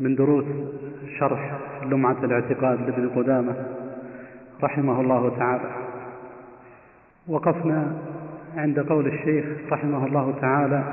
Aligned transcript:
من 0.00 0.14
دروس 0.14 0.44
شرح 1.18 1.58
لمعة 1.86 2.24
الاعتقاد 2.24 2.80
لابن 2.80 3.08
قدامة 3.08 3.54
رحمه 4.62 5.00
الله 5.00 5.36
تعالى. 5.38 5.70
وقفنا 7.28 7.92
عند 8.56 8.80
قول 8.80 9.06
الشيخ 9.06 9.44
رحمه 9.72 10.06
الله 10.06 10.34
تعالى 10.40 10.84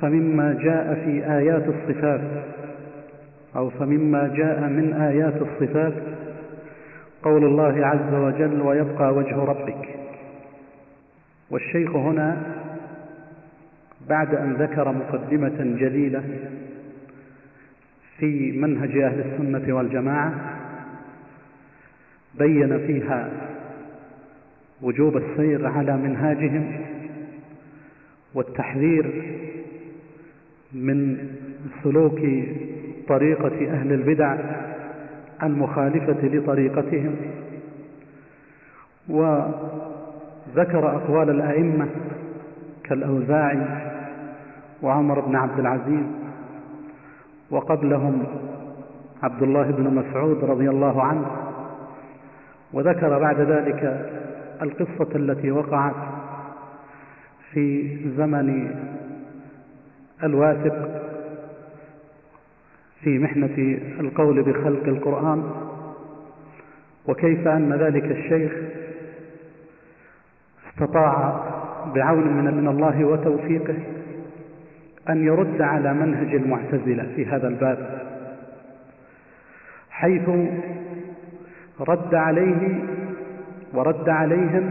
فمما 0.00 0.58
جاء 0.62 0.94
في 0.94 1.32
آيات 1.38 1.64
الصفات 1.68 2.20
أو 3.56 3.70
فمما 3.70 4.28
جاء 4.36 4.60
من 4.60 4.92
آيات 4.92 5.42
الصفات 5.42 5.92
قول 7.22 7.44
الله 7.44 7.86
عز 7.86 8.14
وجل 8.14 8.60
ويبقى 8.60 9.14
وجه 9.14 9.36
ربك. 9.36 9.88
والشيخ 11.50 11.96
هنا 11.96 12.42
بعد 14.08 14.34
أن 14.34 14.52
ذكر 14.52 14.92
مقدمة 14.92 15.76
جليلة 15.78 16.22
في 18.18 18.52
منهج 18.52 18.98
أهل 18.98 19.20
السنة 19.20 19.76
والجماعة 19.76 20.34
بين 22.38 22.78
فيها 22.86 23.30
وجوب 24.82 25.16
السير 25.16 25.66
على 25.66 25.96
منهاجهم 25.96 26.80
والتحذير 28.34 29.22
من 30.72 31.28
سلوك 31.82 32.20
طريقة 33.08 33.70
أهل 33.70 33.92
البدع 33.92 34.36
المخالفة 35.42 36.26
لطريقتهم. 36.26 37.16
وذكر 39.08 40.96
أقوال 40.96 41.30
الأئمة 41.30 41.86
كالأوزاعي 42.84 43.62
وعمر 44.82 45.20
بن 45.20 45.36
عبد 45.36 45.58
العزيز 45.58 46.06
وقبلهم 47.50 48.26
عبد 49.22 49.42
الله 49.42 49.62
بن 49.70 49.94
مسعود 49.94 50.44
رضي 50.44 50.68
الله 50.70 51.02
عنه. 51.02 51.26
وذكر 52.72 53.18
بعد 53.18 53.40
ذلك 53.40 54.10
القصة 54.62 55.16
التي 55.16 55.50
وقعت 55.50 55.94
في 57.52 57.96
زمن 58.16 58.70
الواثق 60.22 61.04
في 63.00 63.18
محنة 63.18 63.78
القول 64.00 64.42
بخلق 64.42 64.84
القرآن 64.84 65.50
وكيف 67.06 67.48
أن 67.48 67.72
ذلك 67.72 68.04
الشيخ 68.04 68.52
استطاع 70.68 71.40
بعون 71.94 72.54
من 72.56 72.68
الله 72.68 73.04
وتوفيقه 73.04 73.74
أن 75.08 75.24
يرد 75.24 75.62
على 75.62 75.94
منهج 75.94 76.34
المعتزلة 76.34 77.06
في 77.16 77.26
هذا 77.26 77.48
الباب 77.48 78.02
حيث 79.90 80.28
رد 81.80 82.14
عليه 82.14 82.78
ورد 83.74 84.08
عليهم 84.08 84.70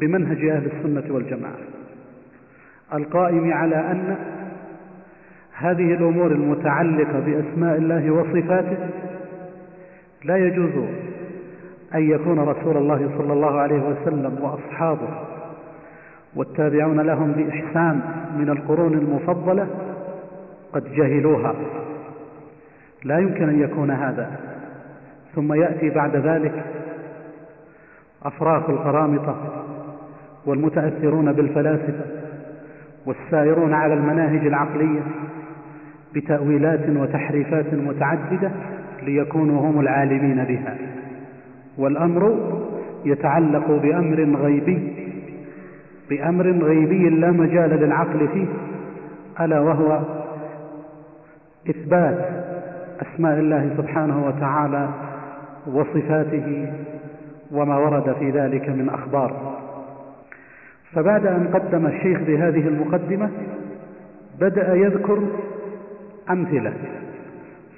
بمنهج 0.00 0.44
أهل 0.44 0.66
السنة 0.66 1.14
والجماعة. 1.14 1.56
القائم 2.94 3.52
على 3.52 3.76
أن 3.76 4.16
هذه 5.52 5.94
الأمور 5.94 6.32
المتعلقة 6.32 7.20
بأسماء 7.20 7.76
الله 7.76 8.10
وصفاته 8.10 8.76
لا 10.24 10.36
يجوز 10.36 10.72
أن 11.94 12.10
يكون 12.10 12.38
رسول 12.38 12.76
الله 12.76 13.10
صلى 13.18 13.32
الله 13.32 13.60
عليه 13.60 13.80
وسلم 13.82 14.38
وأصحابه 14.40 15.35
والتابعون 16.36 17.00
لهم 17.00 17.32
بإحسان 17.32 18.00
من 18.38 18.50
القرون 18.50 18.94
المفضلة 18.94 19.66
قد 20.72 20.84
جهلوها. 20.94 21.54
لا 23.04 23.18
يمكن 23.18 23.48
أن 23.48 23.60
يكون 23.62 23.90
هذا. 23.90 24.30
ثم 25.34 25.52
يأتي 25.52 25.90
بعد 25.90 26.16
ذلك 26.16 26.64
أفراخ 28.22 28.70
القرامطة 28.70 29.36
والمتأثرون 30.46 31.32
بالفلاسفة 31.32 32.04
والسائرون 33.06 33.74
على 33.74 33.94
المناهج 33.94 34.46
العقلية 34.46 35.00
بتأويلات 36.14 36.88
وتحريفات 36.88 37.74
متعددة 37.74 38.50
ليكونوا 39.02 39.60
هم 39.60 39.80
العالمين 39.80 40.44
بها. 40.44 40.76
والأمر 41.78 42.52
يتعلق 43.04 43.70
بأمر 43.70 44.36
غيبي 44.42 45.05
بأمر 46.10 46.50
غيبي 46.50 47.08
لا 47.08 47.30
مجال 47.30 47.70
للعقل 47.70 48.28
فيه 48.28 48.46
ألا 49.40 49.60
وهو 49.60 50.00
إثبات 51.70 52.28
أسماء 53.02 53.38
الله 53.38 53.70
سبحانه 53.76 54.26
وتعالى 54.26 54.88
وصفاته 55.66 56.72
وما 57.52 57.76
ورد 57.78 58.12
في 58.18 58.30
ذلك 58.30 58.68
من 58.68 58.88
أخبار. 58.88 59.56
فبعد 60.92 61.26
أن 61.26 61.48
قدم 61.54 61.86
الشيخ 61.86 62.20
بهذه 62.20 62.68
المقدمة 62.68 63.30
بدأ 64.40 64.74
يذكر 64.74 65.22
أمثلة 66.30 66.72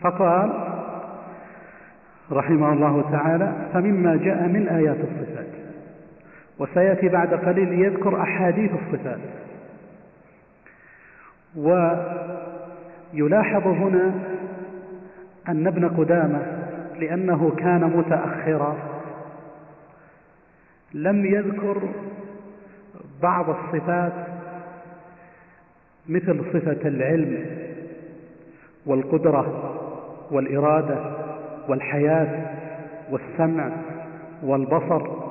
فقال 0.00 0.50
رحمه 2.32 2.72
الله 2.72 3.04
تعالى 3.12 3.52
فمما 3.72 4.16
جاء 4.16 4.48
من 4.48 4.68
آيات 4.68 4.96
الصفات. 4.96 5.38
وسيأتي 6.58 7.08
بعد 7.08 7.34
قليل 7.34 7.72
يذكر 7.72 8.22
أحاديث 8.22 8.70
الصفات. 8.72 9.19
ويلاحظ 13.14 13.66
هنا 13.66 14.14
أن 15.48 15.66
ابن 15.66 15.88
قدامة 15.88 16.42
لأنه 17.00 17.50
كان 17.50 17.80
متأخرا 17.96 18.76
لم 20.94 21.26
يذكر 21.26 21.82
بعض 23.22 23.50
الصفات 23.50 24.12
مثل 26.08 26.40
صفة 26.52 26.88
العلم 26.88 27.46
والقدرة 28.86 29.75
والإرادة 30.30 30.96
والحياة 31.69 32.46
والسمع 33.10 33.70
والبصر 34.42 35.27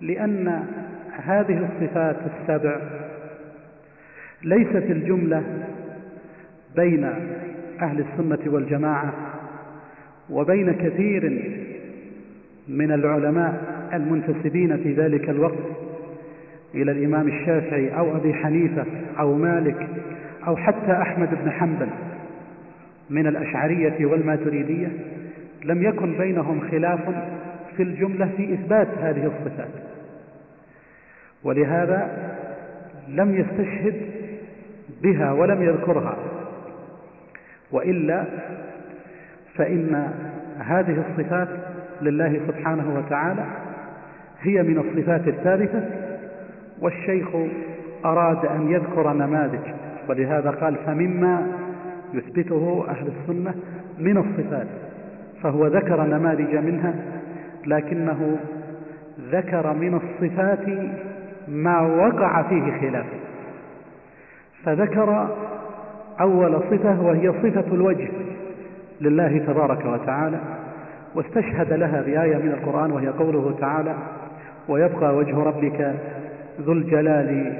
لأن 0.00 0.64
هذه 1.24 1.68
الصفات 1.68 2.16
السبع 2.26 2.80
ليست 4.42 4.90
الجملة 4.90 5.42
بين 6.76 7.04
أهل 7.80 8.00
السنة 8.00 8.52
والجماعة 8.52 9.12
وبين 10.30 10.72
كثير 10.72 11.42
من 12.68 12.92
العلماء 12.92 13.80
المنتسبين 13.92 14.76
في 14.76 14.92
ذلك 14.92 15.30
الوقت 15.30 15.64
إلى 16.74 16.92
الإمام 16.92 17.28
الشافعي 17.28 17.98
أو 17.98 18.16
أبي 18.16 18.34
حنيفة 18.34 18.84
أو 19.18 19.34
مالك 19.34 19.88
أو 20.46 20.56
حتى 20.56 20.92
أحمد 20.92 21.28
بن 21.44 21.50
حنبل 21.50 21.88
من 23.10 23.26
الأشعرية 23.26 24.06
والماتريدية 24.06 24.88
لم 25.64 25.82
يكن 25.82 26.18
بينهم 26.18 26.60
خلاف 26.70 27.00
في 27.76 27.82
الجملة 27.82 28.30
في 28.36 28.54
إثبات 28.54 28.88
هذه 29.00 29.26
الصفات. 29.26 29.89
ولهذا 31.44 32.08
لم 33.08 33.34
يستشهد 33.34 33.94
بها 35.02 35.32
ولم 35.32 35.62
يذكرها. 35.62 36.16
وإلا 37.72 38.24
فإن 39.54 40.10
هذه 40.58 41.04
الصفات 41.08 41.48
لله 42.02 42.40
سبحانه 42.46 42.98
وتعالى 42.98 43.44
هي 44.40 44.62
من 44.62 44.78
الصفات 44.78 45.28
الثابتة 45.28 45.82
والشيخ 46.80 47.28
أراد 48.04 48.46
أن 48.46 48.70
يذكر 48.70 49.12
نماذج. 49.12 49.74
ولهذا 50.08 50.50
قال 50.50 50.76
فمما 50.86 51.46
يثبته 52.14 52.84
أهل 52.88 53.06
السنة 53.06 53.54
من 53.98 54.16
الصفات 54.18 54.66
فهو 55.42 55.66
ذكر 55.66 56.02
نماذج 56.02 56.56
منها 56.56 56.94
لكنه 57.66 58.36
ذكر 59.32 59.72
من 59.72 59.94
الصفات 59.94 60.68
ما 61.48 61.80
وقع 61.80 62.42
فيه 62.42 62.80
خلاف. 62.80 63.06
فذكر 64.64 65.28
أول 66.20 66.60
صفة 66.70 67.00
وهي 67.02 67.32
صفة 67.32 67.74
الوجه 67.74 68.08
لله 69.00 69.38
تبارك 69.38 69.84
وتعالى 69.86 70.38
واستشهد 71.14 71.72
لها 71.72 72.00
بآية 72.02 72.36
من 72.36 72.48
القرآن 72.48 72.90
وهي 72.92 73.08
قوله 73.08 73.54
تعالى 73.60 73.94
ويبقى 74.68 75.16
وجه 75.16 75.36
ربك 75.38 75.94
ذو 76.60 76.72
الجلال 76.72 77.56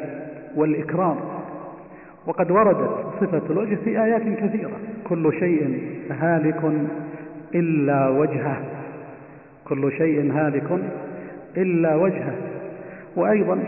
والإكرام 0.56 1.17
وقد 2.27 2.50
وردت 2.50 2.91
صفة 3.21 3.43
الوجه 3.50 3.75
في 3.85 4.03
آيات 4.05 4.23
كثيرة 4.23 4.71
كل 5.05 5.32
شيء 5.38 5.82
هالك 6.11 6.73
إلا 7.55 8.09
وجهه 8.09 8.56
كل 9.69 9.93
شيء 9.93 10.32
هالك 10.32 10.81
إلا 11.56 11.94
وجهه. 11.97 12.35
وأيضا 13.16 13.64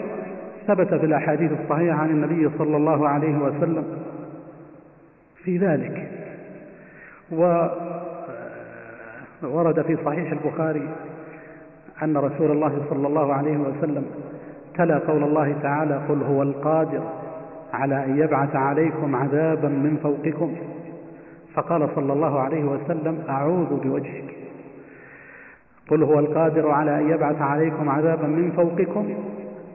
ثبت 0.67 0.95
في 0.95 1.07
الأحاديث 1.07 1.53
الصحيحة 1.63 1.99
عن 1.99 2.11
النبي 2.11 2.51
صلى 2.59 2.77
الله 2.77 3.09
عليه 3.09 3.39
وسلم 3.39 3.85
في 5.45 5.59
ذلك. 5.59 6.09
وورد 9.43 9.83
في 9.83 9.97
صحيح 10.05 10.33
البخاري 10.33 10.89
أن 12.03 12.17
رسول 12.17 12.51
الله 12.51 12.83
صلى 12.91 13.07
الله 13.07 13.35
عليه 13.35 13.57
وسلم 13.57 14.07
تلا 14.75 14.99
قول 14.99 15.23
الله 15.23 15.57
تعالى 15.63 16.01
قل 16.09 16.23
هو 16.23 16.43
القادر 16.43 17.03
على 17.73 18.05
أن 18.05 18.19
يبعث 18.19 18.57
عليكم 18.57 19.17
عذابا 19.17 19.69
من 19.69 19.97
فوقكم. 20.03 20.57
فقال 21.55 21.89
صلى 21.95 22.13
الله 22.13 22.41
عليه 22.41 22.65
وسلم 22.65 23.25
أعوذ 23.29 23.81
بوجهك. 23.83 24.32
قل 25.93 26.03
هو 26.03 26.19
القادر 26.19 26.71
على 26.71 27.01
أن 27.01 27.11
يبعث 27.11 27.43
عليكم 27.43 27.89
عذابا 27.89 28.27
من 28.27 28.51
فوقكم 28.51 29.15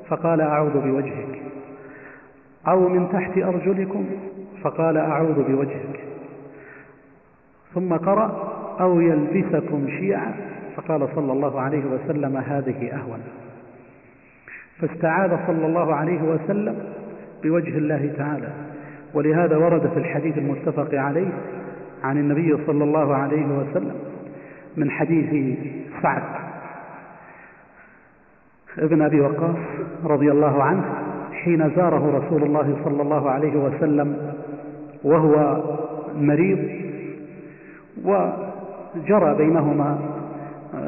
فقال 0.08 0.42
أعوذ 0.42 0.82
بوجهك. 0.82 1.42
أو 2.68 2.90
من 2.90 3.10
تحت 3.12 3.38
أرجلكم 3.38 4.06
فقال 4.62 4.98
أعوذ 4.98 5.44
بوجهك. 5.44 6.00
ثم 7.74 7.94
قرأ 7.94 8.54
أو 8.80 9.02
يلبسكم 9.02 9.88
شيعا 9.88 10.34
فقال 10.76 11.08
صلى 11.16 11.32
الله 11.32 11.62
عليه 11.62 11.84
وسلم 11.86 12.38
هذه 12.38 12.92
أهون. 12.94 13.20
فاستعاذ 14.80 15.38
صلى 15.48 15.66
الله 15.66 15.96
عليه 15.96 16.22
وسلم 16.22 16.76
بوجه 17.44 17.78
الله 17.78 18.14
تعالى. 18.18 18.50
ولهذا 19.14 19.58
ورد 19.58 19.90
في 19.90 20.00
الحديث 20.00 20.38
المتفق 20.38 20.90
عليه 20.94 21.30
عن 22.04 22.18
النبي 22.18 22.58
صلى 22.68 22.84
الله 22.84 23.16
عليه 23.16 23.46
وسلم 23.46 23.96
من 24.78 24.92
حديث 24.92 25.58
سعد. 26.02 26.24
ابن 28.80 29.02
أبي 29.02 29.22
وقاص 29.22 29.56
رضي 30.06 30.32
الله 30.32 30.64
عنه 30.64 30.84
حين 31.32 31.70
زاره 31.76 32.18
رسول 32.20 32.44
الله 32.44 32.76
صلى 32.84 33.02
الله 33.02 33.30
عليه 33.30 33.56
وسلم 33.56 34.18
وهو 35.04 35.64
مريض 36.20 36.60
وجرى 38.04 39.36
بينهما 39.36 40.00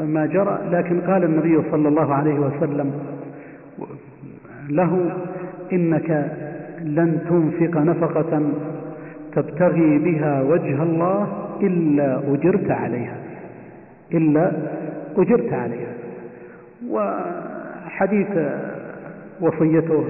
ما 0.05 0.25
جرى 0.25 0.59
لكن 0.71 1.01
قال 1.01 1.23
النبي 1.23 1.61
صلى 1.71 1.87
الله 1.87 2.13
عليه 2.13 2.39
وسلم 2.39 2.91
له 4.69 5.11
إنك 5.73 6.09
لن 6.81 7.21
تنفق 7.29 7.81
نفقة 7.81 8.41
تبتغي 9.35 9.97
بها 9.97 10.41
وجه 10.41 10.83
الله 10.83 11.27
إلا 11.61 12.19
أجرت 12.33 12.71
عليها 12.71 13.17
إلا 14.13 14.51
أجرت 15.21 15.53
عليها. 15.53 15.93
وحديث 16.89 18.27
وصيته 19.41 20.03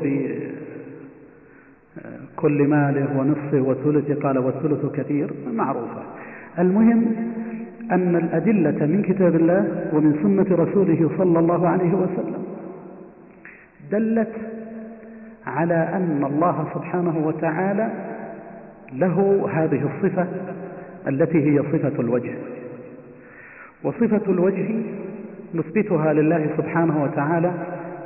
بكل 2.36 2.68
ماله 2.68 3.20
ونصفه 3.20 3.62
وثلثه 3.62 4.22
قال 4.22 4.38
والثلث 4.38 4.86
كثير 4.86 5.34
معروفة. 5.54 6.02
المهم 6.60 7.06
أن 7.92 8.16
الأدلة 8.16 8.86
من 8.86 9.02
كتاب 9.02 9.36
الله 9.36 9.90
ومن 9.94 10.14
سنة 10.24 10.56
رسوله 10.64 11.10
صلى 11.18 11.40
الله 11.40 11.68
عليه 11.68 11.94
وسلم 11.94 12.44
دلت 13.92 14.32
على 15.48 15.90
أن 15.94 16.24
الله 16.26 16.68
سبحانه 16.74 17.28
وتعالى 17.28 17.90
له 18.94 19.50
هذه 19.54 19.90
الصفة 19.90 20.28
التي 21.08 21.38
هي 21.38 21.60
صفة 21.60 22.00
الوجه. 22.00 22.34
وصفة 23.84 24.22
الوجه 24.32 24.68
نثبتها 25.54 26.14
لله 26.14 26.50
سبحانه 26.58 27.04
وتعالى 27.04 27.52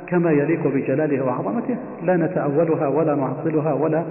كما 0.06 0.30
يليق 0.30 0.66
بجلاله 0.66 1.24
وعظمته. 1.24 1.76
لا 2.02 2.16
نتأولها 2.16 2.88
ولا 2.88 3.14
نعطلها 3.14 3.72
ولا 3.72 4.04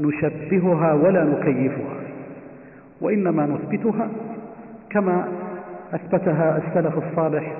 نشبهها 0.00 0.92
ولا 0.92 1.24
نكيفها 1.24 1.96
وإنما 3.00 3.46
نثبتها 3.46 4.08
كما 4.90 5.28
أثبتها 5.92 6.58
السلف 6.58 6.98
الصالح 6.98 7.52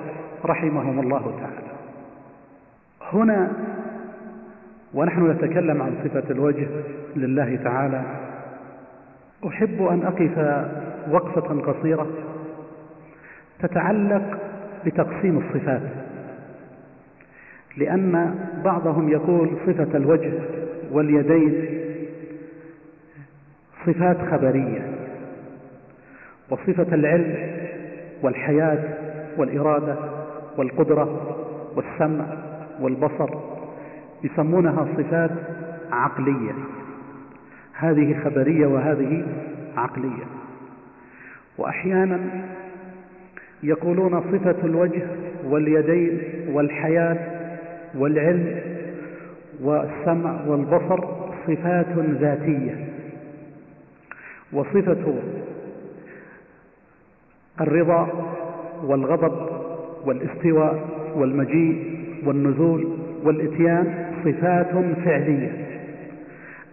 رحمهم 0.45 0.99
الله 0.99 1.33
تعالى. 1.39 1.71
هنا 3.13 3.51
ونحن 4.93 5.31
نتكلم 5.31 5.81
عن 5.81 5.95
صفة 6.03 6.23
الوجه 6.31 6.67
لله 7.15 7.59
تعالى. 7.63 8.01
أحب 9.47 9.81
أن 9.81 10.03
أقف 10.03 10.65
وقفة 11.11 11.61
قصيرة 11.71 12.07
تتعلق 13.61 14.39
بتقسيم 14.85 15.37
الصفات. 15.37 15.81
لأن 17.77 18.35
بعضهم 18.65 19.09
يقول 19.09 19.49
صفة 19.67 19.97
الوجه 19.97 20.33
واليدين 20.91 21.65
صفات 23.85 24.17
خبرية 24.31 24.81
وصفة 26.49 26.95
العلم 26.95 27.35
والحياة 28.23 28.79
والإرادة 29.37 29.95
والقدرة 30.57 31.37
والسمع 31.75 32.25
والبصر 32.79 33.29
يسمونها 34.23 34.87
صفات 34.97 35.31
عقلية. 35.91 36.53
هذه 37.73 38.19
خبرية 38.23 38.67
وهذه 38.67 39.25
عقلية. 39.77 40.23
وأحيانا 41.57 42.19
يقولون 43.63 44.21
صفة 44.21 44.55
الوجه 44.63 45.01
واليدين 45.45 46.19
والحياة 46.51 47.17
والعلم 47.97 48.55
والسمع 49.61 50.41
والبصر 50.47 50.99
صفات 51.47 51.85
ذاتية. 52.19 52.87
وصفة 54.53 55.13
الرضا 57.61 58.07
والغضب 58.83 59.49
والاستواء 60.05 60.89
والمجيء 61.15 61.97
والنزول 62.25 62.87
والإتيان 63.23 64.05
صفات 64.25 64.71
فعلية 65.05 65.51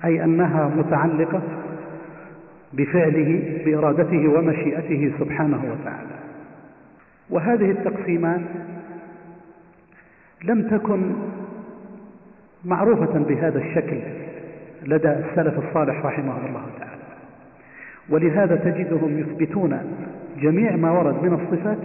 أي 0.04 0.24
أنها 0.24 0.68
متعلقة 0.76 1.42
بفعله 2.72 3.60
بإرادته 3.64 4.28
ومشيئته 4.28 5.12
سبحانه 5.20 5.62
وتعالى. 5.72 6.27
وهذه 7.30 7.70
التقسيمات 7.70 8.40
لم 10.44 10.68
تكن 10.68 11.12
معروفة 12.64 13.18
بهذا 13.18 13.58
الشكل 13.58 13.98
لدى 14.86 15.08
السلف 15.08 15.58
الصالح 15.58 16.06
رحمهم 16.06 16.46
الله 16.46 16.64
تعالى. 16.78 17.02
ولهذا 18.10 18.56
تجدهم 18.56 19.18
يثبتون 19.18 19.78
جميع 20.40 20.76
ما 20.76 20.90
ورد 20.90 21.22
من 21.22 21.34
الصفات 21.34 21.78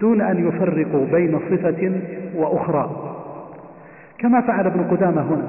دون 0.00 0.20
أن 0.20 0.48
يفرقوا 0.48 1.06
بين 1.06 1.38
صفة 1.50 2.00
وأخرى. 2.34 3.16
كما 4.18 4.40
فعل 4.40 4.66
ابن 4.66 4.82
قدامة 4.82 5.22
هنا 5.22 5.46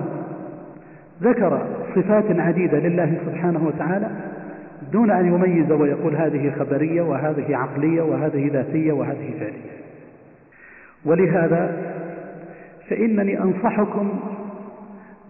ذكر 1.21 1.61
صفات 1.95 2.39
عديدة 2.39 2.79
لله 2.79 3.17
سبحانه 3.25 3.67
وتعالى 3.67 4.09
دون 4.91 5.11
أن 5.11 5.25
يميز 5.25 5.71
ويقول 5.71 6.15
هذه 6.15 6.51
خبرية 6.59 7.01
وهذه 7.01 7.55
عقلية 7.55 8.01
وهذه 8.01 8.49
ذاتية 8.53 8.91
وهذه 8.91 9.33
فعلية. 9.39 9.81
ولهذا 11.05 11.93
فإنني 12.89 13.39
أنصحكم 13.39 14.19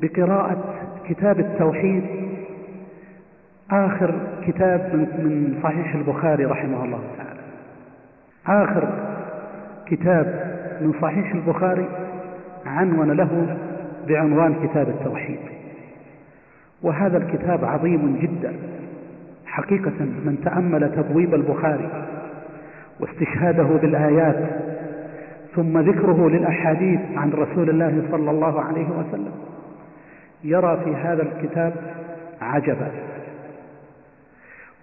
بقراءة 0.01 0.75
كتاب 1.09 1.39
التوحيد 1.39 2.03
آخر 3.71 4.19
كتاب 4.47 4.89
من 4.95 5.59
صحيح 5.63 5.95
البخاري 5.95 6.45
رحمه 6.45 6.85
الله 6.85 7.01
تعالى. 7.17 7.41
آخر 8.63 8.89
كتاب 9.85 10.51
من 10.81 10.93
صحيح 11.01 11.33
البخاري 11.33 11.85
عنون 12.65 13.11
له 13.11 13.57
بعنوان 14.07 14.55
كتاب 14.67 14.89
التوحيد. 14.89 15.39
وهذا 16.81 17.17
الكتاب 17.17 17.65
عظيم 17.65 18.19
جدا. 18.21 18.53
حقيقة 19.51 19.99
من 19.99 20.37
تأمل 20.45 20.91
تبويب 20.95 21.33
البخاري 21.33 21.89
واستشهاده 22.99 23.63
بالآيات 23.63 24.49
ثم 25.55 25.77
ذكره 25.77 26.29
للأحاديث 26.29 26.99
عن 27.15 27.31
رسول 27.31 27.69
الله 27.69 28.03
صلى 28.11 28.31
الله 28.31 28.61
عليه 28.61 28.87
وسلم 28.89 29.31
يرى 30.43 30.81
في 30.83 30.95
هذا 30.95 31.23
الكتاب 31.23 31.73
عجبا. 32.41 32.91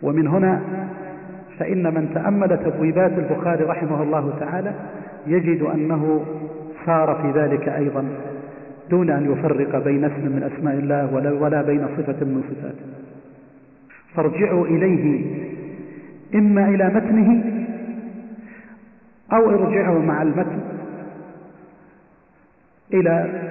ومن 0.03 0.27
هنا 0.27 0.61
فإن 1.59 1.95
من 1.95 2.11
تأمل 2.15 2.59
تبويبات 2.65 3.13
البخاري 3.13 3.65
رحمه 3.65 4.03
الله 4.03 4.33
تعالى 4.41 4.73
يجد 5.27 5.63
أنه 5.63 6.25
صار 6.87 7.15
في 7.23 7.41
ذلك 7.41 7.69
أيضا 7.69 8.05
دون 8.91 9.11
أن 9.11 9.33
يفرق 9.33 9.85
بين 9.85 10.05
اسم 10.05 10.23
من 10.23 10.51
أسماء 10.53 10.75
الله 10.75 11.33
ولا 11.43 11.63
بين 11.63 11.87
صفة 11.97 12.25
من 12.25 12.43
صفاته. 12.51 12.98
فارجعوا 14.19 14.67
إليه 14.67 15.25
إما 16.35 16.69
إلى 16.69 16.87
متنه 16.95 17.45
أو 19.33 19.51
ارجعوا 19.51 20.03
مع 20.03 20.23
المتن 20.23 20.61
إلى 22.95 23.43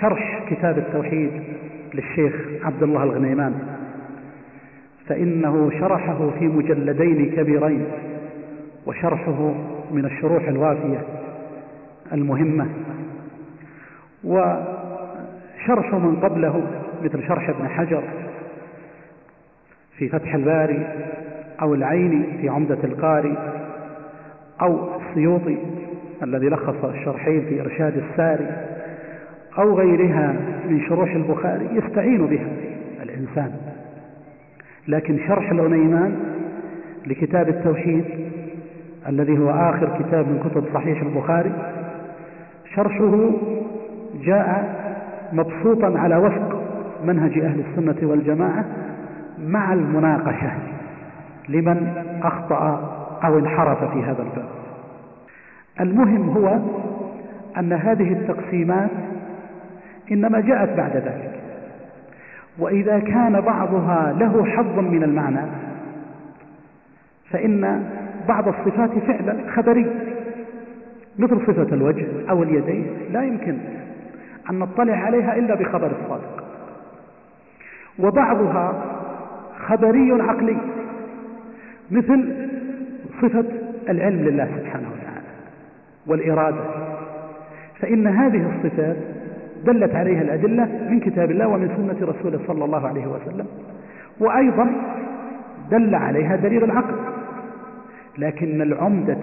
شرح 0.00 0.44
كتاب 0.50 0.78
التوحيد 0.78 1.30
للشيخ 1.94 2.34
عبد 2.62 2.82
الله 2.82 3.02
الغنيمان. 3.02 3.54
فإنه 5.06 5.70
شرحه 5.70 6.30
في 6.38 6.44
مجلدين 6.44 7.30
كبيرين 7.36 7.86
وشرحه 8.86 9.54
من 9.90 10.04
الشروح 10.04 10.48
الوافية 10.48 11.02
المهمة 12.12 12.66
وشرح 14.24 15.94
من 15.94 16.16
قبله 16.22 16.62
مثل 17.02 17.28
شرح 17.28 17.48
ابن 17.48 17.68
حجر. 17.68 18.02
في 19.98 20.08
فتح 20.08 20.34
الباري 20.34 20.86
أو 21.62 21.74
العيني 21.74 22.24
في 22.40 22.48
عمدة 22.48 22.78
القاري 22.84 23.36
أو 24.62 24.88
السيوطي 25.00 25.58
الذي 26.22 26.48
لخص 26.48 26.84
الشرحين 26.84 27.44
في 27.48 27.60
إرشاد 27.60 27.96
الساري 27.96 28.50
أو 29.58 29.74
غيرها 29.74 30.34
من 30.68 30.80
شروح 30.88 31.14
البخاري 31.14 31.68
يستعين 31.72 32.26
بها 32.26 32.46
الإنسان. 33.02 33.52
لكن 34.88 35.18
شرح 35.28 35.50
الغنيمان 35.50 36.16
لكتاب 37.06 37.48
التوحيد 37.48 38.04
الذي 39.08 39.38
هو 39.38 39.50
آخر 39.50 39.98
كتاب 39.98 40.28
من 40.28 40.50
كتب 40.50 40.64
صحيح 40.74 41.02
البخاري 41.02 41.52
شرحه 42.74 43.30
جاء 44.24 44.74
مبسوطا 45.32 45.98
على 45.98 46.16
وفق 46.16 46.62
منهج 47.04 47.38
أهل 47.38 47.60
السنة 47.60 48.08
والجماعة 48.10 48.64
مع 49.38 49.72
المناقشة. 49.72 50.52
لمن 51.48 52.04
أخطأ 52.22 52.90
أو 53.24 53.38
انحرف 53.38 53.84
في 53.92 54.02
هذا 54.02 54.22
الباب. 54.22 54.48
المهم 55.80 56.28
هو 56.28 56.58
أن 57.58 57.72
هذه 57.72 58.12
التقسيمات 58.12 58.90
إنما 60.12 60.40
جاءت 60.40 60.76
بعد 60.76 60.96
ذلك. 60.96 61.40
وإذا 62.58 62.98
كان 62.98 63.40
بعضها 63.40 64.12
له 64.18 64.44
حظ 64.44 64.78
من 64.78 65.02
المعنى 65.02 65.46
فإن 67.30 67.84
بعض 68.28 68.48
الصفات 68.48 68.90
فعلا 68.98 69.36
خبري 69.56 69.86
مثل 71.18 71.46
صفة 71.46 71.74
الوجه 71.74 72.06
أو 72.30 72.42
اليدين. 72.42 72.86
لا 73.12 73.22
يمكن 73.22 73.58
أن 74.50 74.58
نطلع 74.58 74.94
عليها 74.94 75.36
إلا 75.36 75.54
بخبر 75.54 75.92
الصادق 76.02 76.44
وبعضها 77.98 78.93
خبري 79.68 80.12
عقلي. 80.22 80.56
مثل 81.90 82.48
صفة 83.22 83.44
العلم 83.88 84.20
لله 84.20 84.48
سبحانه 84.58 84.88
وتعالى 84.88 85.26
والإرادة. 86.06 86.64
فإن 87.80 88.06
هذه 88.06 88.50
الصفات 88.56 88.96
دلت 89.66 89.94
عليها 89.94 90.22
الأدلة 90.22 90.68
من 90.90 91.00
كتاب 91.00 91.30
الله 91.30 91.48
ومن 91.48 91.68
سنة 91.76 92.08
رسوله 92.08 92.40
صلى 92.46 92.64
الله 92.64 92.88
عليه 92.88 93.06
وسلم 93.06 93.46
وأيضا 94.20 94.70
دل 95.70 95.94
عليها 95.94 96.36
دليل 96.36 96.64
العقل. 96.64 96.94
لكن 98.18 98.62
العمدة 98.62 99.16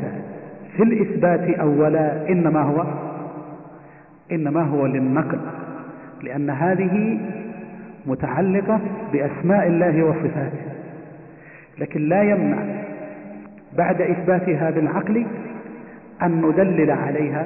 في 0.78 0.84
الإثبات 0.84 1.60
أولا 1.60 2.30
إنما 2.30 2.62
هو 2.62 2.86
إنما 4.32 4.62
هو 4.62 4.86
للنقل 4.86 5.40
لأن 6.24 6.50
هذه 6.50 7.20
متعلقة 8.06 8.80
بأسماء 9.14 9.68
الله 9.68 10.04
وصفاته. 10.04 10.62
لكن 11.78 12.10
لا 12.10 12.24
يمنع 12.24 12.58
بعد 13.78 14.02
إثباتها 14.02 14.70
بالعقل 14.70 15.26
أن 16.22 16.42
ندلل 16.42 16.92
عليها 16.92 17.46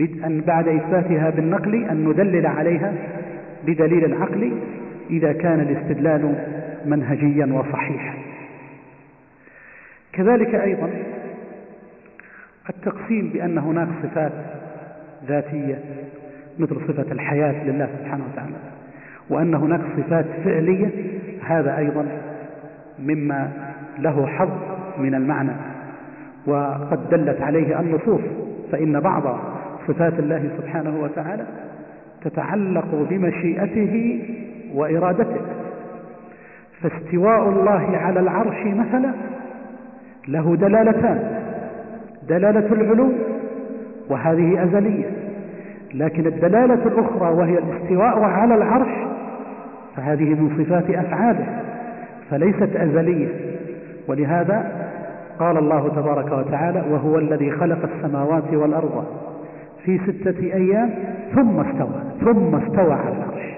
أن 0.00 0.40
بعد 0.46 0.68
إثباتها 0.68 1.30
بالنقل 1.30 1.84
أن 1.84 2.08
ندلل 2.08 2.46
عليها 2.46 2.92
بدليل 3.66 4.04
العقل 4.04 4.52
إذا 5.10 5.32
كان 5.32 5.60
الاستدلال 5.60 6.34
منهجيا 6.86 7.46
وصحيحا. 7.46 8.14
كذلك 10.12 10.54
أيضا 10.54 10.90
التقسيم 12.68 13.28
بأن 13.28 13.58
هناك 13.58 13.88
صفات 14.02 14.32
ذاتية 15.28 15.78
مثل 16.58 16.76
صفة 16.88 17.12
الحياة 17.12 17.64
لله 17.64 17.88
سبحانه 17.98 18.24
وتعالى. 18.32 18.71
وأن 19.32 19.54
هناك 19.54 19.80
صفات 19.96 20.24
فعلية 20.44 20.90
هذا 21.46 21.78
أيضا 21.78 22.06
مما 22.98 23.48
له 23.98 24.26
حظ 24.26 24.50
من 24.98 25.14
المعنى. 25.14 25.52
وقد 26.46 27.10
دلت 27.10 27.40
عليه 27.40 27.80
النصوص 27.80 28.20
فإن 28.72 29.00
بعض 29.00 29.22
صفات 29.88 30.18
الله 30.18 30.50
سبحانه 30.58 31.02
وتعالى 31.02 31.44
تتعلق 32.24 33.06
بمشيئته 33.10 34.22
وإرادته. 34.74 35.40
فاستواء 36.82 37.48
الله 37.48 37.96
على 37.96 38.20
العرش 38.20 38.66
مثلا 38.66 39.12
له 40.28 40.56
دلالتان. 40.56 41.40
دلالة 42.28 42.72
العلو 42.72 43.12
وهذه 44.08 44.64
أزلية. 44.64 45.04
لكن 45.94 46.26
الدلالة 46.26 46.86
الأخرى 46.86 47.32
وهي 47.34 47.58
الاستواء 47.58 48.20
على 48.20 48.54
العرش 48.54 49.11
فهذه 49.96 50.24
من 50.24 50.64
صفات 50.64 50.90
أفعاله 50.90 51.46
فليست 52.30 52.76
أزلية. 52.76 53.28
ولهذا 54.08 54.72
قال 55.38 55.58
الله 55.58 55.88
تبارك 55.88 56.32
وتعالى 56.32 56.82
وهو 56.90 57.18
الذي 57.18 57.50
خلق 57.50 57.78
السماوات 57.94 58.52
والأرض 58.52 59.04
في 59.84 59.98
ستة 59.98 60.40
أيام 60.40 60.90
ثم 61.34 61.60
استوى 61.60 62.02
ثم 62.20 62.54
استوى 62.54 62.92
على 62.92 63.14
العرش. 63.16 63.52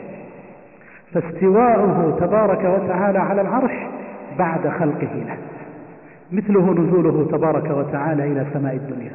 فاستواؤه 1.13 2.17
تبارك 2.21 2.65
وتعالى 2.65 3.19
على 3.19 3.41
العرش 3.41 3.73
بعد 4.39 4.69
خلقه 4.69 5.25
له. 5.27 5.37
مثله 6.33 6.73
نزوله 6.73 7.29
تبارك 7.31 7.71
وتعالى 7.71 8.33
إلى 8.33 8.47
سماء 8.53 8.75
الدنيا. 8.75 9.13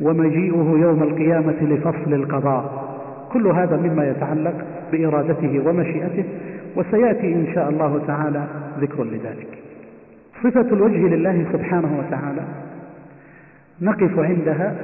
ومجيئه 0.00 0.76
يوم 0.80 1.02
القيامة 1.02 1.56
لفصل 1.62 2.14
القضاء. 2.14 2.87
كل 3.32 3.46
هذا 3.46 3.76
مما 3.76 4.08
يتعلق 4.08 4.54
بإرادته 4.92 5.62
ومشيئته 5.66 6.24
وسيأتي 6.76 7.34
إن 7.34 7.46
شاء 7.54 7.68
الله 7.68 8.02
تعالى 8.06 8.44
ذكر 8.80 9.04
لذلك. 9.04 9.58
صفة 10.42 10.60
الوجه 10.60 11.08
لله 11.14 11.46
سبحانه 11.52 11.98
وتعالى 11.98 12.42
نقف 13.80 14.18
عندها 14.18 14.74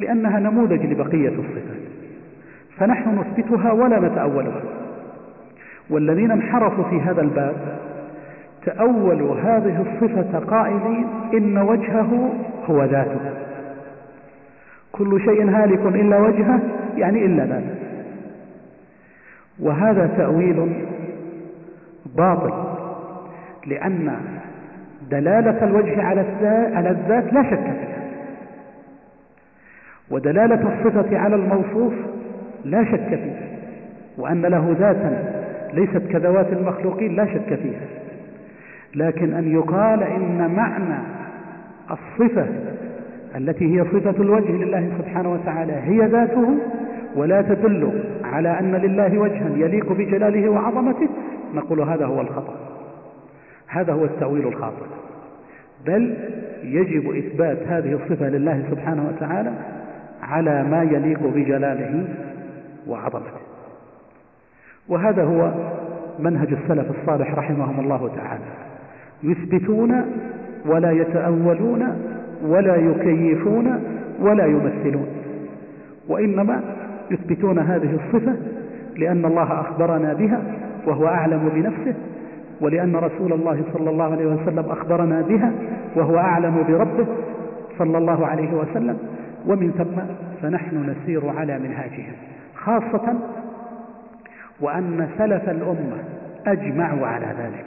لأنها 0.00 0.40
نموذج 0.40 0.86
لبقية 0.86 1.28
الصفات 1.28 1.82
فنحن 2.78 3.18
نثبتها 3.18 3.72
ولا 3.72 4.00
نتأولها. 4.00 4.62
والذين 5.90 6.30
انحرفوا 6.30 6.84
في 6.84 7.00
هذا 7.00 7.20
الباب 7.20 7.54
تأولوا 8.64 9.34
هذه 9.34 9.86
الصفة 9.86 10.38
قائلين 10.38 11.06
إن 11.34 11.58
وجهه 11.58 12.32
هو 12.70 12.84
ذاته. 12.84 13.51
كل 14.92 15.20
شيء 15.20 15.50
هالك 15.50 15.80
إلا 15.80 16.18
وجهه 16.18 16.60
يعني 16.96 17.26
إلا 17.26 17.44
ذاته. 17.44 17.74
وهذا 19.60 20.06
تأويل 20.16 20.72
باطل 22.16 22.52
لأن 23.66 24.16
دلالة 25.10 25.64
الوجه 25.64 26.02
على 26.02 26.20
على 26.74 26.90
الذات 26.90 27.32
لا 27.32 27.42
شك 27.42 27.62
فيها 27.62 28.02
ودلالة 30.10 30.74
الصفة 30.74 31.18
على 31.18 31.34
الموصوف 31.36 31.92
لا 32.64 32.84
شك 32.84 33.08
فيها 33.08 33.48
وأن 34.18 34.42
له 34.42 34.76
ذاتا 34.78 35.42
ليست 35.74 36.02
كذوات 36.12 36.52
المخلوقين 36.52 37.16
لا 37.16 37.26
شك 37.26 37.54
فيها. 37.54 37.86
لكن 38.94 39.34
أن 39.34 39.52
يقال 39.52 40.02
إن 40.02 40.50
معنى 40.56 40.98
الصفة 41.90 42.46
التي 43.36 43.76
هي 43.76 43.84
صفة 43.84 44.22
الوجه 44.22 44.52
لله 44.52 44.90
سبحانه 44.98 45.32
وتعالى 45.32 45.72
هي 45.72 46.06
ذاته 46.06 46.56
ولا 47.16 47.42
تدل 47.42 48.02
على 48.24 48.58
أن 48.58 48.74
لله 48.74 49.18
وجها 49.18 49.48
يليق 49.56 49.92
بجلاله 49.92 50.48
وعظمته 50.48 51.08
نقول 51.54 51.80
هذا 51.80 52.06
هو 52.06 52.20
الخطأ. 52.20 52.54
هذا 53.68 53.92
هو 53.92 54.04
التأويل 54.04 54.46
الخاطئ. 54.46 54.84
بل 55.86 56.16
يجب 56.62 57.16
إثبات 57.16 57.58
هذه 57.66 57.92
الصفة 57.92 58.28
لله 58.28 58.64
سبحانه 58.70 59.08
وتعالى 59.08 59.52
على 60.22 60.64
ما 60.64 60.82
يليق 60.82 61.20
بجلاله 61.34 62.04
وعظمته. 62.86 63.40
وهذا 64.88 65.24
هو 65.24 65.52
منهج 66.18 66.48
السلف 66.52 66.86
الصالح 67.00 67.34
رحمهم 67.34 67.80
الله 67.80 68.10
تعالى. 68.16 68.44
يثبتون 69.22 70.04
ولا 70.66 70.90
يتأولون 70.90 72.12
ولا 72.42 72.76
يكيفون 72.76 73.84
ولا 74.20 74.46
يمثلون. 74.46 75.06
وإنما 76.08 76.60
يثبتون 77.10 77.58
هذه 77.58 77.94
الصفة 77.94 78.36
لأن 78.96 79.24
الله 79.24 79.60
أخبرنا 79.60 80.12
بها 80.12 80.42
وهو 80.86 81.06
أعلم 81.06 81.50
بنفسه 81.54 81.94
ولأن 82.60 82.96
رسول 82.96 83.32
الله 83.32 83.62
صلى 83.72 83.90
الله 83.90 84.04
عليه 84.12 84.26
وسلم 84.26 84.64
أخبرنا 84.70 85.20
بها 85.20 85.52
وهو 85.96 86.18
أعلم 86.18 86.64
بربه 86.68 87.06
صلى 87.78 87.98
الله 87.98 88.26
عليه 88.26 88.52
وسلم. 88.52 88.98
ومن 89.46 89.70
ثم 89.70 90.02
فنحن 90.42 90.90
نسير 90.90 91.28
على 91.28 91.58
منهاجهم 91.58 92.12
خاصة 92.54 93.14
وأن 94.60 95.08
سلف 95.18 95.48
الأمة 95.48 95.98
أجمعوا 96.46 97.06
على 97.06 97.26
ذلك. 97.26 97.64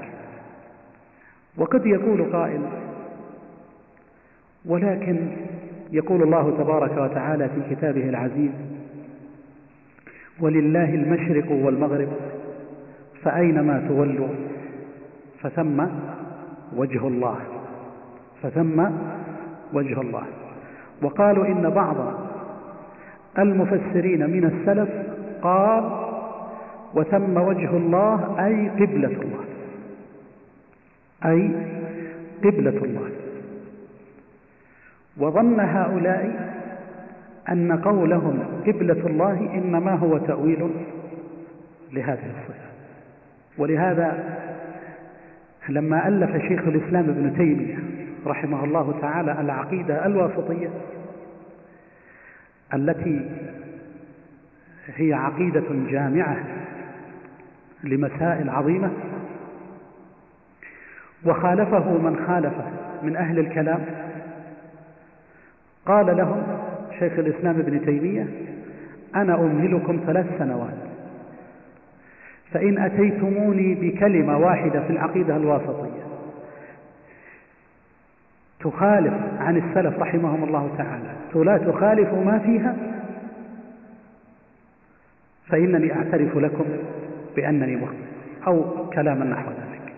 وقد 1.57 1.85
يقول 1.85 2.23
قائل 2.33 2.61
ولكن 4.67 5.27
يقول 5.91 6.23
الله 6.23 6.57
تبارك 6.57 6.97
وتعالى 6.97 7.49
في 7.49 7.75
كتابه 7.75 8.09
العزيز 8.09 8.51
ولله 10.39 10.93
المشرق 10.93 11.51
والمغرب 11.51 12.07
فأينما 13.23 13.85
تولوا 13.87 14.27
فثم 15.41 15.85
وجه 16.75 17.07
الله 17.07 17.37
فثم 18.43 18.85
وجه 19.73 20.01
الله. 20.01 20.23
وقالوا 21.01 21.45
إن 21.45 21.69
بعض 21.69 21.95
المفسرين 23.39 24.29
من 24.29 24.45
السلف 24.45 24.89
قال 25.41 25.83
وثم 26.93 27.37
وجه 27.37 27.77
الله 27.77 28.45
أي 28.45 28.69
قبلة 28.69 29.07
الله 29.21 29.45
أي 31.25 31.51
قبلة 32.43 32.83
الله. 32.83 33.24
وظن 35.17 35.59
هؤلاء 35.59 36.51
أن 37.49 37.71
قولهم 37.71 38.43
قبلة 38.67 39.07
الله 39.07 39.49
إنما 39.53 39.91
هو 39.91 40.17
تأويل 40.17 40.69
لهذه 41.91 42.25
الصفة 42.25 42.65
ولهذا 43.57 44.37
لما 45.69 46.07
ألف 46.07 46.41
شيخ 46.47 46.61
الإسلام 46.67 47.09
ابن 47.09 47.33
تيمية 47.37 47.77
رحمه 48.25 48.63
الله 48.63 48.99
تعالى 49.01 49.41
العقيدة 49.41 50.05
الواسطية 50.05 50.69
التي 52.73 53.29
هي 54.95 55.13
عقيدة 55.13 55.63
جامعة 55.89 56.37
لمسائل 57.83 58.49
عظيمة 58.49 58.91
وخالفه 61.25 61.91
من 61.97 62.25
خالفه 62.27 62.65
من 63.03 63.15
أهل 63.15 63.39
الكلام 63.39 63.85
قال 65.85 66.17
لهم 66.17 66.43
شيخ 66.99 67.19
الإسلام 67.19 67.59
ابن 67.59 67.85
تيمية 67.85 68.27
أنا 69.15 69.35
أمهلكم 69.35 69.99
ثلاث 70.05 70.25
سنوات. 70.39 70.77
فإن 72.51 72.77
أتيتموني 72.77 73.75
بكلمة 73.75 74.37
واحدة 74.37 74.81
في 74.81 74.89
العقيدة 74.89 75.35
الواسطية 75.35 76.05
تخالف 78.59 79.13
عن 79.39 79.57
السلف 79.57 79.99
رحمهم 79.99 80.43
الله 80.43 80.75
تعالى. 80.77 81.15
لا 81.35 81.57
تخالف 81.57 82.13
ما 82.13 82.39
فيها 82.39 82.75
فإنني 85.47 85.93
أعترف 85.93 86.37
لكم 86.37 86.65
بأنني 87.35 87.75
مخطئ 87.75 87.95
أو 88.47 88.89
كلاما 88.89 89.25
نحو 89.25 89.49
ذلك. 89.49 89.93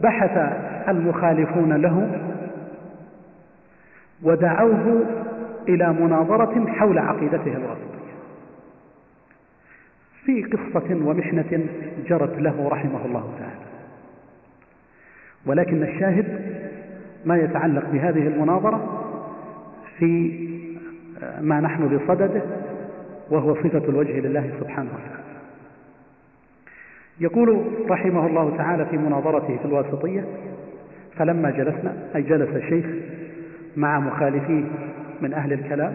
فبحث 0.00 0.38
المخالفون 0.88 1.72
له 1.72 2.20
ودعوه 4.22 5.04
إلى 5.68 5.92
مناظرة 5.92 6.66
حول 6.66 6.98
عقيدته 6.98 7.56
الواسطية. 7.56 8.12
في 10.24 10.42
قصة 10.42 10.94
ومحنة 10.94 11.66
جرت 12.06 12.38
له 12.38 12.68
رحمه 12.68 13.06
الله 13.06 13.34
تعالى. 13.38 13.64
ولكن 15.46 15.82
الشاهد 15.82 16.40
ما 17.24 17.36
يتعلق 17.36 17.90
بهذه 17.92 18.26
المناظرة 18.28 19.04
في 19.98 20.42
ما 21.40 21.60
نحن 21.60 21.96
بصدده 21.96 22.42
وهو 23.30 23.54
صفة 23.54 23.88
الوجه 23.88 24.20
لله 24.20 24.50
سبحانه 24.60 24.90
وتعالى. 24.94 25.22
يقول 27.20 27.64
رحمه 27.90 28.26
الله 28.26 28.56
تعالى 28.56 28.86
في 28.86 28.96
مناظرته 28.96 29.56
في 29.56 29.64
الواسطية 29.64 30.24
فلما 31.18 31.50
جلسنا 31.50 31.94
أي 32.16 32.22
جلس 32.22 32.56
الشيخ 32.56 32.86
مع 33.76 34.00
مخالفيه 34.00 34.64
من 35.20 35.34
أهل 35.34 35.52
الكلام 35.52 35.94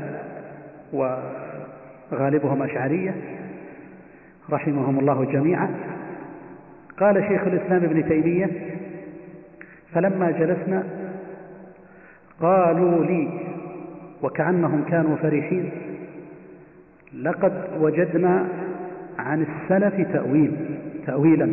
وغالبهم 0.93 2.63
أشعرية 2.63 3.15
رحمهم 4.49 4.99
الله 4.99 5.25
جميعا 5.25 5.69
قال 6.99 7.23
شيخ 7.27 7.41
الإسلام 7.41 7.83
ابن 7.83 8.09
تيمية 8.09 8.49
فلما 9.93 10.31
جلسنا 10.31 10.83
قالوا 12.41 13.05
لي 13.05 13.29
وكأنهم 14.23 14.83
كانوا 14.89 15.15
فرحين 15.15 15.71
لقد 17.13 17.53
وجدنا 17.79 18.47
عن 19.19 19.41
السلف 19.41 20.11
تأويل 20.13 20.51
تأويلا. 21.05 21.49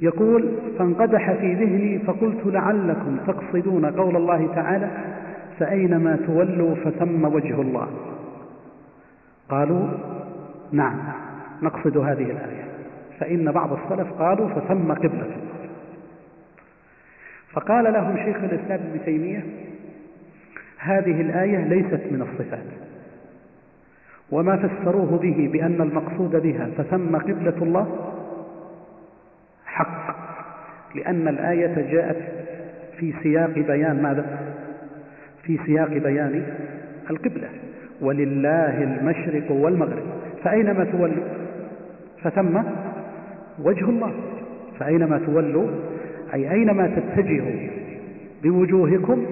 يقول 0.00 0.52
فانقدح 0.78 1.32
في 1.32 1.54
ذهني 1.54 1.98
فقلت 1.98 2.46
لعلكم 2.46 3.16
تقصدون 3.26 3.86
قول 3.86 4.16
الله 4.16 4.54
تعالى 4.54 4.90
فأينما 5.58 6.16
تولوا 6.26 6.74
فثم 6.74 7.24
وجه 7.24 7.60
الله. 7.60 7.88
قالوا 9.48 9.88
نعم 10.72 10.98
نقصد 11.62 11.96
هذه 11.96 12.30
الآية. 12.30 12.64
فإن 13.20 13.52
بعض 13.52 13.72
السلف 13.72 14.12
قالوا 14.12 14.48
فثم 14.48 14.92
قبلة. 14.92 15.36
فقال 17.52 17.92
لهم 17.92 18.16
شيخ 18.16 18.36
الإسلام 18.36 18.80
ابن 18.90 19.04
تيمية 19.04 19.44
هذه 20.78 21.20
الآية 21.20 21.58
ليست 21.58 22.02
من 22.10 22.22
الصفات. 22.22 22.66
وما 24.30 24.56
فسروه 24.56 25.18
به 25.18 25.50
بأن 25.52 25.80
المقصود 25.80 26.36
بها 26.36 26.68
فثم 26.78 27.16
قبلة 27.16 27.62
الله 27.62 28.13
حق 29.74 30.16
لأن 30.94 31.28
الآية 31.28 31.92
جاءت 31.92 32.16
في 32.98 33.14
سياق 33.22 33.50
بيان 33.50 34.02
ماذا؟ 34.02 34.38
في 35.42 35.58
سياق 35.66 35.88
بيان 35.88 36.42
القبلة 37.10 37.48
ولله 38.00 38.82
المشرق 38.82 39.50
والمغرب. 39.50 40.02
فأينما 40.44 40.84
تولوا؟ 40.84 41.24
فثم 42.22 42.62
وجه 43.58 43.84
الله. 43.84 44.12
فأينما 44.78 45.18
تولوا؟ 45.18 45.68
أي 46.34 46.50
أينما 46.50 46.86
تتجهوا 46.86 47.68
بوجوهكم 48.42 49.26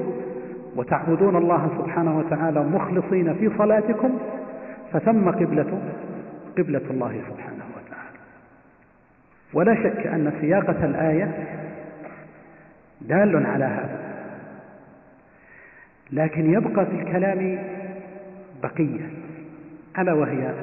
وتعبدون 0.77 1.37
الله 1.37 1.69
سبحانه 1.79 2.19
وتعالى 2.19 2.65
مخلصين 2.65 3.35
في 3.35 3.51
صلاتكم 3.59 4.19
فثم 4.93 5.31
قبلة 5.31 5.81
قبلة 6.59 6.83
الله 6.91 7.21
سبحانه. 7.29 7.52
ولا 9.55 9.75
شك 9.75 10.07
أن 10.07 10.33
سياقة 10.41 10.85
الآية 10.85 11.49
دال 13.01 13.47
على 13.47 13.65
هذا. 13.65 14.13
لكن 16.13 16.53
يبقى 16.53 16.87
في 16.87 16.93
الكلام 16.93 17.59
بقية 18.63 19.11
ألا 19.99 20.13
وهي 20.13 20.55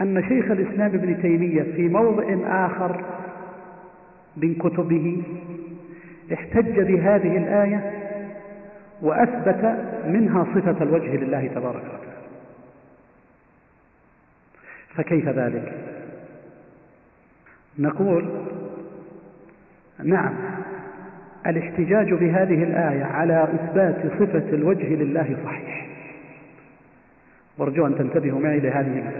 أن 0.00 0.22
شيخ 0.28 0.50
الإسلام 0.50 0.94
ابن 0.94 1.22
تيمية 1.22 1.62
في 1.62 1.88
موضع 1.88 2.24
آخر 2.66 3.04
من 4.36 4.54
كتبه 4.54 5.22
احتج 6.32 6.80
بهذه 6.80 7.36
الآية 7.36 7.92
وأثبت 9.02 9.76
منها 10.06 10.44
صفة 10.54 10.82
الوجه 10.82 11.16
لله 11.16 11.46
تبارك 11.46 11.82
وتعالى. 11.84 12.18
فكيف 14.94 15.28
ذلك؟ 15.28 15.87
نقول 17.78 18.28
نعم 20.04 20.34
الاحتجاج 21.46 22.14
بهذه 22.14 22.62
الآية 22.62 23.04
على 23.04 23.44
إثبات 23.44 23.96
صفة 24.18 24.44
الوجه 24.52 24.94
لله 24.94 25.36
صحيح. 25.44 25.86
وارجو 27.58 27.86
أن 27.86 27.94
تنتبهوا 27.98 28.40
معي 28.40 28.60
لهذه 28.60 29.12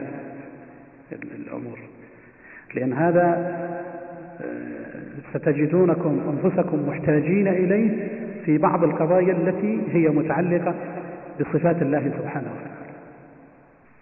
الأمور 1.13 1.79
لأن 2.75 2.93
هذا 2.93 3.57
ستجدونكم 5.35 6.39
أنفسكم 6.45 6.89
محتاجين 6.89 7.49
إليه 7.49 8.09
في 8.45 8.59
بعض 8.59 8.85
القضايا 8.85 9.33
التي 9.33 9.81
هي 9.91 10.09
متعلقة 10.09 10.75
بصفات 11.41 11.83
الله 11.83 12.13
سبحانه 12.19 12.49
وتعالى. 12.53 12.79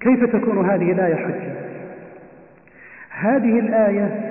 كيف 0.00 0.36
تكون 0.36 0.70
هذه 0.70 0.92
الآية 0.92 1.14
حجة؟ 1.14 1.52
هذه 3.10 3.58
الآية 3.58 4.25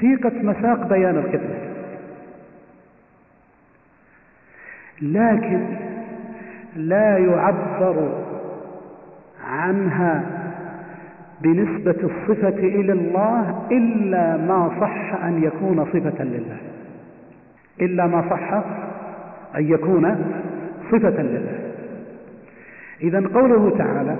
سيقت 0.00 0.34
مساق 0.34 0.88
بيان 0.88 1.16
القبلة 1.16 1.68
لكن 5.02 5.60
لا 6.76 7.18
يعبر 7.18 8.24
عنها 9.44 10.24
بنسبة 11.40 11.96
الصفة 12.02 12.48
إلى 12.48 12.92
الله 12.92 13.66
إلا 13.70 14.36
ما 14.36 14.70
صح 14.80 15.24
أن 15.24 15.42
يكون 15.42 15.84
صفة 15.84 16.24
لله. 16.24 16.56
إلا 17.80 18.06
ما 18.06 18.24
صح 18.30 18.52
أن 19.56 19.72
يكون 19.72 20.24
صفة 20.92 21.22
لله. 21.22 21.58
إذا 23.02 23.22
قوله 23.34 23.78
تعالى 23.78 24.16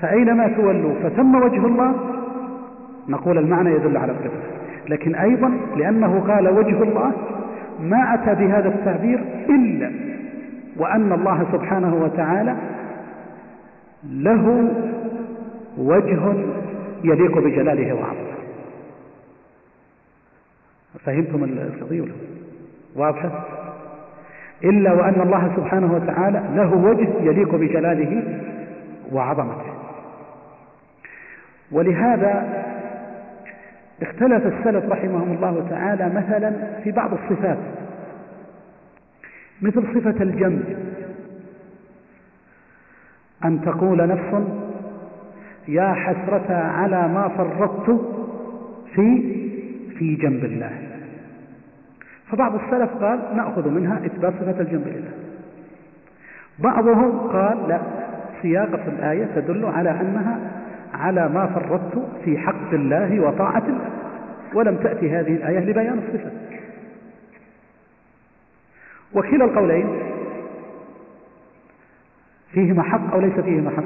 فأينما 0.00 0.48
تولوا 0.48 0.94
فثم 1.02 1.34
وجه 1.34 1.66
الله 1.66 1.94
نقول 3.08 3.38
المعنى 3.38 3.70
يدل 3.70 3.96
على 3.96 4.12
القبلة 4.12 4.42
لكن 4.88 5.14
أيضا 5.14 5.52
لأنه 5.76 6.20
قال 6.28 6.48
وجه 6.48 6.82
الله 6.82 7.12
ما 7.80 8.14
أتى 8.14 8.34
بهذا 8.34 8.68
التعبير 8.68 9.24
إلا 9.48 9.90
وأن 10.76 11.12
الله 11.12 11.46
سبحانه 11.52 11.94
وتعالى 11.94 12.56
له 14.10 14.70
وجه 15.78 16.34
يليق 17.04 17.38
بجلاله 17.38 17.94
وعظمه. 17.94 18.36
فهمتم 21.04 21.44
القضية 21.44 22.04
واضحة 22.96 23.44
إلا 24.64 24.92
وأن 24.92 25.20
الله 25.20 25.52
سبحانه 25.56 25.92
وتعالى 25.94 26.42
له 26.54 26.74
وجه 26.74 27.08
يليق 27.20 27.54
بجلاله 27.54 28.38
وعظمته. 29.12 29.76
ولهذا 31.72 32.64
اختلف 34.02 34.46
السلف 34.46 34.84
رحمهم 34.92 35.32
الله 35.32 35.66
تعالى 35.70 36.08
مثلا 36.08 36.80
في 36.84 36.92
بعض 36.92 37.10
الصفات. 37.12 37.58
مثل 39.62 39.82
صفة 39.94 40.22
الجنب 40.22 40.76
أن 43.44 43.60
تقول 43.60 44.08
نفس 44.08 44.48
يا 45.68 45.92
حسرة 45.92 46.54
على 46.54 47.08
ما 47.08 47.28
فرطت 47.28 48.00
في 48.94 49.36
في 49.98 50.14
جنب 50.14 50.44
الله. 50.44 50.70
فبعض 52.30 52.54
السلف 52.54 52.90
قال 52.90 53.36
نأخذ 53.36 53.70
منها 53.70 54.06
إثبات 54.06 54.34
صفة 54.40 54.60
الجنب 54.60 54.86
لله. 54.86 55.12
بعضهم 56.58 57.18
قال 57.18 57.68
لا 57.68 57.80
سياقة 58.42 58.88
الآية 58.88 59.26
تدل 59.34 59.64
على 59.64 59.90
أنها 59.90 60.38
على 60.94 61.28
ما 61.28 61.46
فرطت 61.46 62.06
في 62.24 62.38
حق 62.38 62.72
الله 62.72 63.20
وطاعة 63.20 63.62
الله. 63.68 63.90
ولم 64.54 64.76
تأتي 64.76 65.10
هذه 65.10 65.34
الآية 65.34 65.58
لبيان 65.58 65.98
الصفة. 65.98 66.30
وكلا 69.14 69.44
القولين. 69.44 69.86
فيهما 72.52 72.82
حق 72.82 73.12
أو 73.12 73.20
ليس 73.20 73.40
فيهما 73.40 73.70
حق؟ 73.70 73.84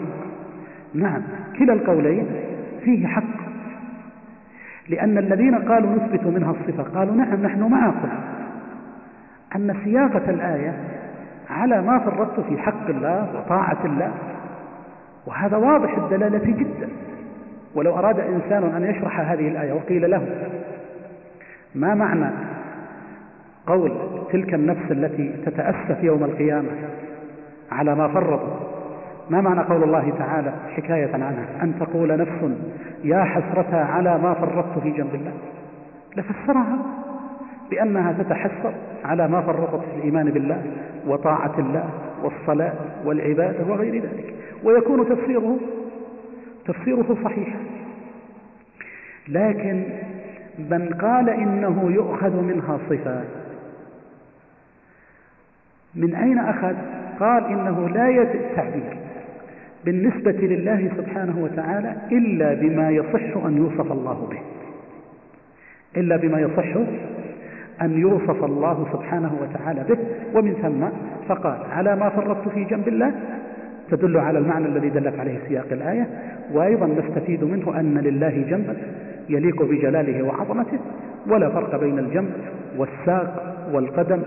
نعم 0.95 1.23
كلا 1.59 1.73
القولين 1.73 2.27
فيه 2.85 3.07
حق. 3.07 3.41
لأن 4.89 5.19
الذين 5.19 5.55
قالوا 5.55 5.91
نثبت 5.91 6.27
منها 6.27 6.51
الصفة 6.51 6.83
قالوا 6.83 7.15
نعم 7.15 7.43
نحن 7.43 7.63
معكم. 7.63 8.09
أن 9.57 9.77
سياقة 9.85 10.31
الآية 10.31 10.75
على 11.51 11.83
ما 11.83 11.99
فرطت 11.99 12.41
في 12.41 12.59
حق 12.59 12.89
الله 12.89 13.29
وطاعة 13.37 13.79
الله 13.85 14.13
وهذا 15.27 15.57
واضح 15.57 15.99
الدلالة 15.99 16.45
جدا. 16.45 16.89
ولو 17.75 17.99
أراد 17.99 18.21
إنسان 18.21 18.65
أن 18.77 18.91
يشرح 18.91 19.21
هذه 19.21 19.49
الآية 19.49 19.73
وقيل 19.73 20.11
له 20.11 20.27
ما 21.75 21.95
معنى 21.95 22.31
قول 23.67 23.93
تلك 24.33 24.55
النفس 24.55 24.91
التي 24.91 25.33
تتأسف 25.47 26.03
يوم 26.03 26.25
القيامة 26.25 26.69
على 27.73 27.95
ما 27.95 28.09
فرطوا 28.09 28.71
ما 29.31 29.41
معنى 29.41 29.61
قول 29.61 29.83
الله 29.83 30.13
تعالى 30.19 30.53
حكاية 30.77 31.13
عنها؟ 31.15 31.63
أن 31.63 31.79
تقول 31.81 32.17
نفس 32.17 32.59
يا 33.05 33.25
حسرة 33.25 33.77
على 33.77 34.19
ما 34.19 34.35
فرطت 34.35 34.79
في 34.79 34.91
جنب 34.91 35.15
الله. 35.15 35.33
لفسرها 36.17 36.79
بأنها 37.71 38.13
تتحسر 38.13 38.73
على 39.05 39.29
ما 39.29 39.41
فرطت 39.41 39.85
في 39.85 39.97
الإيمان 39.97 40.31
بالله 40.31 40.63
وطاعة 41.07 41.59
الله 41.59 41.85
والصلاة 42.23 42.73
والعبادة 43.05 43.73
وغير 43.73 44.03
ذلك. 44.03 44.35
ويكون 44.65 45.09
تفسيره 45.09 45.59
تفسيره 46.67 47.17
صحيح. 47.25 47.57
لكن 49.29 49.83
من 50.59 50.95
قال 51.01 51.31
إنه 51.31 51.91
يؤخذ 51.91 52.43
منها 52.43 52.79
صفات 52.91 53.25
من 55.95 56.15
أين 56.15 56.39
أخذ؟ 56.39 56.75
قال 57.21 57.45
إنه 57.45 57.89
لا 57.89 58.09
يأتي 58.09 58.39
التعبير 58.39 58.97
بالنسبة 59.85 60.33
لله 60.33 60.91
سبحانه 60.97 61.39
وتعالى 61.39 61.97
إلا 62.13 62.55
بما 62.55 62.91
يصح 62.91 63.45
أن 63.45 63.57
يوصف 63.57 63.93
الله 63.93 64.29
به. 64.31 64.41
إلا 66.01 66.17
بما 66.17 66.41
يصح 66.41 66.77
أن 67.83 67.99
يوصف 67.99 68.45
الله 68.45 68.87
سبحانه 68.93 69.37
وتعالى 69.43 69.85
به. 69.89 69.99
ومن 70.35 70.55
ثم 70.63 70.89
فقال 71.29 71.59
على 71.71 71.97
ما 71.97 72.09
فرطت 72.09 72.49
في 72.49 72.65
جنب 72.65 72.89
الله 72.89 73.13
تدل 73.91 74.17
على 74.17 74.39
المعنى 74.39 74.67
الذي 74.67 74.89
دلت 74.89 75.19
عليه 75.19 75.39
سياق 75.49 75.67
الآية 75.73 76.09
وأيضا 76.53 76.87
نستفيد 76.87 77.45
منه 77.45 77.81
أن 77.81 77.99
لله 77.99 78.45
جنبا 78.51 78.77
يليق 79.29 79.63
بجلاله 79.63 80.23
وعظمته 80.23 80.79
ولا 81.27 81.51
فرق 81.51 81.81
بين 81.81 81.99
الجنب 81.99 82.31
والساق 82.77 83.57
والقدم 83.73 84.23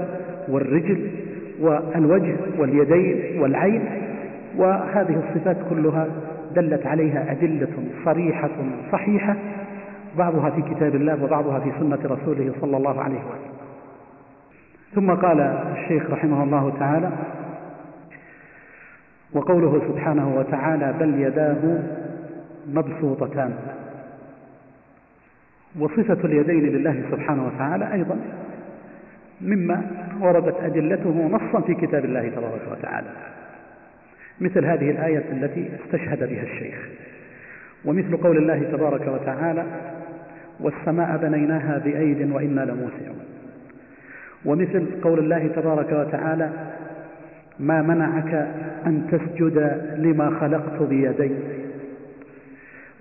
والرجل 0.50 1.08
والوجه 1.62 2.36
واليدين 2.58 3.42
والعين 3.42 3.82
وهذه 4.58 5.24
الصفات 5.30 5.58
كلها 5.70 6.08
دلت 6.56 6.86
عليها 6.86 7.32
أدلة 7.32 7.68
صريحة 8.06 8.50
صحيحة 8.92 9.36
بعضها 10.18 10.50
في 10.50 10.62
كتاب 10.62 10.96
الله 10.96 11.24
وبعضها 11.24 11.60
في 11.60 11.72
سنة 11.80 12.00
رسوله 12.06 12.52
صلى 12.62 12.78
الله 12.78 13.02
عليه 13.02 13.16
وسلم. 13.20 13.54
ثم 14.96 15.12
قال 15.12 15.40
الشيخ 15.78 16.10
رحمه 16.12 16.44
الله 16.44 16.74
تعالى 16.80 17.10
وقوله 19.34 19.82
سبحانه 19.88 20.38
وتعالى 20.38 20.94
بل 21.00 21.22
يداه 21.22 21.80
مبسوطتان. 22.74 23.54
وصفة 25.80 26.26
اليدين 26.26 26.64
لله 26.64 27.04
سبحانه 27.12 27.48
وتعالى 27.48 27.94
أيضا 27.94 28.18
مما 29.42 29.82
وردت 30.22 30.56
أدلته 30.62 31.30
نصا 31.32 31.62
في 31.62 31.74
كتاب 31.74 32.06
الله 32.06 32.30
تبارك 32.30 32.62
وتعالى. 32.72 33.10
مثل 34.42 34.66
هذه 34.66 34.92
الآية 34.92 35.24
التي 35.32 35.70
استشهد 35.84 36.30
بها 36.30 36.44
الشيخ. 36.44 36.90
ومثل 37.86 38.18
قول 38.18 38.38
الله 38.38 38.64
تبارك 38.72 39.08
وتعالى 39.08 39.66
والسماء 40.60 41.18
بنيناها 41.18 41.78
بأيد 41.78 42.32
وإنا 42.32 42.62
لموسعون. 42.62 43.26
ومثل 44.46 44.86
قول 45.02 45.20
الله 45.20 45.48
تبارك 45.48 45.92
وتعالى 45.92 46.50
ما 47.60 47.82
منعك 47.82 48.34
أن 48.86 49.08
تسجد 49.12 49.58
لما 49.98 50.40
خلقت 50.40 50.82
بيدي 50.82 51.32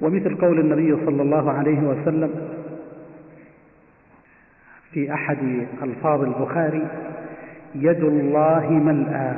ومثل 0.01 0.37
قول 0.37 0.61
النبي 0.61 1.07
صلى 1.07 1.23
الله 1.23 1.51
عليه 1.51 1.79
وسلم 1.81 2.31
في 4.93 5.15
أحد 5.15 5.67
ألفاظ 5.83 6.23
البخاري 6.23 6.87
يد 7.75 8.05
الله 8.05 8.71
ملأى 8.71 9.35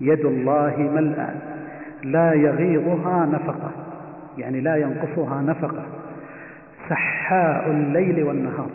يد 0.00 0.24
الله 0.24 0.90
ملأى 0.94 1.34
لا 2.02 2.32
يغيضها 2.32 3.26
نفقة 3.26 3.70
يعني 4.38 4.60
لا 4.60 4.76
ينقصها 4.76 5.42
نفقة. 5.42 5.84
سحاء 6.88 7.70
الليل 7.70 8.22
والنهار. 8.22 8.70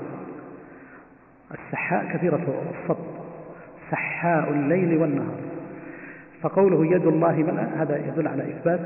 السحاء 1.51 2.13
كثيرة 2.13 2.63
الصب 2.71 3.04
سحاء 3.91 4.49
الليل 4.49 4.97
والنهار. 4.97 5.39
فقوله 6.41 6.85
يد 6.95 7.05
الله 7.05 7.31
ملأى 7.31 7.65
هذا 7.77 7.97
يدل 8.07 8.27
على 8.27 8.43
إثبات 8.43 8.79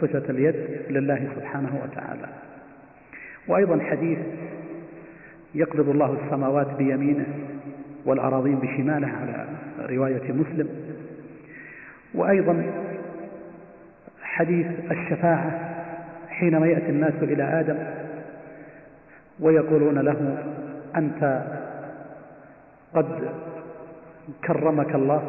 صفة 0.00 0.30
اليد 0.30 0.54
لله 0.90 1.28
سبحانه 1.36 1.80
وتعالى. 1.84 2.28
وأيضا 3.48 3.80
حديث 3.80 4.18
يقبض 5.54 5.88
الله 5.88 6.18
السماوات 6.24 6.66
بيمينه 6.78 7.26
والأراضين 8.04 8.58
بشماله 8.58 9.08
على 9.08 9.46
رواية 9.80 10.32
مسلم. 10.32 10.68
وأيضا 12.14 12.62
حديث 14.22 14.66
الشفاعة 14.90 15.76
حينما 16.28 16.66
يأتي 16.66 16.90
الناس 16.90 17.14
إلى 17.22 17.42
آدم 17.42 17.76
ويقولون 19.40 19.98
له 19.98 20.38
أنت 20.96 21.42
قد 22.94 23.06
كرمك 24.46 24.94
الله 24.94 25.22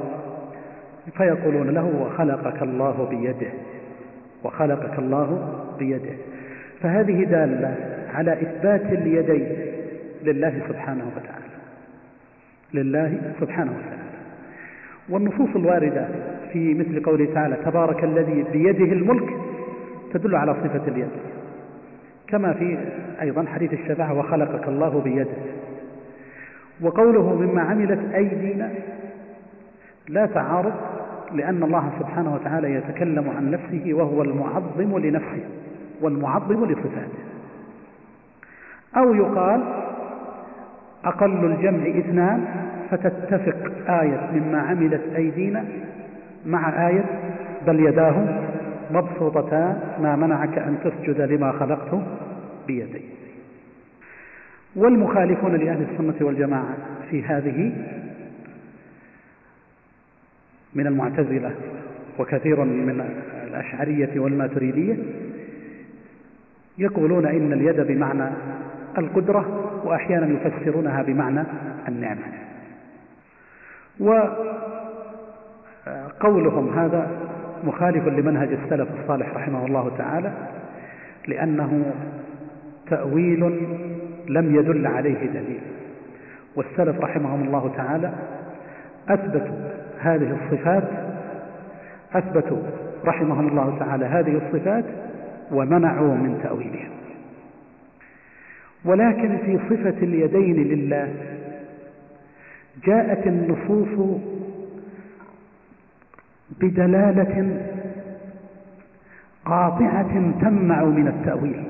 فيقولون 1.17 1.69
له 1.69 1.85
وخلقك 2.01 2.61
الله 2.63 3.07
بيده 3.09 3.51
وخلقك 4.43 4.99
الله 4.99 5.53
بيده. 5.79 6.13
فهذه 6.81 7.23
دالة 7.23 7.75
على 8.13 8.33
إثبات 8.33 8.85
اليدين 8.85 9.47
لله 10.23 10.61
سبحانه 10.69 11.11
وتعالى 11.15 11.57
لله 12.73 13.33
سبحانه 13.39 13.71
وتعالى. 13.71 14.07
والنصوص 15.09 15.55
الواردة 15.55 16.07
في 16.53 16.73
مثل 16.73 17.03
قوله 17.03 17.33
تعالى 17.33 17.55
تبارك 17.65 18.03
الذي 18.03 18.45
بيده 18.53 18.93
الملك 18.93 19.29
تدل 20.13 20.35
على 20.35 20.53
صفة 20.53 20.87
اليد. 20.87 21.09
كما 22.27 22.53
في 22.53 22.77
أيضا 23.21 23.45
حديث 23.45 23.73
الشفاعة 23.73 24.19
وخلقك 24.19 24.67
الله 24.67 25.01
بيده. 25.01 25.37
وقوله 26.81 27.35
مما 27.35 27.61
عملت 27.61 28.13
أيدينا 28.13 28.69
لا 30.09 30.25
تعارض 30.25 30.73
لأن 31.31 31.63
الله 31.63 31.91
سبحانه 31.99 32.33
وتعالى 32.33 32.73
يتكلم 32.73 33.29
عن 33.37 33.51
نفسه 33.51 33.93
وهو 33.93 34.21
المعظم 34.21 34.97
لنفسه 34.97 35.43
والمعظم 36.01 36.65
لصفاته. 36.65 37.19
أو 38.97 39.15
يقال 39.15 39.63
أقل 41.05 41.45
الجمع 41.45 41.99
إثنان 41.99 42.45
فتتفق 42.91 43.71
آية 43.89 44.29
مما 44.33 44.61
عملت 44.61 45.01
أيدينا 45.15 45.65
مع 46.45 46.87
آية 46.87 47.05
بل 47.67 47.79
يداه 47.79 48.15
مبسوطتان 48.91 49.79
ما 50.01 50.15
منعك 50.15 50.57
أن 50.57 50.77
تسجد 50.83 51.21
لما 51.21 51.51
خلقت 51.51 51.99
بيدي 52.67 53.16
والمخالفون 54.75 55.55
لأهل 55.55 55.85
السنة 55.91 56.27
والجماعة 56.27 56.77
في 57.09 57.23
هذه 57.23 57.71
من 60.73 60.87
المعتزلة 60.87 61.51
وكثير 62.19 62.63
من 62.63 63.05
الأشعرية 63.47 64.19
والماتريدية 64.19 64.97
يقولون 66.77 67.25
إن 67.25 67.53
اليد 67.53 67.81
بمعنى 67.81 68.29
القدرة 68.97 69.71
وأحيانا 69.85 70.27
يفسرونها 70.27 71.01
بمعنى 71.03 71.43
النعمة. 71.87 72.23
وقولهم 76.19 76.79
هذا 76.79 77.11
مخالف 77.63 78.07
لمنهج 78.07 78.49
السلف 78.53 78.87
الصالح 79.01 79.33
رحمه 79.35 79.65
الله 79.65 79.91
تعالى 79.97 80.33
لأنه 81.27 81.93
تأويل 82.89 83.67
لم 84.27 84.55
يدل 84.55 84.87
عليه 84.87 85.25
دليل. 85.25 85.61
والسلف 86.55 86.99
رحمهم 86.99 87.43
الله 87.43 87.73
تعالى 87.77 88.13
أثبتوا 89.09 89.57
هذه 89.99 90.37
الصفات 90.41 90.83
أثبتوا 92.13 92.61
رحمهم 93.05 93.47
الله 93.47 93.79
تعالى 93.79 94.05
هذه 94.05 94.41
الصفات 94.45 94.85
ومنعوا 95.51 96.15
من 96.15 96.39
تأويلها. 96.43 96.89
ولكن 98.85 99.37
في 99.37 99.59
صفة 99.69 100.03
اليدين 100.03 100.55
لله 100.55 101.13
جاءت 102.85 103.27
النصوص 103.27 104.19
بدلالة 106.61 107.61
قاطعة 109.45 110.31
تمنع 110.41 110.83
من 110.83 111.07
التأويل. 111.07 111.63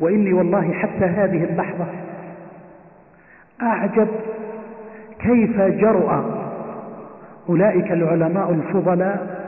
وإني 0.00 0.32
والله 0.32 0.72
حتى 0.72 1.04
هذه 1.04 1.44
اللحظة 1.44 1.86
أعجب 3.62 4.08
كيف 5.18 5.60
جرأ 5.60 6.40
أولئك 7.48 7.92
العلماء 7.92 8.50
الفضلاء 8.52 9.40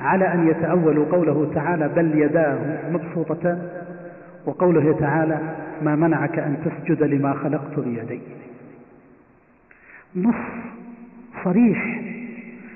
على 0.00 0.32
أن 0.34 0.48
يتأولوا 0.48 1.06
قوله 1.12 1.50
تعالى 1.54 1.88
بل 1.88 2.18
يداه 2.18 2.58
مبسوطتان 2.90 3.68
وقوله 4.46 4.96
تعالى 5.00 5.38
ما 5.82 5.96
منعك 5.96 6.38
أن 6.38 6.56
تسجد 6.64 7.02
لما 7.02 7.32
خلقت 7.32 7.78
بيدي. 7.78 8.20
نص 10.16 10.34
صريح 11.44 12.00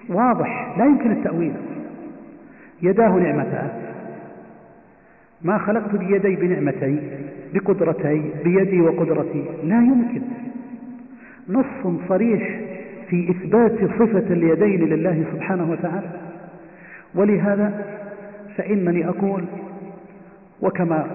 واضح 0.09 0.75
لا 0.79 0.85
يمكن 0.85 1.11
التأويل. 1.11 1.55
يداه 2.83 3.09
نعمتان 3.09 3.90
ما 5.43 5.59
خلقت 5.59 5.97
بيدي 5.97 6.37
بنعمتي 6.37 6.99
بقدرتي 7.55 8.23
بيدي 8.45 8.81
وقدرتي. 8.81 9.45
لا 9.65 9.77
يمكن. 9.77 10.23
نص 11.49 12.01
صريح 12.09 12.61
في 13.09 13.31
إثبات 13.31 13.79
صفة 13.99 14.35
اليدين 14.35 14.89
لله 14.89 15.25
سبحانه 15.33 15.71
وتعالى. 15.71 16.11
ولهذا 17.15 17.85
فإنني 18.57 19.09
أقول 19.09 19.45
وكما 20.63 21.07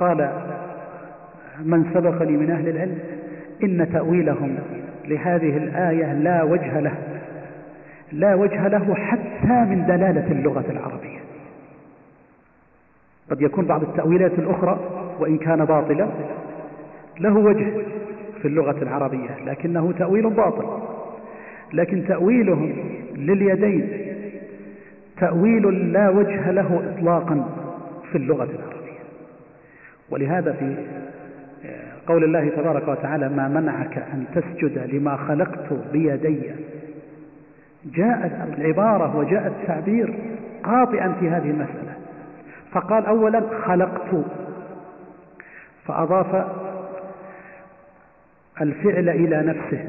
قال 0.00 0.30
من 1.64 1.84
سبقني 1.94 2.36
من 2.36 2.50
أهل 2.50 2.68
العلم 2.68 2.98
إن 3.62 3.88
تأويلهم 3.92 4.58
لهذه 5.08 5.56
الآية 5.56 6.14
لا 6.14 6.42
وجه 6.42 6.80
له 6.80 6.92
لا 8.12 8.34
وجه 8.34 8.68
له 8.68 8.94
حتى 8.94 9.64
من 9.64 9.84
دلالة 9.88 10.32
اللغة 10.32 10.64
العربية. 10.70 11.19
قد 13.30 13.42
يكون 13.42 13.66
بعض 13.66 13.82
التأويلات 13.82 14.38
الأخرى 14.38 14.80
وإن 15.20 15.38
كان 15.38 15.64
باطلا 15.64 16.08
له 17.20 17.38
وجه 17.38 17.72
في 18.42 18.48
اللغة 18.48 18.82
العربية 18.82 19.44
لكنه 19.46 19.92
تأويل 19.92 20.30
باطل. 20.30 20.66
لكن 21.72 22.04
تأويلهم 22.08 22.74
لليدين 23.16 23.88
تأويل 25.20 25.92
لا 25.92 26.08
وجه 26.08 26.50
له 26.50 26.92
إطلاقا 26.94 27.48
في 28.12 28.18
اللغة 28.18 28.44
العربية. 28.44 29.00
ولهذا 30.10 30.52
في 30.52 30.74
قول 32.06 32.24
الله 32.24 32.48
تبارك 32.48 32.88
وتعالى 32.88 33.28
ما 33.28 33.48
منعك 33.48 33.98
أن 33.98 34.24
تسجد 34.34 34.94
لما 34.94 35.16
خلقت 35.16 35.72
بيدي. 35.92 36.40
جاءت 37.84 38.58
العبارة 38.58 39.16
وجاء 39.16 39.46
التعبير 39.46 40.14
قاطئا 40.62 41.12
في 41.20 41.28
هذه 41.28 41.50
المسألة. 41.50 41.89
فقال 42.72 43.06
أولا 43.06 43.42
خلقت. 43.64 44.24
فأضاف 45.86 46.46
الفعل 48.60 49.08
إلى 49.08 49.42
نفسه. 49.42 49.88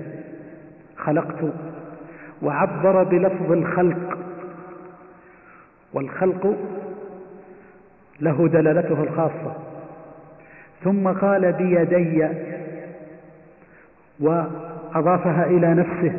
خلقت. 0.97 1.53
وعبر 2.41 3.03
بلفظ 3.03 3.51
الخلق. 3.51 4.17
والخلق 5.93 6.55
له 8.21 8.47
دلالته 8.47 9.03
الخاصة. 9.03 9.55
ثم 10.83 11.07
قال 11.07 11.53
بيدي. 11.53 12.27
وأضافها 14.19 15.45
إلى 15.45 15.73
نفسه. 15.73 16.13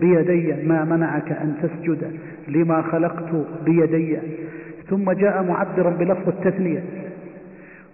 بيدي 0.00 0.52
ما 0.52 0.84
منعك 0.84 1.32
أن 1.32 1.56
تسجد. 1.62 2.18
لما 2.48 2.82
خلقت 2.82 3.46
بيدي. 3.64 4.18
ثم 4.90 5.12
جاء 5.12 5.42
معبرا 5.42 5.90
بلفظ 5.90 6.28
التثنية. 6.28 6.82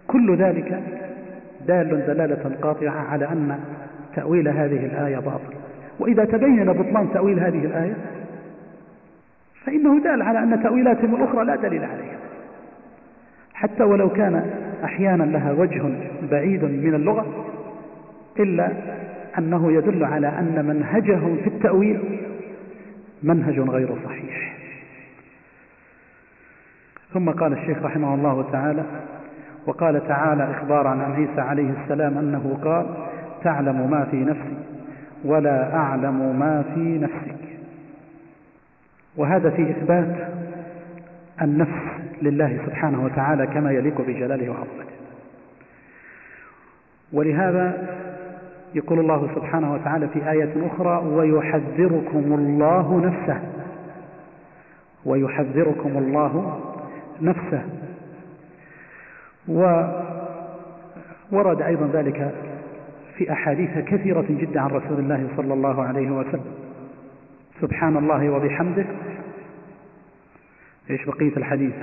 كل 0.06 0.36
ذلك 0.36 0.82
دال 1.66 2.06
دلالة 2.06 2.56
قاطعة 2.62 3.00
على 3.10 3.28
أن 3.28 3.58
تأويل 4.14 4.48
هذه 4.48 4.86
الآية 4.86 5.18
باطل. 5.18 5.54
وإذا 5.98 6.24
تبين 6.24 6.72
بطلان 6.72 7.12
تأويل 7.12 7.40
هذه 7.40 7.64
الآية 7.64 7.94
فإنه 9.64 10.00
دال 10.00 10.22
على 10.22 10.38
أن 10.38 10.62
تأويلاتهم 10.62 11.14
الأخرى 11.14 11.44
لا 11.44 11.56
دليل 11.56 11.84
عليها. 11.84 12.18
حتى 13.54 13.82
ولو 13.82 14.08
كان 14.08 14.50
أحيانا 14.84 15.22
لها 15.22 15.52
وجه 15.52 15.82
بعيد 16.30 16.64
من 16.64 16.94
اللغة 16.94 17.26
إلا 18.40 18.72
أنه 19.38 19.72
يدل 19.72 20.04
على 20.04 20.28
أن 20.28 20.64
منهجهم 20.64 21.36
في 21.36 21.46
التأويل 21.46 22.00
منهج 23.22 23.60
غير 23.60 23.88
صحيح. 24.04 24.53
ثم 27.14 27.30
قال 27.30 27.52
الشيخ 27.52 27.82
رحمه 27.82 28.14
الله 28.14 28.44
تعالى 28.52 28.84
وقال 29.66 30.08
تعالى 30.08 30.50
إخبارا 30.50 30.88
عن 30.88 31.12
عيسى 31.12 31.40
عليه 31.40 31.70
السلام 31.82 32.18
أنه 32.18 32.58
قال 32.64 32.86
تعلم 33.42 33.90
ما 33.90 34.04
في 34.04 34.16
نفسي 34.16 34.56
ولا 35.24 35.76
أعلم 35.76 36.38
ما 36.38 36.64
في 36.74 36.98
نفسك. 36.98 37.44
وهذا 39.16 39.50
في 39.50 39.70
إثبات 39.70 40.28
النفس 41.42 41.82
لله 42.22 42.58
سبحانه 42.66 43.04
وتعالى 43.04 43.46
كما 43.46 43.72
يليق 43.72 44.00
بجلاله 44.00 44.50
وعظمته. 44.50 44.94
ولهذا 47.12 47.88
يقول 48.74 48.98
الله 48.98 49.28
سبحانه 49.34 49.74
وتعالى 49.74 50.08
في 50.08 50.30
آية 50.30 50.52
أخرى 50.66 51.06
ويحذركم 51.06 52.34
الله 52.34 53.00
نفسه. 53.04 53.40
ويحذركم 55.04 55.98
الله 55.98 56.60
نفسه. 57.22 57.62
وورد 61.32 61.62
أيضا 61.62 61.90
ذلك 61.92 62.34
في 63.16 63.32
أحاديث 63.32 63.78
كثيرة 63.78 64.26
جدا 64.28 64.60
عن 64.60 64.70
رسول 64.70 64.98
الله 64.98 65.28
صلى 65.36 65.54
الله 65.54 65.82
عليه 65.82 66.10
وسلم. 66.10 66.54
سبحان 67.60 67.96
الله 67.96 68.30
وبحمده. 68.30 68.84
إيش 70.90 71.04
بقية 71.04 71.36
الحديث؟ 71.36 71.74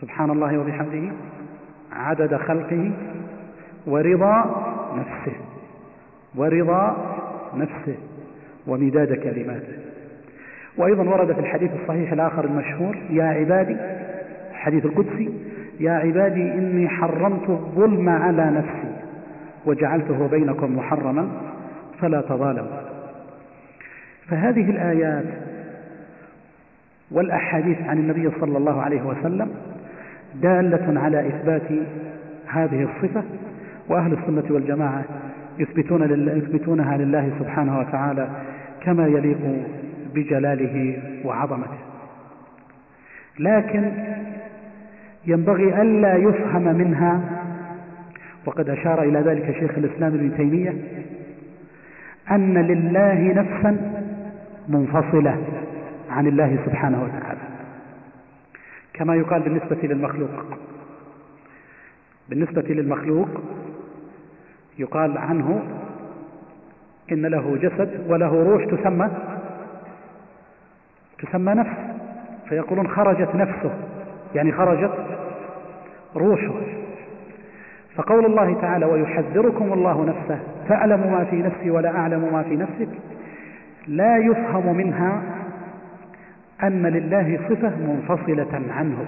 سبحان 0.00 0.30
الله 0.30 0.58
وبحمده. 0.58 1.12
عدد 1.92 2.36
خلقه. 2.36 2.92
ورضا 3.86 4.44
نفسه. 4.96 5.36
ورضا 6.34 7.16
نفسه. 7.54 7.96
ومداد 8.66 9.12
كلماته. 9.14 9.89
وأيضا 10.80 11.02
ورد 11.02 11.32
في 11.32 11.40
الحديث 11.40 11.70
الصحيح 11.82 12.12
الآخر 12.12 12.44
المشهور 12.44 12.96
يا 13.10 13.24
عبادي 13.24 13.76
الحديث 14.50 14.84
القدسي 14.84 15.30
يا 15.80 15.92
عبادي 15.92 16.54
إني 16.54 16.88
حرمت 16.88 17.48
الظلم 17.48 18.08
على 18.08 18.50
نفسي 18.50 18.92
وجعلته 19.66 20.26
بينكم 20.26 20.76
محرما 20.76 21.28
فلا 22.00 22.20
تظالموا. 22.20 22.80
فهذه 24.28 24.70
الآيات 24.70 25.24
والأحاديث 27.10 27.82
عن 27.82 27.98
النبي 27.98 28.30
صلى 28.40 28.58
الله 28.58 28.82
عليه 28.82 29.02
وسلم 29.02 29.50
دالة 30.34 31.00
على 31.00 31.28
إثبات 31.28 31.68
هذه 32.46 32.82
الصفة 32.82 33.22
وأهل 33.88 34.12
السنة 34.12 34.54
والجماعة 34.54 35.04
يثبتون 35.58 36.02
يثبتونها 36.38 36.96
لله 36.96 37.30
سبحانه 37.38 37.78
وتعالى 37.78 38.28
كما 38.82 39.06
يليق 39.06 39.38
بجلاله 40.14 41.02
وعظمته. 41.24 41.78
لكن 43.38 43.92
ينبغي 45.26 45.82
ألا 45.82 46.16
يفهم 46.16 46.62
منها 46.62 47.20
وقد 48.46 48.68
أشار 48.68 49.02
إلى 49.02 49.18
ذلك 49.18 49.56
شيخ 49.60 49.70
الإسلام 49.78 50.14
ابن 50.14 50.36
تيمية 50.36 50.74
أن 52.30 52.58
لله 52.58 53.32
نفسا 53.32 54.02
منفصلة 54.68 55.44
عن 56.10 56.26
الله 56.26 56.58
سبحانه 56.66 57.02
وتعالى. 57.02 57.40
كما 58.92 59.14
يقال 59.14 59.42
بالنسبة 59.42 59.78
للمخلوق. 59.82 60.58
بالنسبة 62.28 62.62
للمخلوق 62.62 63.28
يقال 64.78 65.18
عنه 65.18 65.62
إن 67.12 67.26
له 67.26 67.56
جسد 67.62 68.04
وله 68.08 68.42
روح 68.42 68.64
تسمى 68.64 69.10
تسمى 71.22 71.54
نفس 71.54 71.76
فيقولون 72.48 72.88
خرجت 72.88 73.34
نفسه 73.34 73.70
يعني 74.34 74.52
خرجت 74.52 74.92
روحه. 76.16 76.54
فقول 77.94 78.26
الله 78.26 78.60
تعالى 78.60 78.86
ويحذركم 78.86 79.72
الله 79.72 80.04
نفسه 80.04 80.38
تعلم 80.68 81.12
ما 81.12 81.24
في 81.24 81.36
نفسي 81.36 81.70
ولا 81.70 81.96
أعلم 81.96 82.32
ما 82.32 82.42
في 82.42 82.56
نفسك. 82.56 82.88
لا 83.86 84.16
يفهم 84.16 84.76
منها 84.76 85.22
أن 86.62 86.86
لله 86.86 87.40
صفة 87.48 87.72
منفصلة 87.76 88.60
عنه 88.70 89.06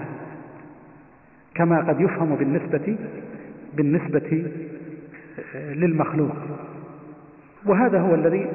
كما 1.55 1.77
قد 1.77 2.01
يفهم 2.01 2.35
بالنسبة 2.35 2.97
بالنسبة 3.73 4.43
للمخلوق. 5.55 6.35
وهذا 7.65 7.99
هو 7.99 8.15
الذي 8.15 8.47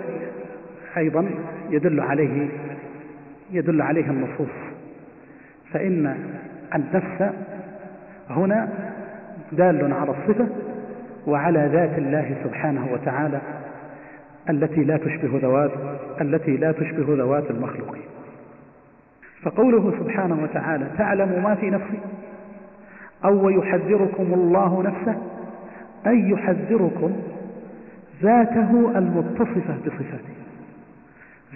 أيضا 0.96 1.30
يدل 1.70 2.00
عليه 2.00 2.48
يدل 3.50 3.82
عليه 3.82 4.10
النصوص. 4.10 4.54
فإن 5.72 6.16
النفس 6.74 7.34
هنا 8.30 8.68
دال 9.52 9.92
على 9.92 10.10
الصفة 10.10 10.46
وعلى 11.26 11.68
ذات 11.72 11.98
الله 11.98 12.36
سبحانه 12.44 12.92
وتعالى 12.92 13.40
التي 14.50 14.84
لا 14.84 14.96
تشبه 14.96 15.38
ذوات 15.42 15.70
التي 16.20 16.56
لا 16.56 16.72
تشبه 16.72 17.14
ذوات 17.14 17.50
المخلوقين 17.50 18.02
فقوله 19.42 19.92
سبحانه 19.98 20.42
وتعالى 20.42 20.86
تعلم 20.98 21.42
ما 21.42 21.54
في 21.54 21.70
نفسي 21.70 21.98
أو 23.24 23.50
يحذركم 23.50 24.34
الله 24.34 24.82
نفسه 24.82 25.22
أي 26.06 26.30
يحذركم 26.30 27.16
ذاته 28.22 28.98
المتصفة 28.98 29.74
بصفاته. 29.86 30.38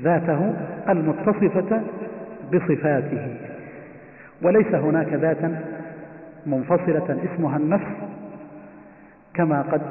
ذاته 0.01 0.55
المتصفة 0.89 1.83
بصفاته. 2.53 3.37
وليس 4.43 4.75
هناك 4.75 5.13
ذاتا 5.13 5.61
منفصلة 6.47 7.19
اسمها 7.25 7.57
النفس 7.57 7.93
كما 9.35 9.63
قد 9.63 9.83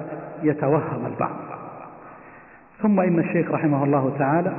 يتوهم 0.43 1.05
البعض. 1.05 1.35
ثم 2.81 2.99
إن 2.99 3.19
الشيخ 3.19 3.51
رحمه 3.51 3.83
الله 3.83 4.15
تعالى 4.19 4.51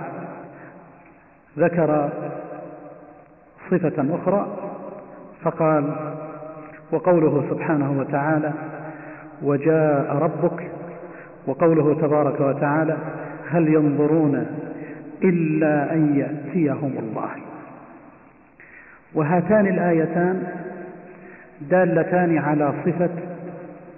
ذكر 1.59 2.11
صفة 3.71 4.15
أخرى 4.15 4.47
فقال 5.43 5.95
وقوله 6.93 7.45
سبحانه 7.51 7.99
وتعالى 8.01 8.53
وجاء 9.43 10.17
ربك 10.17 10.71
وقوله 11.47 11.95
تبارك 11.95 12.41
وتعالى 12.41 12.97
هل 13.51 13.69
ينظرون 13.69 14.47
إلا 15.25 15.95
أن 15.95 16.17
يأتيهم 16.17 16.93
الله. 16.99 17.31
وهاتان 19.15 19.67
الآيتان 19.67 20.47
دالتان 21.71 22.39
على 22.39 22.73
صفة 22.87 23.11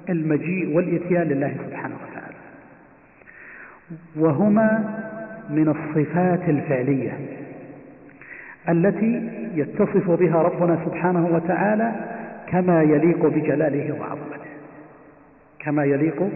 المجيء 0.09 0.77
والإتيان 0.77 1.23
لله 1.23 1.55
سبحانه 1.67 1.95
وتعالى. 1.95 2.37
وهما 4.17 5.01
من 5.51 5.69
الصفات 5.69 6.49
الفعلية 6.49 7.19
التي 8.69 9.31
يتصف 9.55 10.11
بها 10.11 10.43
ربنا 10.43 10.79
سبحانه 10.85 11.27
وتعالى 11.27 11.93
كما 12.47 12.83
يليق 12.83 13.27
بجلاله 13.27 14.01
وعظمته. 14.01 14.51
كما 15.59 15.85
يليق 15.85 16.29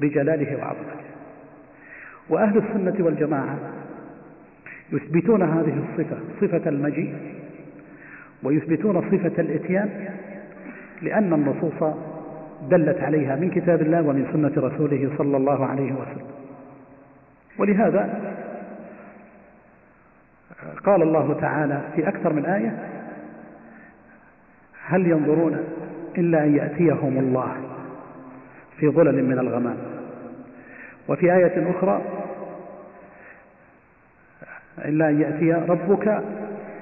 بجلاله 0.00 0.56
وعظمته. 0.56 1.00
وأهل 2.28 2.58
السنة 2.58 3.04
والجماعة 3.04 3.58
يثبتون 4.92 5.42
هذه 5.42 5.84
الصفة 5.88 6.16
صفة 6.40 6.68
المجيء 6.68 7.14
ويثبتون 8.42 9.00
صفة 9.00 9.42
الإتيان 9.42 10.08
لأن 11.02 11.32
النصوص 11.32 11.94
دلت 12.70 13.00
عليها 13.00 13.36
من 13.36 13.50
كتاب 13.50 13.82
الله 13.82 14.02
ومن 14.02 14.26
سنة 14.32 14.68
رسوله 14.68 15.10
صلى 15.18 15.36
الله 15.36 15.66
عليه 15.66 15.92
وسلم. 15.92 16.26
ولهذا 17.58 18.34
قال 20.84 21.02
الله 21.02 21.36
تعالى 21.40 21.80
في 21.96 22.08
أكثر 22.08 22.32
من 22.32 22.44
آية 22.44 22.78
هل 24.86 25.06
ينظرون 25.06 25.64
إلا 26.18 26.44
أن 26.44 26.56
يأتيهم 26.56 27.18
الله 27.18 27.56
في 28.78 28.88
ظلل 28.88 29.24
من 29.24 29.38
الغمام. 29.38 29.76
وفي 31.08 31.32
آية 31.32 31.70
أخرى 31.70 32.02
إلا 34.84 35.08
أن 35.08 35.20
يأتي 35.20 35.52
ربك 35.52 36.22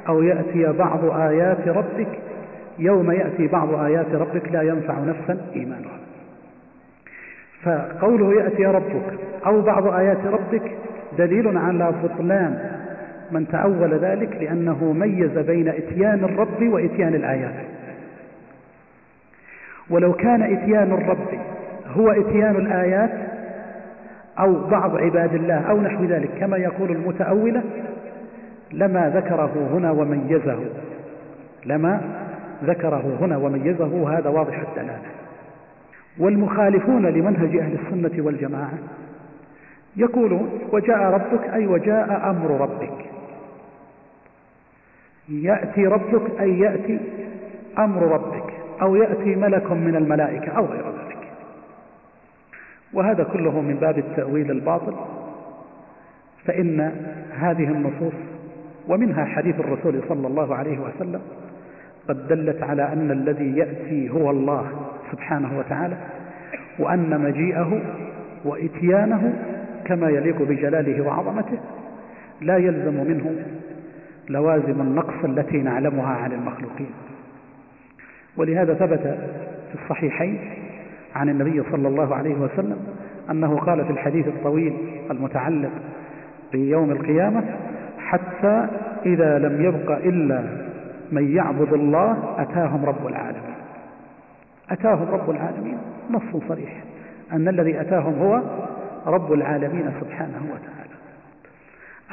أو 0.09 0.23
يأتي 0.23 0.73
بعض 0.73 1.05
آيات 1.05 1.69
ربك. 1.69 2.09
يوم 2.79 3.11
يأتي 3.11 3.47
بعض 3.47 3.75
آيات 3.75 4.15
ربك 4.15 4.53
لا 4.53 4.63
ينفع 4.63 4.99
نفسا 4.99 5.39
إيمانها. 5.57 5.99
فقوله 7.63 8.43
يأتي 8.43 8.67
ربك 8.67 9.19
أو 9.47 9.63
بعض 9.63 9.87
آيات 9.87 10.27
ربك 10.27 10.73
دليل 11.19 11.59
على 11.59 11.93
بطلان 12.03 12.71
من 13.31 13.49
تأول 13.49 13.95
ذلك 13.95 14.37
لأنه 14.41 14.93
ميز 14.93 15.39
بين 15.39 15.69
إتيان 15.69 16.25
الرب 16.25 16.63
وإتيان 16.63 17.15
الآيات. 17.15 17.65
ولو 19.91 20.13
كان 20.13 20.43
إتيان 20.43 20.93
الرب 20.93 21.41
هو 21.97 22.11
إتيان 22.11 22.57
الآيات 22.57 23.28
أو 24.39 24.69
بعض 24.69 24.97
عباد 24.97 25.35
الله 25.35 25.71
أو 25.71 25.81
نحو 25.81 26.05
ذلك 26.05 26.31
كما 26.41 26.57
يقول 26.57 26.91
المتأولة 26.91 27.63
لما 28.73 29.11
ذكره 29.11 29.71
هنا 29.73 29.91
وميزه. 29.91 30.59
لما 31.67 32.01
ذكره 32.65 33.19
هنا 33.21 33.37
وميزه 33.37 34.19
هذا 34.19 34.31
واضح 34.31 34.59
الدلالة. 34.59 35.09
والمخالفون 36.19 37.07
لمنهج 37.07 37.57
أهل 37.57 37.79
السنة 37.85 38.25
والجماعة 38.25 38.79
يقولون 39.97 40.51
وجاء 40.73 40.99
ربك 40.99 41.49
أي 41.55 41.67
وجاء 41.67 42.31
أمر 42.31 42.61
ربك. 42.61 43.05
يأتي 45.29 45.87
ربك 45.87 46.41
أي 46.41 46.59
يأتي 46.59 47.01
أمر 47.79 48.03
ربك 48.03 48.53
أو 48.83 48.97
يأتي 48.97 49.35
ملك 49.35 49.73
من 49.73 49.97
الملائكة 49.97 50.53
أو 50.53 50.65
غير 50.65 50.85
ذلك. 50.85 51.08
وهذا 52.93 53.25
كله 53.25 53.61
من 53.61 53.75
باب 53.75 53.99
التأويل 53.99 54.51
الباطل 54.51 54.95
فإن 56.45 56.93
هذه 57.39 57.65
النصوص 57.65 58.15
ومنها 58.89 59.25
حديث 59.25 59.61
الرسول 59.61 60.03
صلى 60.09 60.27
الله 60.27 60.55
عليه 60.55 60.79
وسلم 60.79 61.21
قد 62.09 62.29
دلت 62.29 62.63
على 62.63 62.93
أن 62.93 63.11
الذي 63.11 63.57
يأتي 63.57 64.11
هو 64.11 64.31
الله 64.31 64.71
سبحانه 65.13 65.59
وتعالى 65.59 65.97
وأن 66.79 67.21
مجيئه 67.21 67.83
وإتيانه 68.45 69.33
كما 69.85 70.09
يليق 70.09 70.43
بجلاله 70.43 71.07
وعظمته 71.07 71.59
لا 72.41 72.57
يلزم 72.57 72.95
منه 72.95 73.45
لوازم 74.29 74.81
النقص 74.81 75.25
التي 75.25 75.57
نعلمها 75.57 76.15
عن 76.15 76.33
المخلوقين. 76.33 76.91
ولهذا 78.37 78.75
ثبت 78.75 79.19
في 79.69 79.83
الصحيحين 79.83 80.58
عن 81.15 81.29
النبي 81.29 81.63
صلى 81.71 81.89
الله 81.89 82.15
عليه 82.15 82.35
وسلم 82.35 82.77
أنه 83.31 83.57
قال 83.57 83.85
في 83.85 83.91
الحديث 83.91 84.29
الطويل 84.29 84.77
المتعلق 85.11 85.71
بيوم 86.53 86.91
القيامة 86.91 87.45
حتى 87.99 88.69
إذا 89.07 89.39
لم 89.39 89.65
يبق 89.65 89.91
إلا 89.91 90.43
من 91.13 91.37
يعبد 91.37 91.73
الله 91.73 92.35
أتاهم 92.39 92.85
رب 92.85 93.07
العالمين. 93.07 93.55
أتاهم 94.71 95.09
رب 95.11 95.31
العالمين 95.31 95.79
نص 96.11 96.43
صريح. 96.49 96.85
أن 97.33 97.49
الذي 97.49 97.81
أتاهم 97.81 98.15
هو 98.15 98.43
رب 99.07 99.33
العالمين 99.33 99.91
سبحانه 100.01 100.43
وتعالى. 100.45 100.95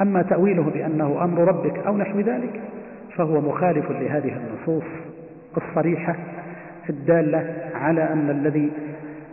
أما 0.01 0.21
تأويله 0.21 0.63
بأنه 0.63 1.23
أمر 1.23 1.47
ربك 1.47 1.77
أو 1.87 1.97
نحو 1.97 2.19
ذلك 2.19 2.61
فهو 3.15 3.41
مخالف 3.41 3.91
لهذه 3.91 4.37
النصوص 4.37 4.83
الصريحة 5.57 6.15
الدالة 6.89 7.55
على 7.75 8.03
أن 8.03 8.29
الذي 8.29 8.71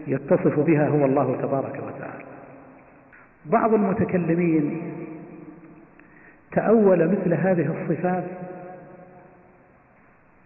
يتصف 0.07 0.61
بها 0.61 0.89
هو 0.89 1.05
الله 1.05 1.37
تبارك 1.43 1.75
وتعالى. 1.75 2.25
بعض 3.47 3.75
المتكلمين 3.75 4.83
تأول 6.53 7.09
مثل 7.09 7.35
هذه 7.35 7.75
الصفات 7.83 8.25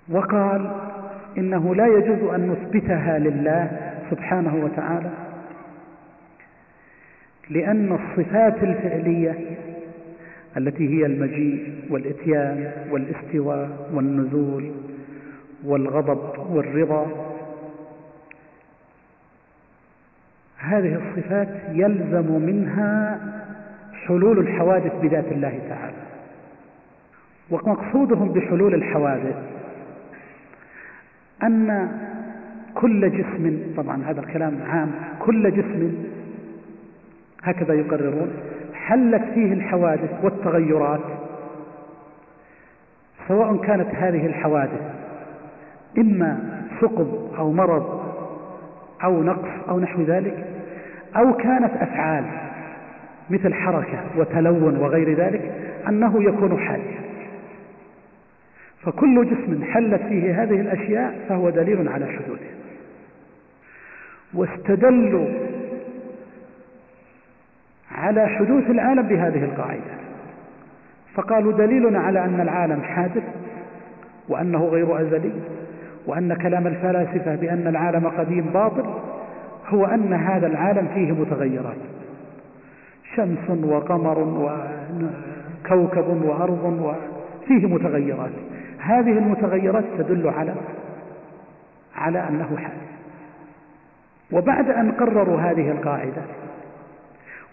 وقال 0.08 0.70
إنه 1.38 1.74
لا 1.74 1.86
يجوز 1.86 2.30
أن 2.34 2.50
نثبتها 2.50 3.18
لله 3.18 3.92
سبحانه 4.10 4.64
وتعالى 4.64 5.10
لأن 7.50 7.92
الصفات 7.92 8.62
الفعلية 8.62 9.56
التي 10.56 10.88
هي 10.88 11.06
المجيء 11.06 11.74
والإتيان 11.90 12.72
والاستواء 12.90 13.90
والنزول 13.94 14.72
والغضب 15.64 16.38
والرضا 16.54 17.25
هذه 20.58 21.00
الصفات 21.02 21.48
يلزم 21.72 22.42
منها 22.42 23.20
حلول 24.06 24.38
الحوادث 24.38 24.92
بذات 25.02 25.32
الله 25.32 25.60
تعالى. 25.68 26.06
ومقصودهم 27.50 28.32
بحلول 28.32 28.74
الحوادث 28.74 29.36
أن 31.42 31.88
كل 32.74 33.10
جسم 33.10 33.60
طبعا 33.76 34.02
هذا 34.04 34.20
الكلام 34.20 34.58
عام 34.68 34.90
كل 35.18 35.50
جسم 35.50 35.94
هكذا 37.42 37.74
يقررون 37.74 38.30
حلت 38.74 39.22
فيه 39.34 39.52
الحوادث 39.52 40.10
والتغيرات 40.22 41.00
سواء 43.28 43.56
كانت 43.56 43.94
هذه 43.94 44.26
الحوادث 44.26 44.80
إما 45.98 46.60
ثقب 46.80 47.30
أو 47.38 47.52
مرض 47.52 47.95
أو 49.04 49.22
نقص 49.22 49.68
أو 49.68 49.80
نحو 49.80 50.02
ذلك 50.02 50.44
أو 51.16 51.32
كانت 51.32 51.72
أفعال 51.80 52.24
مثل 53.30 53.54
حركة 53.54 54.04
وتلون 54.16 54.76
وغير 54.76 55.14
ذلك 55.14 55.52
أنه 55.88 56.22
يكون 56.22 56.58
حادثا 56.58 57.06
فكل 58.82 59.26
جسم 59.26 59.64
حلت 59.64 60.02
فيه 60.02 60.42
هذه 60.42 60.60
الأشياء 60.60 61.26
فهو 61.28 61.50
دليل 61.50 61.88
على 61.88 62.06
حدوثه 62.06 62.56
واستدلوا 64.34 65.26
على 67.92 68.26
حدوث 68.28 68.70
العالم 68.70 69.02
بهذه 69.02 69.44
القاعدة. 69.44 69.96
فقالوا 71.14 71.52
دليلنا 71.52 71.98
على 71.98 72.24
أن 72.24 72.40
العالم 72.40 72.82
حادث 72.82 73.22
وأنه 74.28 74.64
غير 74.64 75.00
أزلي. 75.00 75.32
وأن 76.06 76.34
كلام 76.34 76.66
الفلاسفة 76.66 77.34
بأن 77.34 77.66
العالم 77.66 78.08
قديم 78.08 78.44
باطل 78.54 78.84
هو 79.68 79.84
أن 79.84 80.12
هذا 80.12 80.46
العالم 80.46 80.88
فيه 80.94 81.12
متغيرات. 81.12 81.76
شمس 83.16 83.50
وقمر 83.64 84.18
وكوكب 85.68 86.22
وأرض 86.24 86.94
وفيه 87.44 87.66
متغيرات. 87.66 88.32
هذه 88.78 89.18
المتغيرات 89.18 89.84
تدل 89.98 90.28
على 90.28 90.54
على 91.96 92.28
أنه 92.28 92.56
حادث. 92.56 92.86
وبعد 94.32 94.70
أن 94.70 94.92
قرروا 94.92 95.40
هذه 95.40 95.70
القاعدة 95.70 96.22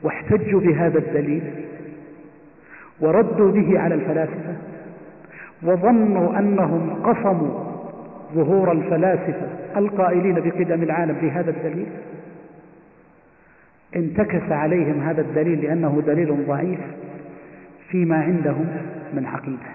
واحتجوا 0.04 0.60
بهذا 0.60 0.98
الدليل 1.00 1.44
وردوا 3.02 3.52
به 3.52 3.80
على 3.80 3.96
الفلاسفة 3.96 4.56
وظنوا 5.64 6.40
أنهم 6.40 7.04
قصموا 7.04 7.73
ظهور 8.34 8.72
الفلاسفة 8.72 9.48
القائلين 9.78 10.36
بقدم 10.36 10.84
العالم 10.84 11.16
بهذا 11.22 11.52
الدليل؟ 11.52 11.88
انتكس 13.96 14.52
عليهم 14.52 15.00
هذا 15.00 15.22
الدليل 15.22 15.62
لأنه 15.62 16.04
دليل 16.06 16.46
ضعيف 16.48 16.80
فيما 17.90 18.16
عندهم 18.16 18.68
من 19.14 19.26
عقيدة. 19.26 19.74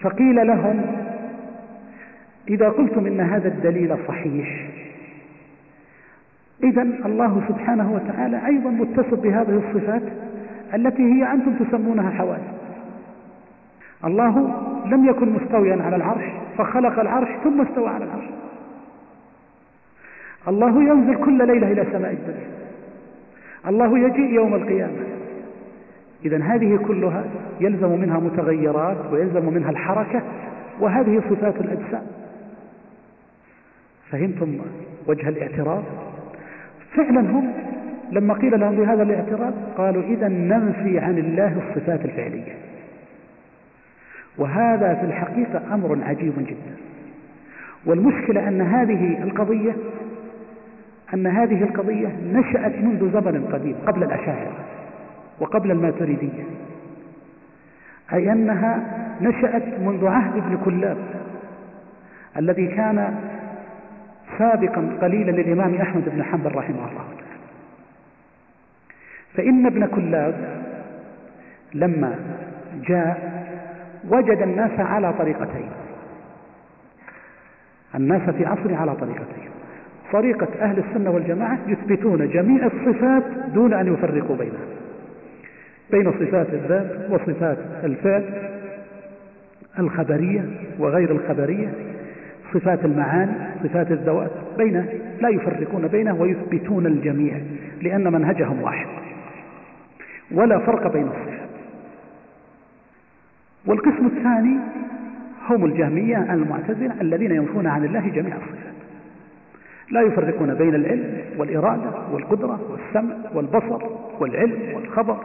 فقيل 0.00 0.46
لهم 0.46 0.82
إذا 2.48 2.68
قلتم 2.68 3.06
إن 3.06 3.20
هذا 3.20 3.48
الدليل 3.48 3.96
صحيح 4.08 4.68
إذا 6.62 6.82
الله 6.82 7.42
سبحانه 7.48 7.92
وتعالى 7.92 8.46
أيضا 8.46 8.70
متصف 8.70 9.14
بهذه 9.14 9.62
الصفات 9.68 10.02
التي 10.74 11.02
هي 11.02 11.32
أنتم 11.32 11.64
تسمونها 11.64 12.10
حوادث. 12.10 12.57
الله 14.04 14.54
لم 14.86 15.08
يكن 15.08 15.28
مستويا 15.28 15.82
على 15.82 15.96
العرش 15.96 16.24
فخلق 16.58 17.00
العرش 17.00 17.28
ثم 17.44 17.60
استوى 17.60 17.88
على 17.88 18.04
العرش. 18.04 18.24
الله 20.48 20.82
ينزل 20.82 21.24
كل 21.24 21.46
ليلة 21.46 21.72
إلى 21.72 21.86
سماء 21.92 22.12
الدنيا. 22.12 22.48
الله 23.68 23.98
يجيء 23.98 24.32
يوم 24.32 24.54
القيامة. 24.54 25.00
إذا 26.24 26.42
هذه 26.42 26.76
كلها 26.76 27.24
يلزم 27.60 28.00
منها 28.00 28.18
متغيرات 28.18 28.96
ويلزم 29.12 29.54
منها 29.54 29.70
الحركة 29.70 30.22
وهذه 30.80 31.22
صفات 31.30 31.54
الأجسام. 31.60 32.06
فهمتم 34.10 34.58
وجه 35.06 35.28
الاعتراض؟ 35.28 35.82
فعلا 36.96 37.20
هم 37.20 37.52
لما 38.12 38.34
قيل 38.34 38.60
لهم 38.60 38.76
بهذا 38.76 39.02
الاعتراض 39.02 39.52
قالوا 39.76 40.02
إذا 40.02 40.28
ننفي 40.28 40.98
عن 40.98 41.18
الله 41.18 41.62
الصفات 41.68 42.04
الفعلية. 42.04 42.67
وهذا 44.38 44.94
في 44.94 45.06
الحقيقة 45.06 45.74
أمر 45.74 45.98
عجيب 46.02 46.32
جدا. 46.38 46.76
والمشكلة 47.86 48.48
أن 48.48 48.60
هذه 48.60 49.22
القضية 49.22 49.72
أن 51.14 51.26
هذه 51.26 51.62
القضية 51.62 52.08
نشأت 52.32 52.74
منذ 52.78 53.12
زمن 53.12 53.48
قديم 53.52 53.74
قبل 53.86 54.02
الأشاعرة 54.02 54.52
وقبل 55.40 55.70
الماتريدية. 55.70 56.44
أي 58.12 58.32
أنها 58.32 58.82
نشأت 59.20 59.80
منذ 59.80 60.06
عهد 60.06 60.36
ابن 60.36 60.58
كلاب 60.64 60.96
الذي 62.36 62.66
كان 62.66 63.14
سابقا 64.38 64.98
قليلا 65.00 65.30
للإمام 65.30 65.74
أحمد 65.74 66.02
بن 66.06 66.22
حنبل 66.22 66.54
رحمه 66.54 66.76
الله 66.76 66.88
تعالى. 66.88 67.38
فإن 69.34 69.66
ابن 69.66 69.86
كلاب 69.86 70.62
لما 71.74 72.14
جاء 72.88 73.37
وجد 74.10 74.42
الناس 74.42 74.80
على 74.80 75.12
طريقتين. 75.12 75.70
الناس 77.94 78.30
في 78.30 78.46
عصره 78.46 78.76
على 78.76 78.94
طريقتين. 78.96 79.48
طريقة 80.12 80.48
أهل 80.60 80.78
السنة 80.78 81.10
والجماعة 81.10 81.58
يثبتون 81.66 82.30
جميع 82.30 82.66
الصفات 82.66 83.22
دون 83.54 83.74
أن 83.74 83.94
يفرقوا 83.94 84.36
بينها 84.36 84.66
بين 85.90 86.12
صفات 86.12 86.46
الذات 86.52 87.10
وصفات 87.10 87.58
الفعل 87.84 88.24
الخبرية 89.78 90.44
وغير 90.78 91.10
الخبرية 91.10 91.68
صفات 92.54 92.84
المعاني 92.84 93.32
صفات 93.64 93.90
الذوات 93.90 94.30
بين 94.58 94.86
لا 95.20 95.28
يفرقون 95.28 95.88
بينه 95.88 96.20
ويثبتون 96.20 96.86
الجميع 96.86 97.40
لأن 97.82 98.12
منهجهم 98.12 98.62
واحد. 98.62 98.86
ولا 100.30 100.58
فرق 100.58 100.92
بين 100.92 101.06
الصفات. 101.06 101.47
والقسم 103.68 104.06
الثاني 104.06 104.56
هم 105.48 105.64
الجهمية 105.64 106.34
المعتزلة 106.34 107.00
الذين 107.00 107.30
ينفون 107.30 107.66
عن 107.66 107.84
الله 107.84 108.08
جميع 108.08 108.36
الصفات. 108.36 108.74
لا 109.90 110.00
يفرقون 110.00 110.54
بين 110.54 110.74
العلم 110.74 111.16
والإرادة 111.38 111.90
والقدرة 112.12 112.60
والسمع 112.70 113.14
والبصر 113.34 113.82
والعلم 114.20 114.74
والخبر 114.74 115.16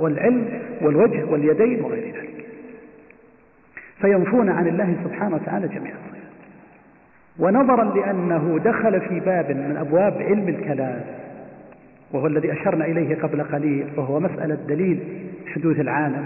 والعلم 0.00 0.60
والوجه 0.82 1.24
واليدين 1.24 1.84
وغير 1.84 2.04
ذلك. 2.04 2.44
فينفون 4.00 4.48
عن 4.48 4.68
الله 4.68 4.96
سبحانه 5.04 5.34
وتعالى 5.34 5.68
جميع 5.68 5.92
الصفات. 5.92 6.22
ونظرا 7.38 7.84
لأنه 7.84 8.60
دخل 8.64 9.00
في 9.00 9.20
باب 9.20 9.50
من 9.50 9.76
أبواب 9.76 10.22
علم 10.22 10.48
الكلام 10.48 11.00
وهو 12.12 12.26
الذي 12.26 12.52
أشرنا 12.52 12.84
إليه 12.84 13.14
قبل 13.14 13.42
قليل 13.42 13.86
وهو 13.96 14.20
مسألة 14.20 14.54
دليل 14.54 14.98
حدوث 15.54 15.80
العالم. 15.80 16.24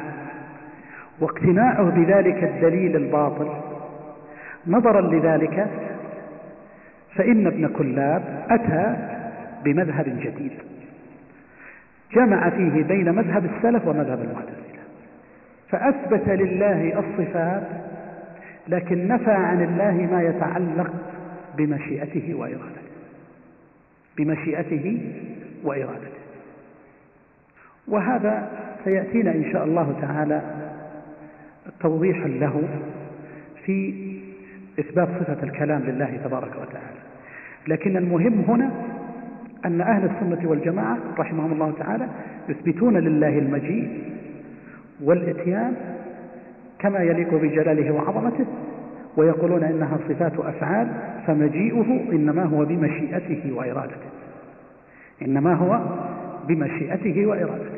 واقتناعه 1.21 1.91
بذلك 1.91 2.45
الدليل 2.45 2.97
الباطل. 2.97 3.49
نظرا 4.67 5.01
لذلك 5.01 5.69
فإن 7.15 7.47
ابن 7.47 7.69
كلاب 7.69 8.45
أتى 8.51 8.97
بمذهب 9.65 10.05
جديد. 10.05 10.53
جمع 12.15 12.51
فيه 12.51 12.83
بين 12.83 13.15
مذهب 13.15 13.45
السلف 13.45 13.87
ومذهب 13.87 14.21
المعتزلة. 14.21 14.67
فأثبت 15.69 16.29
لله 16.29 16.99
الصفات 16.99 17.63
لكن 18.69 19.09
نفى 19.09 19.33
عن 19.33 19.63
الله 19.63 20.09
ما 20.13 20.23
يتعلق 20.23 20.93
بمشيئته 21.57 22.35
وإرادته. 22.35 22.87
بمشيئته 24.17 25.13
وإرادته. 25.65 26.17
وهذا 27.89 28.49
سيأتينا 28.85 29.31
إن 29.31 29.45
شاء 29.53 29.65
الله 29.65 29.99
تعالى 30.01 30.43
توضيح 31.81 32.27
له 32.27 32.63
في 33.65 33.95
إثبات 34.81 35.09
صفة 35.09 35.43
الكلام 35.43 35.83
لله 35.83 36.21
تبارك 36.25 36.53
وتعالى. 36.53 37.01
لكن 37.69 37.97
المهم 37.97 38.45
هنا 38.49 38.71
أن 39.65 39.81
أهل 39.81 40.05
السنة 40.05 40.51
والجماعة 40.51 40.99
رحمهم 41.19 41.53
الله 41.53 41.73
تعالى 41.79 42.09
يثبتون 42.49 42.97
لله 42.97 43.39
المجيء 43.39 43.89
والإتيان 45.05 45.75
كما 46.79 46.99
يليق 46.99 47.35
بجلاله 47.35 47.91
وعظمته 47.95 48.47
ويقولون 49.17 49.65
إنها 49.65 49.99
صفات 50.09 50.39
أفعال 50.39 50.89
فمجيئه 51.27 52.13
إنما 52.13 52.45
هو 52.45 52.65
بمشيئته 52.65 53.53
وإرادته. 53.53 54.07
إنما 55.23 55.55
هو 55.55 55.81
بمشيئته 56.49 57.27
وإرادته. 57.27 57.76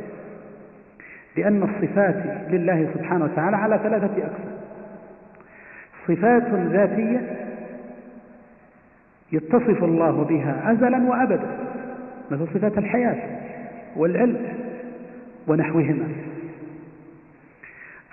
لأن 1.39 1.63
الصفات 1.63 2.51
لله 2.51 2.89
سبحانه 2.95 3.25
وتعالى 3.25 3.57
على 3.57 3.79
ثلاثة 3.83 4.07
أقسام. 4.07 4.59
صفات 6.09 6.43
ذاتية 6.53 7.21
يتصف 9.33 9.85
الله 9.85 10.25
بها 10.25 10.73
أزلا 10.73 11.09
وأبدا 11.09 11.51
مثل 12.31 12.47
صفات 12.55 12.79
الحياة 12.79 13.17
والعلم 13.97 14.39
ونحوهما. 15.47 16.09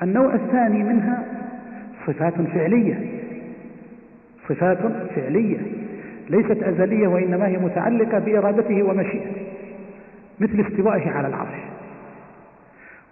النوع 0.01 0.33
الثاني 0.33 0.83
منها 0.83 1.23
صفات 2.07 2.33
فعلية. 2.33 3.21
صفات 4.49 4.77
فعلية 5.15 5.57
ليست 6.29 6.63
أزلية 6.63 7.07
وإنما 7.07 7.47
هي 7.47 7.57
متعلقة 7.57 8.19
بإرادته 8.19 8.83
ومشيئته 8.83 9.45
مثل 10.39 10.65
استوائه 10.67 11.09
على 11.09 11.27
العرش. 11.27 11.64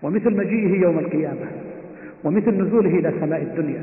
ومثل 0.04 0.38
مجيئه 0.38 0.82
يوم 0.82 1.00
القيامة 1.00 1.48
ومثل 2.24 2.64
نزوله 2.64 2.90
إلى 2.90 3.14
سماء 3.20 3.42
الدنيا 3.42 3.82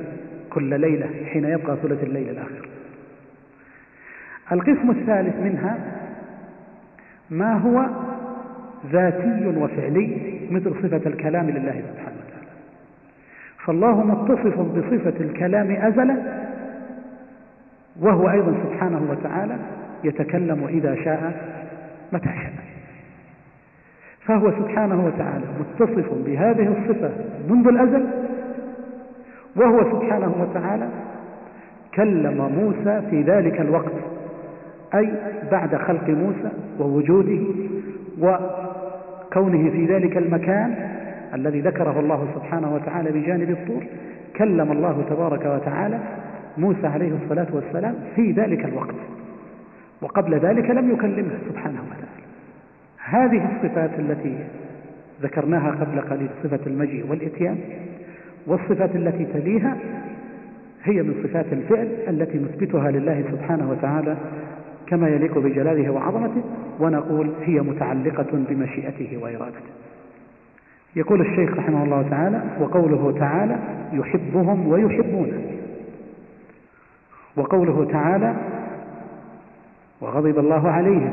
كل 0.51 0.81
ليلة 0.81 1.11
حين 1.27 1.45
يبقى 1.45 1.77
ثلث 1.83 2.03
الليل 2.03 2.29
الآخر. 2.29 2.69
القسم 4.53 4.91
الثالث 4.91 5.37
منها 5.37 5.79
ما 7.31 7.55
هو 7.55 7.87
ذاتي 8.93 9.47
وفعلي 9.57 10.17
مثل 10.51 10.75
صفة 10.83 11.11
الكلام 11.11 11.51
لله 11.51 11.83
سبحانه 11.93 12.17
وتعالى. 12.27 12.51
فالله 13.65 14.05
متصف 14.05 14.61
بصفة 14.61 15.21
الكلام 15.21 15.71
أزلا 15.71 16.17
وهو 18.01 18.31
أيضا 18.31 18.55
سبحانه 18.65 19.11
وتعالى 19.11 19.57
يتكلم 20.05 20.67
إذا 20.69 20.95
شاء 20.95 21.51
متى 22.13 22.29
شاء. 22.29 22.70
فهو 24.27 24.51
سبحانه 24.51 25.07
وتعالى 25.07 25.45
متصف 25.61 26.13
بهذه 26.27 26.69
الصفة 26.79 27.11
منذ 27.49 27.69
الأزل 27.69 28.07
وهو 29.57 29.79
سبحانه 29.79 30.35
وتعالى 30.41 30.89
كلم 31.95 32.37
موسى 32.59 33.03
في 33.11 33.23
ذلك 33.23 33.61
الوقت 33.61 33.93
أي 34.95 35.13
بعد 35.51 35.77
خلق 35.77 36.09
موسى 36.09 36.51
ووجوده 36.79 37.41
وكونه 38.21 39.71
في 39.71 39.87
ذلك 39.87 40.17
المكان 40.17 40.75
الذي 41.35 41.61
ذكره 41.61 42.01
الله 42.01 42.27
سبحانه 42.35 42.75
وتعالى 42.75 43.11
بجانب 43.13 43.51
الطور 43.51 43.85
كلم 44.37 44.73
الله 44.73 45.05
تبارك 45.11 45.47
وتعالى 45.47 45.99
موسى 46.59 46.87
عليه 46.87 47.13
الصلاة 47.25 47.47
والسلام 47.53 47.95
في 48.17 48.33
ذلك 48.33 48.65
الوقت 48.65 48.95
وقبل 50.03 50.35
ذلك 50.35 50.71
لم 50.71 50.91
يكلمه 50.91 51.31
سبحانه 51.49 51.81
وتعالى. 51.81 52.20
هذه 53.05 53.49
الصفات 53.57 53.91
التي 53.99 54.39
ذكرناها 55.23 55.71
قبل 55.71 56.01
قليل 56.01 56.29
صفة 56.43 56.61
المجيء 56.67 57.07
والإتيان 57.11 57.59
والصفات 58.47 58.97
التي 58.97 59.25
تليها 59.25 59.77
هي 60.85 61.03
من 61.03 61.15
صفات 61.25 61.47
الفعل 61.53 61.89
التي 62.09 62.39
نثبتها 62.39 62.91
لله 62.91 63.25
سبحانه 63.31 63.71
وتعالى 63.71 64.17
كما 64.87 65.09
يليق 65.09 65.39
بجلاله 65.39 65.91
وعظمته 65.91 66.43
ونقول 66.81 67.31
هي 67.43 67.61
متعلقة 67.61 68.27
بمشيئته 68.33 69.19
وإرادته. 69.23 69.71
يقول 70.97 71.21
الشيخ 71.21 71.57
رحمه 71.57 71.85
الله 71.85 72.09
تعالى 72.11 72.43
وقوله 72.61 73.19
تعالى 73.19 73.59
يحبهم 73.93 74.69
ويحبونه 74.69 75.43
وقوله 77.37 77.85
تعالى 77.93 78.35
وغضب 80.01 80.39
الله 80.39 80.71
عليهم 80.71 81.13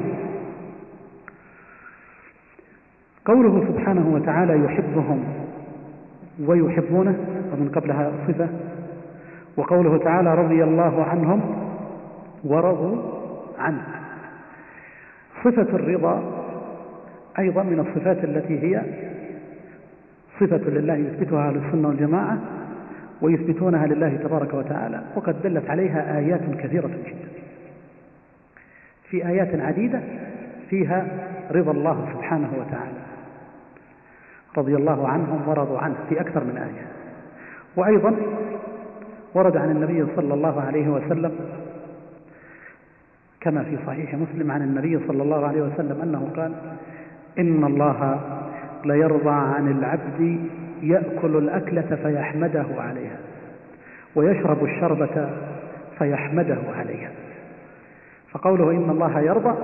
قوله 3.28 3.66
سبحانه 3.68 4.14
وتعالى 4.14 4.66
يحبهم 4.66 5.24
ويحبونه 6.46 7.16
ومن 7.54 7.72
قبلها 7.76 8.12
صفة. 8.28 8.50
وقوله 9.58 9.98
تعالى 9.98 10.36
رضي 10.36 10.64
الله 10.64 11.04
عنهم 11.04 11.42
ورضوا 12.44 12.98
عنه. 13.60 13.84
صفة 15.44 15.76
الرضا 15.76 16.24
أيضا 17.40 17.64
من 17.64 17.80
الصفات 17.80 18.24
التي 18.24 18.60
هي 18.60 18.82
صفة 20.40 20.70
لله 20.70 20.96
يثبتها 20.96 21.50
أهل 21.50 21.56
السنة 21.66 21.88
والجماعة 21.88 22.38
ويثبتونها 23.22 23.88
لله 23.88 24.16
تبارك 24.24 24.54
وتعالى. 24.54 25.02
وقد 25.16 25.42
دلت 25.42 25.70
عليها 25.70 26.18
آيات 26.18 26.42
كثيرة 26.60 26.88
جدا. 26.88 27.28
في 29.10 29.28
آيات 29.28 29.62
عديدة 29.62 30.02
فيها 30.70 31.08
رضا 31.52 31.72
الله 31.72 32.08
سبحانه 32.14 32.50
وتعالى. 32.60 33.08
رضي 34.58 34.76
الله 34.76 35.08
عنهم 35.08 35.48
ورضوا 35.48 35.80
عنه 35.80 35.96
في 36.10 36.22
أكثر 36.22 36.44
من 36.44 36.58
آية. 36.58 36.88
وأيضا 37.76 38.16
ورد 39.34 39.58
عن 39.58 39.72
النبي 39.72 40.06
صلى 40.16 40.34
الله 40.34 40.62
عليه 40.62 40.90
وسلم 40.90 41.32
كما 43.42 43.64
في 43.64 43.78
صحيح 43.88 44.16
مسلم 44.16 44.52
عن 44.52 44.62
النبي 44.62 45.08
صلى 45.08 45.24
الله 45.24 45.48
عليه 45.48 45.62
وسلم 45.62 46.02
أنه 46.02 46.30
قال 46.36 46.54
إن 47.40 47.64
الله 47.64 48.20
ليرضى 48.86 49.30
عن 49.30 49.72
العبد 49.72 50.40
يأكل 50.82 51.38
الأكلة 51.38 51.96
فيحمده 52.04 52.66
عليها 52.78 53.18
ويشرب 54.16 54.64
الشربة 54.64 55.30
فيحمده 55.98 56.58
عليها. 56.76 57.12
فقوله 58.32 58.72
إن 58.72 58.90
الله 58.90 59.20
يرضى 59.20 59.56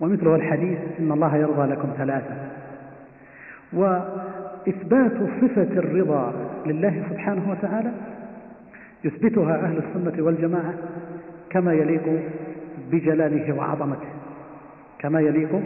ومثله 0.00 0.34
الحديث 0.34 0.78
إن 0.98 1.12
الله 1.12 1.36
يرضى 1.36 1.72
لكم 1.72 1.88
ثلاثة. 1.98 2.55
وإثبات 3.72 5.12
صفة 5.40 5.62
الرضا 5.62 6.32
لله 6.66 7.02
سبحانه 7.10 7.50
وتعالى 7.50 7.92
يثبتها 9.04 9.54
أهل 9.54 9.78
السنة 9.78 10.24
والجماعة 10.24 10.74
كما 11.50 11.72
يليق 11.72 12.22
بجلاله 12.90 13.54
وعظمته 13.54 14.08
كما 14.98 15.20
يليق 15.20 15.62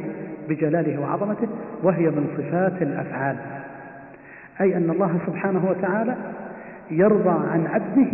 بجلاله 0.49 1.01
وعظمته 1.01 1.49
وهي 1.83 2.07
من 2.07 2.27
صفات 2.37 2.83
الأفعال 2.83 3.37
أي 4.61 4.77
أن 4.77 4.91
الله 4.91 5.19
سبحانه 5.27 5.71
وتعالى 5.71 6.17
يرضى 6.91 7.49
عن 7.51 7.67
عبده 7.67 8.13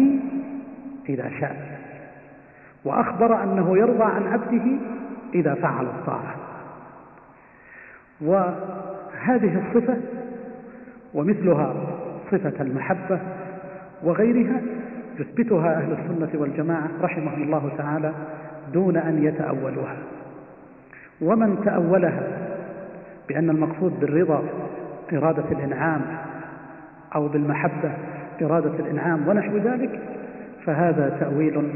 إذا 1.08 1.30
شاء 1.40 1.78
وأخبر 2.84 3.42
أنه 3.42 3.78
يرضى 3.78 4.04
عن 4.04 4.26
عبده 4.26 4.64
إذا 5.34 5.54
فعل 5.54 5.84
الطاعة 5.84 6.34
وهذه 9.26 9.62
الصفة 9.68 9.96
ومثلها 11.14 11.74
صفة 12.30 12.62
المحبة 12.62 13.20
وغيرها 14.02 14.60
يثبتها 15.18 15.76
أهل 15.76 15.92
السنة 15.92 16.40
والجماعة 16.40 16.88
رحمهم 17.00 17.42
الله 17.42 17.70
تعالى 17.78 18.12
دون 18.72 18.96
أن 18.96 19.24
يتأولوها. 19.24 19.96
ومن 21.20 21.64
تأولها 21.64 22.28
بأن 23.28 23.50
المقصود 23.50 24.00
بالرضا 24.00 24.42
إرادة 25.12 25.44
الإنعام 25.52 26.00
أو 27.14 27.28
بالمحبة 27.28 27.92
إرادة 28.42 28.74
الإنعام 28.78 29.28
ونحو 29.28 29.56
ذلك 29.56 30.00
فهذا 30.64 31.16
تأويل 31.20 31.70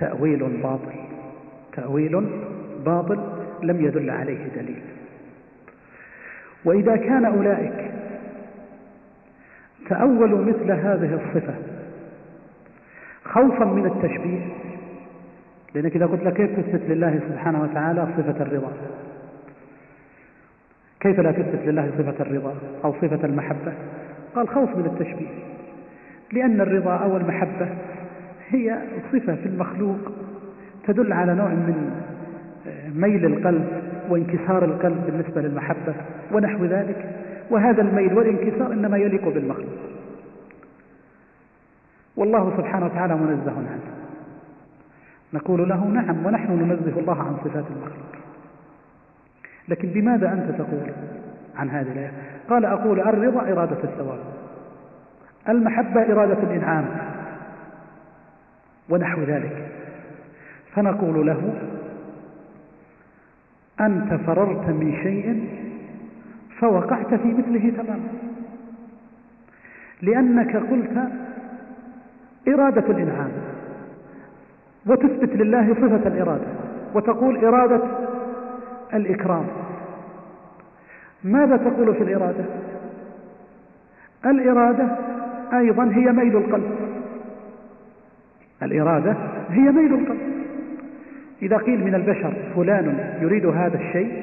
تأويل 0.00 0.60
باطل 0.62 0.92
تأويل 1.76 2.28
باطل 2.84 3.18
لم 3.62 3.80
يدل 3.80 4.10
عليه 4.10 4.48
دليل. 4.56 4.82
وإذا 6.64 6.96
كان 6.96 7.24
أولئك 7.24 7.92
تأولوا 9.88 10.44
مثل 10.44 10.70
هذه 10.72 11.14
الصفة 11.14 11.54
خوفا 13.24 13.64
من 13.64 13.86
التشبيه 13.86 14.40
لأنك 15.74 15.96
إذا 15.96 16.06
قلت 16.06 16.24
لك 16.24 16.32
كيف 16.32 16.60
تثبت 16.60 16.82
لله 16.88 17.20
سبحانه 17.28 17.62
وتعالى 17.62 18.06
صفة 18.16 18.42
الرضا؟ 18.42 18.72
كيف 21.00 21.20
لا 21.20 21.32
تثبت 21.32 21.60
لله 21.66 21.90
صفة 21.98 22.14
الرضا 22.20 22.54
أو 22.84 22.92
صفة 22.92 23.26
المحبة؟ 23.26 23.72
قال 24.34 24.48
خوف 24.48 24.76
من 24.76 24.86
التشبيه 24.86 25.28
لأن 26.32 26.60
الرضا 26.60 26.96
أو 26.96 27.16
المحبة 27.16 27.68
هي 28.48 28.78
صفة 29.12 29.34
في 29.34 29.46
المخلوق 29.46 29.98
تدل 30.86 31.12
على 31.12 31.34
نوع 31.34 31.48
من 31.48 31.90
ميل 32.94 33.26
القلب 33.26 33.91
وانكسار 34.12 34.64
القلب 34.64 35.06
بالنسبة 35.06 35.40
للمحبة 35.40 35.94
ونحو 36.32 36.64
ذلك. 36.64 37.10
وهذا 37.50 37.82
الميل 37.82 38.14
والانكسار 38.14 38.72
إنما 38.72 38.96
يليق 38.96 39.28
بالمخلوق. 39.28 39.78
والله 42.16 42.56
سبحانه 42.56 42.86
وتعالى 42.86 43.14
منزه 43.14 43.56
عنه 43.56 43.80
نقول 45.34 45.68
له 45.68 45.84
نعم 45.84 46.26
ونحن 46.26 46.52
ننزه 46.52 47.00
الله 47.00 47.22
عن 47.22 47.36
صفات 47.44 47.64
المخلوق. 47.76 48.12
لكن 49.68 49.88
بماذا 49.88 50.32
أنت 50.32 50.58
تقول 50.58 50.92
عن 51.56 51.70
هذه 51.70 51.92
الآية؟ 51.92 52.12
قال 52.50 52.64
أقول 52.64 53.00
الرضا 53.00 53.40
إرادة 53.40 53.84
الثواب. 53.84 54.18
المحبة 55.48 56.02
إرادة 56.02 56.42
الإنعام. 56.42 56.84
ونحو 58.88 59.22
ذلك. 59.22 59.68
فنقول 60.74 61.26
له 61.26 61.54
أنت 63.82 64.14
فررت 64.14 64.68
من 64.68 64.98
شيء 65.02 65.48
فوقعت 66.58 67.14
في 67.14 67.28
مثله 67.28 67.70
تماما. 67.70 68.08
لأنك 70.02 70.56
قلت 70.56 71.08
إرادة 72.48 72.86
الإنعام 72.86 73.30
وتثبت 74.86 75.36
لله 75.36 75.74
صفة 75.74 76.08
الإرادة 76.08 76.46
وتقول 76.94 77.44
إرادة 77.44 77.80
الإكرام. 78.94 79.46
ماذا 81.24 81.56
تقول 81.56 81.94
في 81.94 82.02
الإرادة؟ 82.02 82.44
الإرادة 84.26 84.96
أيضا 85.52 85.84
هي 85.84 86.12
ميل 86.12 86.36
القلب. 86.36 86.70
الإرادة 88.62 89.16
هي 89.50 89.62
ميل 89.62 89.94
القلب. 89.94 90.31
إذا 91.42 91.56
قيل 91.56 91.84
من 91.84 91.94
البشر 91.94 92.34
فلان 92.56 93.16
يريد 93.22 93.46
هذا 93.46 93.76
الشيء 93.76 94.22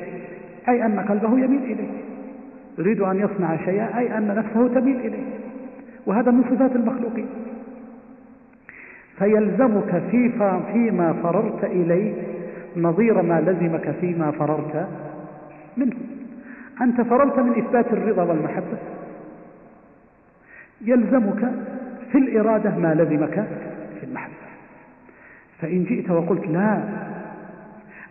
أي 0.70 0.86
أن 0.86 1.00
قلبه 1.00 1.40
يميل 1.40 1.64
إليه. 1.64 1.90
يريد 2.78 3.02
أن 3.02 3.20
يصنع 3.20 3.66
شيئا 3.66 3.98
أي 3.98 4.18
أن 4.18 4.36
نفسه 4.36 4.80
تميل 4.80 5.00
إليه. 5.00 5.24
وهذا 6.06 6.32
من 6.32 6.44
صفات 6.44 6.76
المخلوقين. 6.76 7.28
فيلزمك 9.18 10.04
في 10.12 10.32
فيما 10.74 11.14
فررت 11.24 11.64
إليه 11.64 12.14
نظير 12.78 13.22
ما 13.22 13.42
لزمك 13.42 13.96
فيما 14.02 14.32
فررت 14.32 14.88
منه. 15.78 15.96
أنت 16.82 17.02
فررت 17.02 17.40
من 17.40 17.64
إثبات 17.64 17.94
الرضا 17.94 18.24
والمحبة. 18.24 18.78
يلزمك 20.82 21.52
في 22.12 22.18
الإرادة 22.18 22.78
ما 22.78 22.94
لزمك 22.94 23.48
في 24.00 24.06
المحبة. 24.06 24.34
فإن 25.62 25.84
جئت 25.84 26.12
وقلت 26.12 26.48
لا 26.48 26.82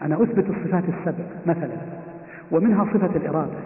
أنا 0.02 0.22
أثبت 0.22 0.46
الصفات 0.50 0.84
السبع 0.84 1.24
مثلا 1.46 1.76
ومنها 2.50 2.84
صفة 2.84 3.16
الإرادة 3.16 3.58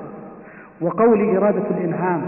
وقولي 0.80 1.36
إرادة 1.38 1.62
الإنعام 1.70 2.22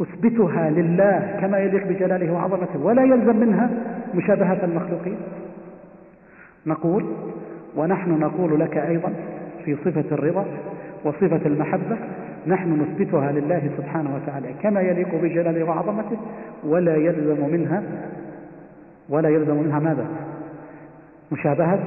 أثبتها 0.00 0.70
لله 0.70 1.38
كما 1.40 1.58
يليق 1.58 1.86
بجلاله 1.86 2.32
وعظمته 2.32 2.78
ولا 2.82 3.02
يلزم 3.02 3.36
منها 3.36 3.70
مشابهة 4.14 4.64
المخلوقين. 4.64 5.16
نقول 6.66 7.04
ونحن 7.76 8.10
نقول 8.10 8.60
لك 8.60 8.76
أيضا 8.76 9.12
في 9.64 9.76
صفة 9.76 10.04
الرضا 10.12 10.44
وصفة 11.04 11.40
المحبة 11.46 11.96
نحن 12.46 12.80
نثبتها 12.82 13.32
لله 13.32 13.70
سبحانه 13.78 14.14
وتعالى 14.16 14.48
كما 14.62 14.80
يليق 14.80 15.14
بجلاله 15.22 15.64
وعظمته 15.64 16.16
ولا 16.64 16.96
يلزم 16.96 17.52
منها 17.52 17.82
ولا 19.08 19.28
يلزم 19.28 19.56
منها 19.56 19.78
ماذا؟ 19.78 20.06
مشابهة 21.32 21.78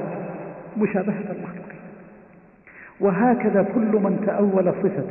مشابهة 0.78 1.24
المخلوقين 1.30 1.76
وهكذا 3.00 3.62
كل 3.74 3.92
من 4.02 4.22
تأول 4.26 4.64
صفة 4.82 5.04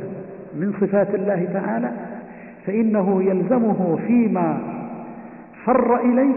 من 0.54 0.72
صفات 0.80 1.14
الله 1.14 1.48
تعالى 1.52 1.90
فإنه 2.66 3.22
يلزمه 3.22 3.98
فيما 4.06 4.58
فر 5.64 6.00
إليه 6.00 6.34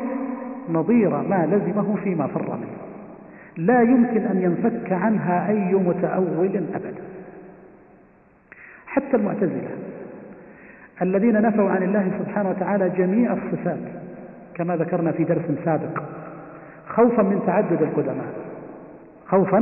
نظير 0.70 1.10
ما 1.10 1.46
لزمه 1.46 1.96
فيما 2.04 2.28
فر 2.28 2.56
منه. 2.56 2.78
لا 3.58 3.82
يمكن 3.82 4.22
أن 4.22 4.42
ينفك 4.42 4.92
عنها 4.92 5.50
أي 5.50 5.74
متأول 5.74 6.64
أبدا. 6.76 7.04
حتى 8.88 9.18
المعتزلة 9.18 9.70
الذين 11.02 11.42
نفوا 11.42 11.70
عن 11.70 11.84
الله 11.84 12.12
سبحانه 12.20 12.50
وتعالى 12.50 12.90
جميع 12.90 13.34
الصفات 13.34 13.80
كما 14.54 14.76
ذكرنا 14.76 15.12
في 15.12 15.24
درس 15.24 15.46
سابق 15.66 16.04
خوفا 16.88 17.24
من 17.24 17.42
تعدد 17.48 17.82
القدماء. 17.82 18.49
خوفا 19.30 19.60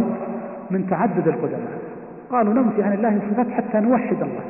من 0.72 0.88
تعدد 0.90 1.28
القدماء. 1.28 1.82
قالوا 2.30 2.54
ننفي 2.54 2.84
عن 2.84 2.94
الله 2.94 3.16
الصفات 3.16 3.50
حتى 3.50 3.80
نوحد 3.80 4.22
الله. 4.22 4.44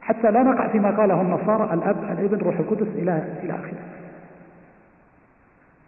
حتى 0.00 0.30
لا 0.30 0.42
نقع 0.42 0.68
فيما 0.68 0.90
قاله 0.90 1.20
النصارى 1.20 1.74
الأب 1.74 2.18
الابن 2.18 2.38
روح 2.38 2.58
القدس 2.58 2.86
إلى 2.94 3.24
إلى 3.42 3.52
آخره. 3.52 3.78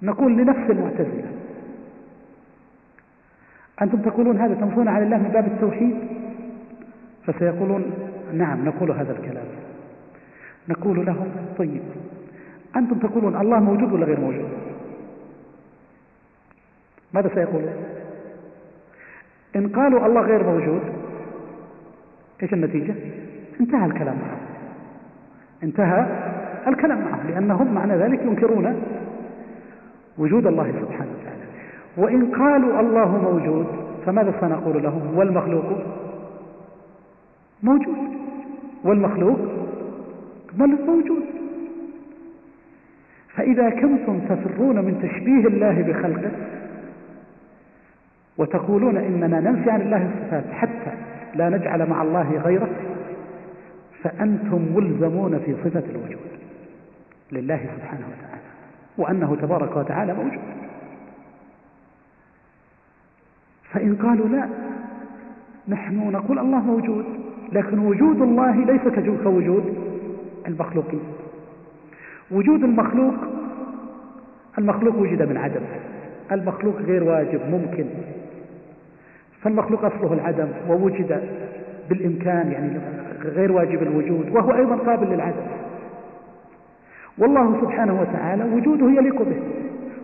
نقول 0.03 0.37
لنفس 0.37 0.71
المعتزلة 0.71 1.33
أنتم 3.83 3.99
تقولون 3.99 4.37
هذا 4.39 4.55
تنفون 4.55 4.89
عن 4.89 5.03
الله 5.03 5.17
من 5.17 5.29
باب 5.29 5.47
التوحيد؟ 5.47 5.97
فسيقولون 7.27 7.85
نعم 8.33 8.65
نقول 8.65 8.91
هذا 8.91 9.13
الكلام. 9.13 9.47
نقول 10.69 11.07
لهم 11.07 11.27
طيب 11.59 11.83
أنتم 12.77 12.99
تقولون 12.99 13.37
الله 13.37 13.61
موجود 13.61 13.93
ولا 13.93 14.07
غير 14.07 14.21
موجود؟ 14.21 14.49
ماذا 17.15 17.31
سيقولون 17.35 17.73
إن 19.57 19.69
قالوا 19.69 20.07
الله 20.07 20.21
غير 20.21 20.43
موجود 20.43 20.83
إيش 22.43 22.53
النتيجة؟ 22.53 22.95
انتهى 23.61 23.87
الكلام 23.87 24.17
معهم. 24.17 24.41
انتهى 25.63 26.07
الكلام 26.67 27.01
معهم 27.01 27.31
لأنهم 27.31 27.75
معنى 27.75 27.97
ذلك 27.97 28.23
ينكرون 28.23 28.83
وجود 30.19 30.47
الله 30.47 30.65
سبحانه 30.65 31.11
وتعالى. 31.21 31.45
وإن 31.97 32.31
قالوا 32.31 32.81
الله 32.81 33.19
موجود 33.19 33.67
فماذا 34.07 34.35
سنقول 34.41 34.83
لهم؟ 34.83 35.19
والمخلوق 35.19 35.65
موجود. 37.63 37.97
والمخلوق 38.85 39.39
موجود. 40.59 41.23
فإذا 43.35 43.71
كنتم 43.71 44.21
تفرون 44.21 44.77
من 44.77 45.01
تشبيه 45.03 45.47
الله 45.47 45.83
بخلقه 45.83 46.31
وتقولون 48.39 48.97
إننا 48.97 49.41
ننفي 49.41 49.71
عن 49.71 49.81
الله 49.81 50.11
الصفات 50.15 50.45
حتى 50.53 50.93
لا 51.35 51.49
نجعل 51.49 51.89
مع 51.91 52.03
الله 52.03 52.39
غيره 52.39 52.69
فأنتم 54.03 54.67
ملزمون 54.75 55.39
في 55.39 55.55
صفة 55.65 55.83
الوجود 55.91 56.29
لله 57.33 57.61
سبحانه 57.77 58.07
وتعالى 58.07 58.43
وأنه 58.99 59.37
تبارك 59.37 59.77
وتعالى 59.77 60.15
موجود. 60.15 60.43
فإن 63.73 63.97
قالوا 63.97 64.29
لا 64.29 64.49
نحن 65.69 66.11
نقول 66.11 66.39
الله 66.39 66.61
موجود 66.61 67.05
لكن 67.53 67.79
وجود 67.79 68.23
الله 68.23 68.57
ليس 68.65 68.81
كوجود 69.25 69.79
المخلوقين 70.49 71.01
وجود 72.31 72.65
المخلوق 72.65 73.15
المخلوق 74.59 74.97
وجد 74.97 75.23
من 75.23 75.37
عدم 75.37 75.61
المخلوق 76.33 76.77
غير 76.77 77.05
واجب 77.05 77.41
ممكن. 77.51 77.87
فالمخلوق 79.43 79.85
أصله 79.85 80.13
العدم 80.13 80.49
ووجد 80.69 81.21
بالإمكان 81.89 82.53
يعني 82.53 82.81
غير 83.25 83.53
واجب 83.53 83.83
الوجود 83.83 84.31
وهو 84.31 84.55
أيضا 84.55 84.77
قابل 84.77 85.07
للعدم. 85.07 85.47
والله 87.19 87.61
سبحانه 87.61 88.01
وتعالى 88.01 88.45
وجوده 88.45 88.91
يليق 88.91 89.23
به 89.23 89.37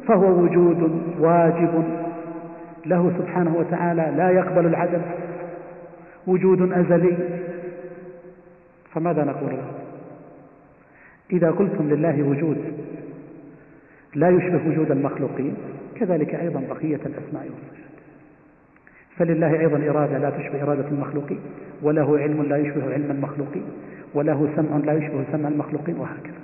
فهو 0.06 0.42
وجود 0.42 1.02
واجب. 1.18 1.84
له 2.86 3.12
سبحانه 3.18 3.56
وتعالى 3.56 4.12
لا 4.16 4.30
يقبل 4.30 4.66
العدم 4.66 5.00
وجود 6.26 6.72
أزلي. 6.72 7.16
فماذا 8.94 9.24
نقول 9.24 9.50
له؟ 9.50 9.70
إذا 11.32 11.50
قلتم 11.50 11.88
لله 11.88 12.22
وجود 12.22 12.56
لا 14.14 14.28
يشبه 14.28 14.68
وجود 14.68 14.90
المخلوقين 14.90 15.54
كذلك 15.96 16.34
أيضا 16.34 16.60
بقية 16.70 17.00
الأسماء 17.06 17.44
والصفات. 17.44 17.83
فلله 19.18 19.60
أيضا 19.60 19.90
إرادة 19.90 20.18
لا 20.18 20.30
تشبه 20.30 20.62
إرادة 20.62 20.88
المخلوقين 20.88 21.38
وله 21.82 22.18
علم 22.18 22.42
لا 22.42 22.56
يشبه 22.56 22.92
علم 22.92 23.10
المخلوقين 23.10 23.62
وله 24.14 24.48
سمع 24.56 24.76
لا 24.76 24.92
يشبه 24.92 25.24
سمع 25.32 25.48
المخلوقين 25.48 25.96
وهكذا. 25.96 26.34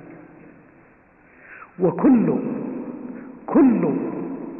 وكل 1.80 2.34
كل 3.46 3.94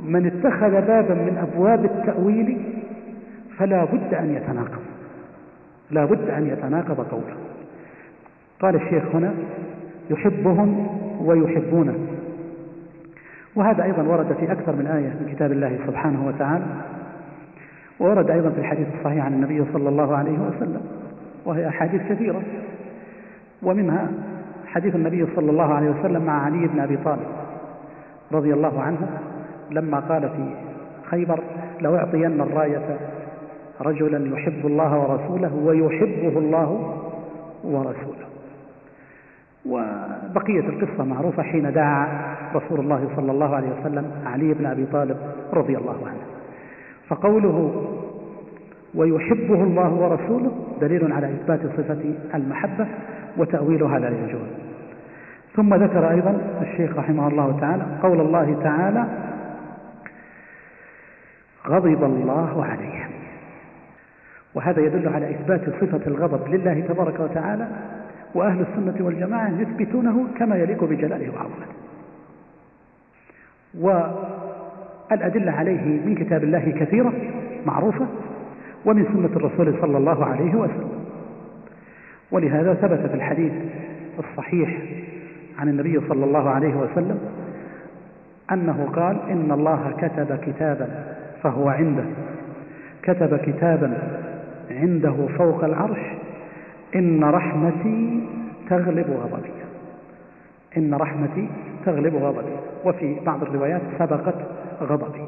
من 0.04 0.26
اتخذ 0.26 0.70
بابا 0.70 1.14
من 1.14 1.38
أبواب 1.38 1.84
التأويل 1.84 2.58
فلا 3.58 3.84
بد 3.84 4.14
أن 4.14 4.34
يتناقض. 4.34 4.82
لا 5.90 6.04
بد 6.04 6.30
أن 6.30 6.46
يتناقض 6.46 7.00
قوله. 7.00 7.36
قال 8.61 8.74
الشيخ 8.74 9.04
هنا 9.14 9.34
يحبهم 10.11 10.86
ويحبونه. 11.20 12.06
وهذا 13.56 13.84
أيضا 13.84 14.02
ورد 14.02 14.32
في 14.32 14.52
أكثر 14.52 14.76
من 14.76 14.86
آية 14.86 15.08
من 15.08 15.32
كتاب 15.34 15.52
الله 15.52 15.78
سبحانه 15.86 16.26
وتعالى. 16.26 16.64
وورد 18.01 18.30
أيضا 18.30 18.51
في 18.51 18.59
الحديث 18.59 18.86
الصحيح 18.98 19.24
عن 19.24 19.32
النبي 19.32 19.64
صلى 19.72 19.88
الله 19.88 20.16
عليه 20.16 20.38
وسلم 20.38 20.80
وهي 21.44 21.68
أحاديث 21.68 22.03
كثيرة. 22.09 22.42
ومنها 23.62 24.09
حديث 24.66 24.94
النبي 24.94 25.26
صلى 25.36 25.51
الله 25.51 25.74
عليه 25.74 25.90
وسلم 25.90 26.24
مع 26.24 26.44
علي 26.44 26.66
بن 26.66 26.80
أبي 26.80 26.96
طالب 26.96 27.26
رضي 28.32 28.55
الله 28.55 28.82
عنه 28.82 28.98
لما 29.70 30.01
قال 30.01 30.22
في 30.22 30.55
خيبر 31.11 31.40
لو 31.80 31.96
أعطين 31.96 32.40
الراية 32.40 32.98
رجلا 33.80 34.36
يحب 34.36 34.66
الله 34.66 34.98
ورسوله 34.98 35.55
ويحبه 35.55 36.38
الله 36.38 36.96
ورسوله. 37.64 38.26
وبقية 39.66 40.61
القصة 40.61 41.05
معروفة 41.05 41.42
حين 41.42 41.72
دعا 41.72 42.09
رسول 42.55 42.80
الله 42.80 43.09
صلى 43.16 43.32
الله 43.32 43.57
عليه 43.57 43.68
وسلم 43.80 44.11
علي 44.26 44.55
بن 44.55 44.66
أبي 44.66 44.86
طالب 44.86 45.16
رضي 45.53 45.76
الله 45.76 45.96
عنه. 46.07 46.29
فقوله 47.11 47.86
ويحبه 48.94 49.62
الله 49.62 49.92
ورسوله 49.92 50.52
دليل 50.80 51.12
على 51.12 51.26
إثبات 51.26 51.61
صفة 51.61 52.14
المحبة 52.34 52.86
وتأويلها 53.36 53.98
لا 53.98 54.08
يجوز 54.08 54.48
ثم 55.56 55.74
ذكر 55.74 56.11
أيضا 56.11 56.40
الشيخ 56.62 56.96
رحمه 56.96 57.28
الله 57.28 57.61
تعالى 57.61 57.86
قول 58.02 58.20
الله 58.20 58.61
تعالى 58.62 59.06
غضب 61.66 62.04
الله 62.04 62.64
عليهم 62.64 63.11
وهذا 64.54 64.80
يدل 64.80 65.08
على 65.08 65.30
إثبات 65.30 65.64
صفة 65.64 66.00
الغضب 66.06 66.48
لله 66.48 66.80
تبارك 66.80 67.20
وتعالى 67.20 67.68
وأهل 68.34 68.61
السنة 68.61 69.06
والجماعة 69.06 69.61
يثبتونه 69.61 70.26
كما 70.38 70.56
يليق 70.56 70.84
بجلاله 70.84 71.32
وعظمته. 71.34 71.80
والأدلة 75.11 75.52
عليه 75.52 75.80
من 76.06 76.14
كتاب 76.14 76.44
الله 76.44 76.70
كثيرة 76.80 77.12
معروفة 77.66 78.06
ومن 78.86 79.04
سنة 79.04 79.36
الرسول 79.36 79.80
صلى 79.80 79.98
الله 79.98 80.24
عليه 80.24 80.54
وسلم. 80.54 80.90
ولهذا 82.30 82.74
ثبت 82.74 83.06
في 83.06 83.14
الحديث 83.14 83.52
الصحيح 84.18 84.78
عن 85.58 85.68
النبي 85.68 86.00
صلى 86.08 86.24
الله 86.24 86.50
عليه 86.50 86.74
وسلم 86.74 87.18
أنه 88.52 88.88
قال 88.96 89.16
إن 89.30 89.52
الله 89.52 89.92
كتب 89.98 90.36
كتابا 90.36 90.88
فهو 91.42 91.68
عنده 91.68 92.04
كتب 93.02 93.36
كتابا 93.36 93.98
عنده 94.70 95.14
فوق 95.38 95.64
العرش 95.64 96.00
إن 96.94 97.24
رحمتي 97.24 98.26
تغلب 98.70 99.06
غضبي 99.11 99.50
إن 100.76 100.94
رحمتي 100.94 101.48
تغلب 101.86 102.14
غضبي. 102.14 102.52
وفي 102.84 103.16
بعض 103.26 103.42
الروايات 103.42 103.80
سبقت 103.98 104.34
غضبي 104.80 105.24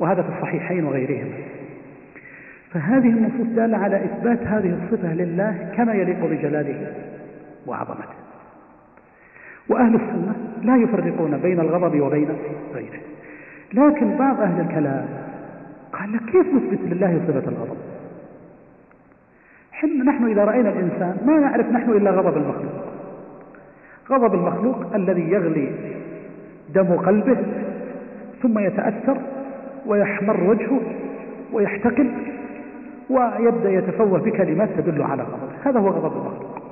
وهذا 0.00 0.22
في 0.22 0.28
الصحيحين 0.28 0.84
وغيرهما 0.84 1.36
فهذه 2.72 3.08
النصوص 3.08 3.46
دالة 3.56 3.78
على 3.78 4.04
إثبات 4.04 4.38
هذه 4.46 4.78
الصفة 4.82 5.14
لله 5.14 5.72
كما 5.76 5.94
يليق 5.94 6.24
بجلاله 6.24 6.92
وعظمته. 7.66 8.14
وأهل 9.68 9.94
السنة 9.94 10.34
لا 10.62 10.76
يفرقون 10.76 11.38
بين 11.38 11.60
الغضب 11.60 12.00
وبين 12.00 12.28
غيره. 12.74 13.00
لكن 13.74 14.16
بعض 14.16 14.40
أهل 14.40 14.60
الكلام 14.60 15.08
قال 15.92 16.12
لك 16.12 16.22
كيف 16.24 16.46
نثبت 16.46 16.80
لله 16.82 17.20
صفة 17.28 17.50
الغضب؟ 17.50 17.76
حنا 19.72 20.04
نحن 20.04 20.30
إذا 20.30 20.44
رأينا 20.44 20.68
الإنسان 20.68 21.16
ما 21.26 21.40
نعرف 21.40 21.66
نحن 21.66 21.90
إلا 21.90 22.10
غضب 22.10 22.36
المخلوق. 22.36 22.84
غضب 24.10 24.34
المخلوق 24.34 24.94
الذي 24.94 25.30
يغلي 25.30 25.70
دم 26.74 26.96
قلبه 26.96 27.38
ثم 28.42 28.58
يتأثر 28.58 29.18
ويحمر 29.86 30.50
وجهه 30.50 30.80
ويحتقن 31.52 32.12
ويبدأ 33.10 33.70
يتفوه 33.70 34.18
بكلمات 34.18 34.68
تدل 34.76 35.02
على 35.02 35.22
غضب. 35.22 35.50
هذا 35.64 35.80
هو 35.80 35.88
غضب 35.88 36.16
المخلوق 36.16 36.62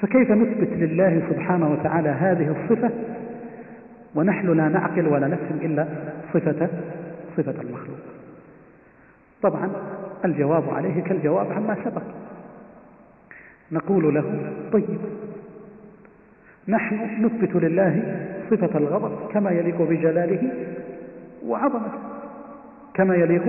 فكيف 0.00 0.30
نثبت 0.30 0.68
لله 0.72 1.22
سبحانه 1.30 1.72
وتعالى 1.72 2.08
هذه 2.08 2.56
الصفة 2.56 2.90
ونحن 4.14 4.56
لا 4.56 4.68
نعقل 4.68 5.08
ولا 5.08 5.26
نفهم 5.26 5.58
إلا 5.62 5.86
صفة 6.34 6.68
صفة 7.36 7.62
المخلوق؟ 7.62 7.98
طبعا 9.42 9.70
الجواب 10.24 10.64
عليه 10.70 11.02
كالجواب 11.02 11.52
عما 11.52 11.76
سبق. 11.84 12.02
نقول 13.72 14.14
له 14.14 14.52
طيب 14.72 14.98
نحن 16.68 17.24
نثبت 17.24 17.56
لله 17.56 18.02
صفة 18.50 18.78
الغضب 18.78 19.12
كما 19.32 19.50
يليق 19.50 19.82
بجلاله 19.82 20.50
وعظمته. 21.46 21.98
كما 22.94 23.14
يليق 23.14 23.42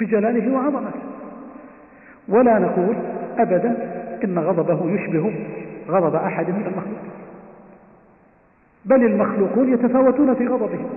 بجلاله 0.00 0.54
وعظمته. 0.54 1.00
ولا 2.28 2.58
نقول 2.58 2.96
أبدا 3.38 3.76
إن 4.24 4.38
غضبه 4.38 4.90
يشبه 4.90 5.34
غضب 5.88 6.14
أحد 6.14 6.50
من 6.50 6.66
المخلوق 6.66 7.02
بل 8.84 9.04
المخلوقون 9.04 9.72
يتفاوتون 9.72 10.34
في 10.34 10.46
غضبهم. 10.46 10.88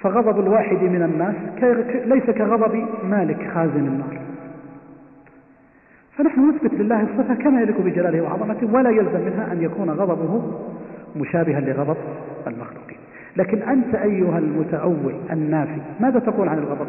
فغضب 0.00 0.40
الواحد 0.40 0.82
من 0.82 1.02
الناس 1.02 1.34
ليس 2.06 2.30
كغضب 2.30 2.86
مالك 3.04 3.50
خازن 3.54 3.86
النار. 3.86 4.18
فنحن 6.16 6.48
نثبت 6.50 6.74
لله 6.74 7.02
الصفة 7.02 7.34
كما 7.34 7.60
يليق 7.60 7.80
بجلاله 7.80 8.20
وعظمته 8.20 8.74
ولا 8.74 8.90
يلزم 8.90 9.20
منها 9.20 9.52
أن 9.52 9.62
يكون 9.62 9.90
غضبه 9.90 10.42
مشابها 11.16 11.60
لغضب 11.60 11.96
المخلوقين. 12.46 12.98
لكن 13.36 13.62
أنت 13.62 13.94
أيها 13.94 14.38
المتأول 14.38 15.14
النافي 15.32 15.80
ماذا 16.00 16.18
تقول 16.18 16.48
عن 16.48 16.58
الغضب؟ 16.58 16.86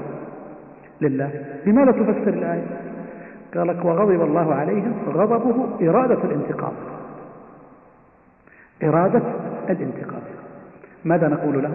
لله. 1.02 1.46
لماذا 1.66 1.92
تفسر 1.92 2.34
الآية؟ 2.34 2.66
قال 3.56 3.68
لك 3.68 3.86
وغضب 3.86 4.22
الله 4.22 4.54
عليهم 4.54 4.94
غضبه 5.08 5.90
إرادة 5.90 6.24
الانتقام. 6.24 6.74
إرادة 8.84 9.22
الانتقام. 9.70 10.22
ماذا 11.06 11.28
نقول 11.28 11.64
له؟ 11.64 11.74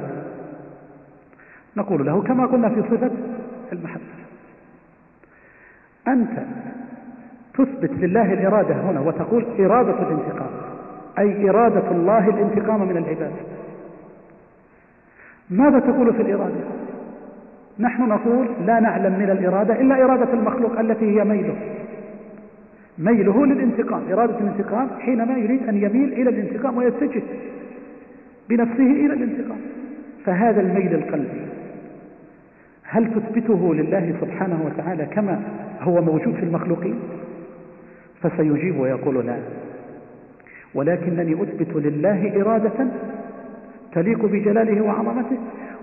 نقول 1.76 2.06
له 2.06 2.22
كما 2.22 2.46
قلنا 2.46 2.68
في 2.68 2.82
صفة 2.82 3.10
المحبة. 3.72 4.02
أنت 6.08 6.42
تثبت 7.54 7.90
لله 7.90 8.32
الإرادة 8.32 8.74
هنا 8.74 9.00
وتقول 9.00 9.46
إرادة 9.60 10.02
الانتقام. 10.02 10.50
أي 11.18 11.50
إرادة 11.50 11.90
الله 11.90 12.28
الانتقام 12.28 12.88
من 12.88 12.96
العباد. 12.96 13.32
ماذا 15.50 15.78
تقول 15.78 16.14
في 16.14 16.22
الإرادة؟ 16.22 16.64
نحن 17.78 18.08
نقول 18.08 18.48
لا 18.66 18.80
نعلم 18.80 19.12
من 19.12 19.30
الإرادة 19.30 19.80
إلا 19.80 20.04
إرادة 20.04 20.32
المخلوق 20.32 20.78
التي 20.78 21.04
هي 21.04 21.24
ميله. 21.24 21.54
ميله 22.98 23.46
للانتقام 23.46 24.02
إرادة 24.12 24.38
الانتقام 24.38 24.88
حينما 24.98 25.36
يريد 25.38 25.68
أن 25.68 25.76
يميل 25.76 26.12
إلى 26.12 26.30
الانتقام 26.30 26.76
ويتجه 26.76 27.22
بنفسه 28.48 28.90
إلى 28.90 29.14
الانتقام. 29.14 29.58
فهذا 30.24 30.60
الميل 30.60 30.94
القلبي. 30.94 31.40
هل 32.82 33.14
تثبته 33.14 33.74
لله 33.74 34.14
سبحانه 34.20 34.62
وتعالى 34.66 35.04
كما 35.04 35.40
هو 35.80 36.02
موجود 36.02 36.34
في 36.34 36.42
المخلوقين؟ 36.42 37.00
فسيجيب 38.22 38.80
ويقول 38.80 39.26
لا. 39.26 39.36
ولكنني 40.74 41.42
أثبت 41.42 41.76
لله 41.76 42.40
إرادة 42.42 42.86
تليق 43.92 44.26
بجلاله 44.26 44.80
وعظمته 44.84 45.36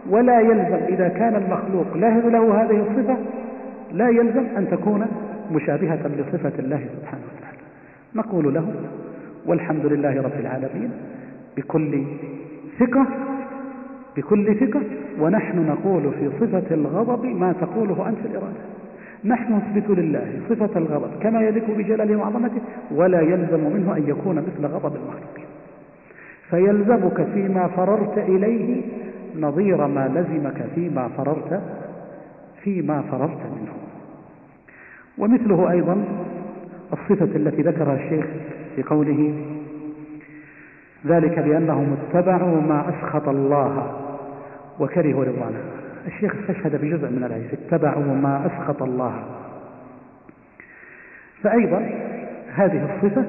ولا 0.10 0.40
يلزم 0.40 0.80
إذا 0.90 1.08
كان 1.08 1.36
المخلوق 1.36 1.98
له 1.98 2.30
له 2.30 2.64
هذه 2.64 2.88
الصفة 2.88 3.18
لا 3.94 4.10
يلزم 4.10 4.44
أن 4.58 4.68
تكون 4.72 5.08
مشابهة 5.52 6.08
لصفة 6.08 6.54
الله 6.60 6.86
سبحانه 7.02 7.24
وتعالى. 7.38 7.58
نقول 8.16 8.54
له 8.54 8.74
والحمد 9.46 9.86
لله 9.86 10.22
رب 10.22 10.40
العالمين 10.40 10.92
بكل 11.58 12.04
ثقة 12.80 13.06
بكل 14.18 14.56
ثقة 14.56 14.82
ونحن 15.20 15.66
نقول 15.68 16.12
في 16.20 16.30
صفة 16.40 16.76
الغضب 16.76 17.26
ما 17.26 17.54
تقوله 17.54 18.10
أنت 18.10 18.26
الإرادة. 18.26 18.69
نحن 19.26 19.54
نثبت 19.54 19.90
لله 19.90 20.42
صفة 20.50 20.80
الغضب 20.80 21.20
كما 21.22 21.42
يليق 21.42 21.72
بجلاله 21.78 22.16
وعظمته 22.16 22.62
ولا 22.92 23.22
يلزم 23.22 23.60
منه 23.74 23.98
أن 23.98 24.04
يكون 24.08 24.36
مثل 24.36 24.66
غضب 24.66 24.96
المخلوقين 24.96 25.46
فيلزمك 26.50 27.28
فيما 27.34 27.68
فررت 27.68 28.18
إليه 28.18 28.82
نظير 29.40 29.88
ما 29.88 30.08
لزمك 30.08 30.66
فيما 30.76 31.08
فررت 31.08 31.62
فيما 32.64 33.02
فررت 33.02 33.40
منه. 33.40 33.74
ومثله 35.18 35.72
أيضا 35.72 36.04
الصفة 36.94 37.36
التي 37.36 37.62
ذكرها 37.62 37.96
الشيخ 37.96 38.26
في 38.76 38.84
قوله 38.84 39.34
ذلك 41.06 41.40
بأنهم 41.40 41.98
اتبعوا 41.98 42.62
ما 42.62 42.90
أسخط 42.90 43.30
الله 43.30 43.96
وكرهوا 44.80 45.24
رضوانه. 45.24 45.89
الشيخ 46.08 46.36
استشهد 46.36 46.82
بجزء 46.82 47.10
من 47.10 47.24
الآية 47.24 47.54
اتبعوا 47.54 48.16
ما 48.16 48.45
أسخط 48.45 48.84
الله. 48.84 49.24
فأيضا 51.43 51.89
هذه 52.56 52.95
الصفة 52.95 53.26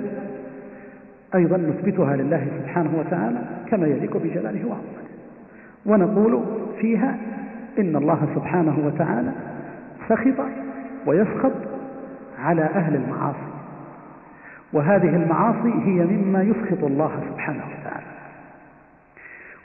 أيضا 1.34 1.56
نثبتها 1.56 2.16
لله 2.16 2.46
سبحانه 2.60 2.90
وتعالى 2.98 3.38
كما 3.70 3.86
يليق 3.86 4.16
بجلاله 4.16 4.68
وعظمته. 4.68 5.10
ونقول 5.86 6.44
فيها 6.80 7.16
إن 7.78 7.96
الله 7.96 8.28
سبحانه 8.34 8.78
وتعالى 8.86 9.32
سخط 10.08 10.46
ويسخط 11.06 11.52
على 12.38 12.62
أهل 12.62 12.94
المعاصي. 12.94 13.50
وهذه 14.72 15.16
المعاصي 15.16 15.72
هي 15.84 16.04
مما 16.04 16.42
يسخط 16.42 16.84
الله 16.84 17.10
سبحانه 17.30 17.62
وتعالى. 17.64 18.06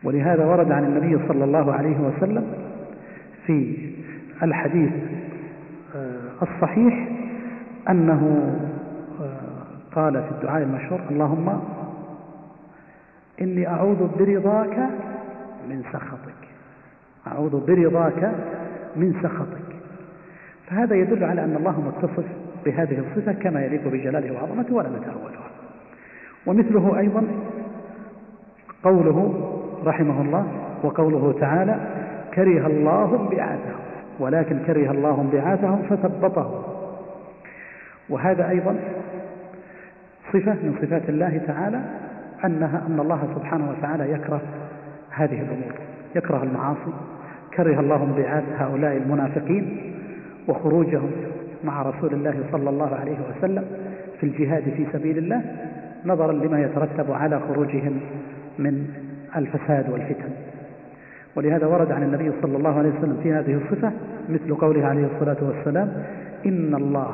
ولهذا 0.03 0.45
ورد 0.45 0.72
عن 0.72 0.84
النبي 0.84 1.28
صلى 1.28 1.43
الله 1.43 1.74
عليه 1.74 1.97
وسلم 1.99 2.64
في 3.46 3.89
الحديث 4.43 4.91
آه، 5.96 6.32
الصحيح 6.41 7.08
أنه 7.89 8.54
آه، 9.22 9.96
قال 9.96 10.14
في 10.24 10.32
الدعاء 10.32 10.64
المشهور 10.64 11.00
اللهم 11.12 11.62
إني 13.41 13.68
أعوذ 13.68 14.08
برضاك 14.20 14.78
من 15.70 15.84
سخطك. 15.93 16.48
أعوذ 17.28 17.66
برضاك 17.66 18.32
من 18.96 19.14
سخطك. 19.24 19.76
فهذا 20.68 20.96
يدل 20.96 21.24
على 21.24 21.43
أن 21.43 21.56
الله 21.56 21.82
متصف 21.82 22.26
بهذه 22.66 23.00
الصفة 23.00 23.34
كما 23.34 23.66
يليق 23.66 23.88
بجلاله 23.88 24.34
وعظمته 24.34 24.76
ولا 24.76 24.89
نتأولها 24.89 25.50
ومثله 26.46 27.00
أيضا 27.00 27.24
قوله 28.84 29.52
رحمه 29.86 30.22
الله 30.22 30.48
وقوله 30.84 31.36
تعالى 31.39 32.05
كره 32.36 32.68
الله 32.68 33.30
بعاثهم 33.32 33.80
ولكن 34.20 34.60
كره 34.68 34.92
الله 34.92 35.30
بعاثهم 35.34 35.82
فثبطهم. 35.90 36.64
وهذا 38.10 38.50
أيضا 38.50 38.76
صفة 40.34 40.54
من 40.54 40.76
صفات 40.82 41.10
الله 41.10 41.42
تعالى 41.48 41.82
أنها 42.46 42.84
أن 42.88 43.00
الله 43.00 43.28
سبحانه 43.36 43.70
وتعالى 43.70 44.12
يكره 44.12 44.42
هذه 45.10 45.42
الأمور 45.42 45.74
يكره 46.16 46.44
المعاصي 46.44 46.94
كره 47.56 47.80
الله 47.80 48.04
انبعاث 48.04 48.44
هؤلاء 48.58 48.98
المنافقين 48.98 49.94
وخروجهم 50.48 51.12
مع 51.64 51.82
رسول 51.82 52.14
الله 52.14 52.36
صلى 52.52 52.70
الله 52.70 52.96
عليه 52.96 53.18
وسلم 53.30 53.66
في 54.20 54.26
الجهاد 54.26 54.64
في 54.64 54.86
سبيل 54.94 55.18
الله 55.18 55.42
نظرا 56.06 56.34
لما 56.34 56.62
يترتب 56.62 57.12
على 57.12 57.40
خروجهم 57.40 58.00
من 58.60 58.88
الفساد 59.36 59.90
والفتن. 59.90 60.45
ولهذا 61.36 61.66
ورد 61.66 61.92
عن 61.92 62.04
النبي 62.04 62.32
صلى 62.42 62.58
الله 62.58 62.78
عليه 62.78 62.90
وسلم 62.90 63.20
في 63.24 63.34
هذه 63.34 63.54
الصفة 63.54 63.92
مثل 64.30 64.56
قوله 64.56 64.86
عليه 64.86 65.08
الصلاة 65.16 65.38
والسلام 65.42 66.04
إن 66.46 66.76
الله 66.76 67.12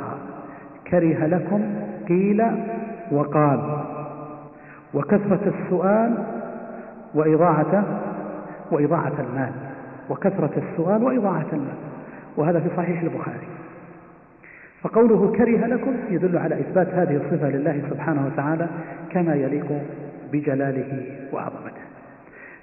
كره 0.92 1.26
لكم 1.26 1.62
قيل 2.08 2.44
وقال 3.12 3.84
وكثرة 4.94 5.54
السؤال 5.56 6.18
وإضاعة 7.14 7.84
وإضاعة 8.72 9.14
المال 9.20 9.52
وكثرة 10.10 10.52
السؤال 10.58 11.04
وإضاعة 11.04 11.46
المال 11.54 11.76
وهذا 12.38 12.60
في 12.60 12.70
صحيح 12.78 13.02
البخاري. 13.02 13.48
فقوله 14.82 15.32
كره 15.32 15.66
لكم 15.66 15.94
يدل 16.10 16.38
على 16.38 16.60
إثبات 16.60 16.88
هذه 16.88 17.16
الصفة 17.16 17.50
لله 17.50 17.82
سبحانه 17.90 18.26
وتعالى 18.26 18.68
كما 19.10 19.36
يليق 19.36 19.82
بجلاله 20.32 21.06
وعظمته. 21.34 21.91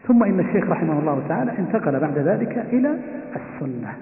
ثم 0.08 0.22
إن 0.22 0.40
الشيخ 0.40 0.70
رحمه 0.70 0.98
الله 0.98 1.22
تعالى 1.28 1.58
انتقل 1.58 2.00
بعد 2.00 2.18
ذلك 2.18 2.66
إلى 2.72 2.98
السنة. 3.36 3.94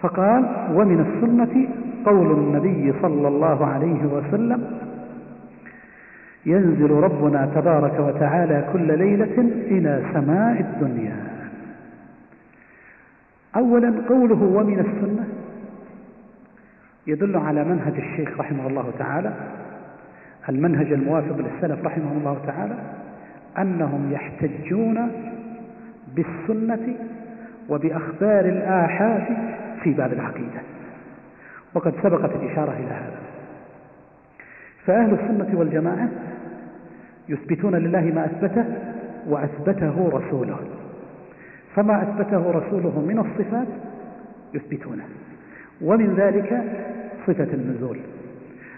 فقال 0.00 0.44
ومن 0.72 1.00
السنة 1.00 1.68
قول 2.04 2.30
النبي 2.32 2.94
صلى 3.02 3.28
الله 3.28 3.66
عليه 3.66 4.04
وسلم 4.04 4.78
ينزل 6.46 6.90
ربنا 6.90 7.50
تبارك 7.54 8.00
وتعالى 8.00 8.68
كل 8.72 8.98
ليلة 8.98 9.38
إلى 9.70 10.02
سماء 10.12 10.60
الدنيا. 10.60 11.16
أولا 13.56 13.94
قوله 14.08 14.42
ومن 14.42 14.78
السنة 14.78 15.26
يدل 17.06 17.36
على 17.36 17.64
منهج 17.64 17.94
الشيخ 17.96 18.40
رحمه 18.40 18.66
الله 18.66 18.92
تعالى 18.98 19.32
المنهج 20.48 20.92
الموافق 20.92 21.36
للسلف 21.36 21.84
رحمه 21.84 22.12
الله 22.12 22.38
تعالى 22.46 22.74
أنهم 23.58 24.12
يحتجون 24.12 25.10
بالسنة 26.14 26.94
وبأخبار 27.68 28.44
الآحاد 28.44 29.24
في 29.82 29.92
باب 29.92 30.12
العقيدة. 30.12 30.60
وقد 31.74 31.94
سبقت 32.02 32.30
الإشارة 32.36 32.72
إلى 32.72 32.90
هذا. 32.90 33.18
فأهل 34.86 35.14
السنة 35.14 35.58
والجماعة 35.58 36.08
يثبتون 37.28 37.74
لله 37.74 38.00
ما 38.00 38.24
أثبته 38.24 38.64
وأثبته 39.28 40.08
رسوله. 40.12 40.58
فما 41.76 42.02
أثبته 42.02 42.50
رسوله 42.50 43.00
من 43.00 43.18
الصفات 43.18 43.68
يثبتونه. 44.54 45.04
ومن 45.80 46.14
ذلك 46.14 46.62
صفة 47.26 47.54
النزول 47.54 47.98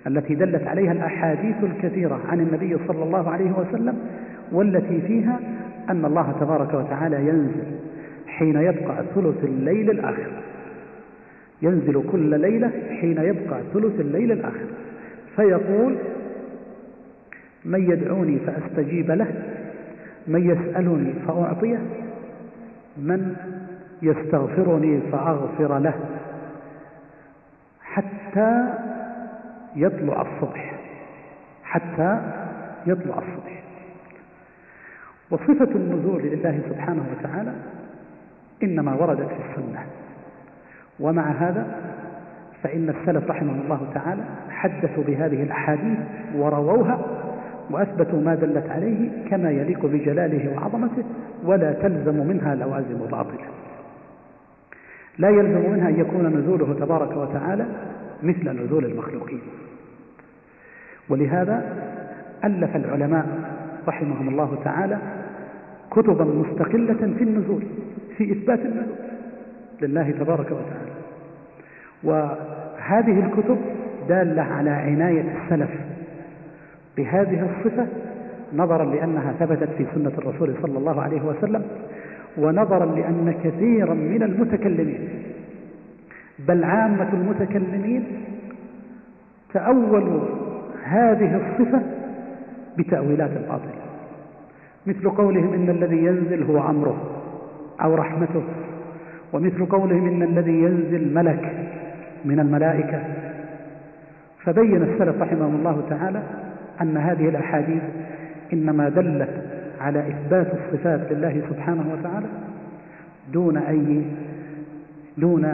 التي 0.06 0.34
دلت 0.34 0.66
عليها 0.66 0.92
الأحاديث 0.92 1.56
الكثيرة 1.62 2.20
عن 2.28 2.40
النبي 2.40 2.76
صلى 2.88 3.04
الله 3.04 3.30
عليه 3.30 3.52
وسلم 3.52 3.98
والتي 4.52 5.00
فيها 5.00 5.40
أن 5.90 6.04
الله 6.04 6.34
تبارك 6.40 6.74
وتعالى 6.74 7.28
ينزل 7.28 7.64
حين 8.26 8.56
يبقى 8.56 9.04
ثلث 9.14 9.44
الليل 9.44 9.90
الآخر. 9.90 10.30
ينزل 11.62 12.02
كل 12.12 12.40
ليلة 12.40 12.70
حين 13.00 13.18
يبقى 13.18 13.60
ثلث 13.74 14.00
الليل 14.00 14.32
الآخر. 14.32 14.66
فيقول 15.36 15.96
من 17.64 17.90
يدعوني 17.90 18.38
فأستجيب 18.38 19.10
له 19.10 19.26
من 20.26 20.50
يسألني 20.50 21.12
فأعطيه 21.26 21.78
من 22.96 23.36
يستغفرني 24.02 25.00
فأغفر 25.12 25.78
له. 25.78 25.94
حتى 27.82 28.68
يطلع 29.76 30.22
الصبح 30.22 30.74
حتى 31.64 32.20
يطلع 32.86 33.18
الصبح. 33.18 33.67
وصفة 35.30 35.70
النزول 35.74 36.22
لله 36.22 36.60
سبحانه 36.68 37.02
وتعالى 37.18 37.52
إنما 38.62 38.94
وردت 38.94 39.28
في 39.28 39.50
السنة. 39.50 39.84
ومع 41.00 41.22
هذا 41.22 41.66
فإن 42.62 42.88
السلف 42.88 43.30
رحمه 43.30 43.52
الله 43.62 43.90
تعالى 43.94 44.22
حدثوا 44.50 45.04
بهذه 45.04 45.42
الأحاديث 45.42 45.98
ورووها 46.36 47.00
وأثبتوا 47.70 48.20
ما 48.20 48.34
دلت 48.34 48.70
عليه 48.70 49.28
كما 49.30 49.50
يليق 49.50 49.86
بجلاله 49.86 50.54
وعظمته 50.54 51.04
ولا 51.44 51.72
تلزم 51.72 52.26
منها 52.26 52.54
لوازم 52.54 52.98
باطلة. 53.10 53.46
لا 55.18 55.28
يلزم 55.28 55.72
منها 55.72 55.88
أن 55.88 56.00
يكون 56.00 56.26
نزوله 56.26 56.76
تبارك 56.80 57.16
وتعالى 57.16 57.66
مثل 58.22 58.64
نزول 58.64 58.84
المخلوقين. 58.84 59.40
ولهذا 61.08 61.62
ألف 62.44 62.76
العلماء 62.76 63.26
رحمهم 63.88 64.28
الله 64.28 64.58
تعالى 64.64 64.98
كتبا 65.90 66.24
مستقلة 66.24 67.14
في 67.18 67.24
النزول 67.24 67.62
في 68.16 68.32
إثبات 68.32 68.58
النزول 68.58 68.96
لله 69.82 70.10
تبارك 70.10 70.46
وتعالى. 70.46 70.92
وهذه 72.04 73.26
الكتب 73.26 73.58
دالة 74.08 74.42
على 74.42 74.70
عناية 74.70 75.24
السلف 75.44 75.70
بهذه 76.96 77.48
الصفة 77.50 77.86
نظرا 78.54 78.84
لأنها 78.84 79.32
ثبتت 79.32 79.68
في 79.78 79.86
سنة 79.94 80.12
الرسول 80.18 80.54
صلى 80.62 80.78
الله 80.78 81.02
عليه 81.02 81.22
وسلم 81.22 81.62
ونظرا 82.38 82.86
لأن 82.86 83.34
كثيرا 83.44 83.94
من 83.94 84.22
المتكلمين 84.22 85.08
بل 86.48 86.64
عامة 86.64 87.12
المتكلمين 87.12 88.04
تأولوا 89.54 90.20
هذه 90.84 91.36
الصفة 91.36 91.82
بتأويلات 92.78 93.30
باطلة 93.30 93.77
مثل 94.88 95.10
قولهم 95.10 95.52
إن 95.52 95.70
الذي 95.70 95.96
ينزل 95.96 96.42
هو 96.42 96.70
أمره 96.70 96.96
أو 97.82 97.94
رحمته 97.94 98.42
ومثل 99.32 99.66
قولهم 99.66 100.06
إن 100.06 100.22
الذي 100.22 100.62
ينزل 100.62 101.14
ملك 101.14 101.68
من 102.24 102.40
الملائكة. 102.40 103.02
فبين 104.44 104.82
السلف 104.82 105.22
رحمهم 105.22 105.54
الله 105.54 105.82
تعالى 105.90 106.22
أن 106.80 106.96
هذه 106.96 107.28
الأحاديث 107.28 107.82
إنما 108.52 108.88
دلت 108.88 109.44
على 109.80 110.08
إثبات 110.08 110.46
الصفات 110.54 111.12
لله 111.12 111.42
سبحانه 111.50 111.84
وتعالى 111.92 112.26
دون 113.32 113.56
أي 113.56 114.04
دون 115.18 115.44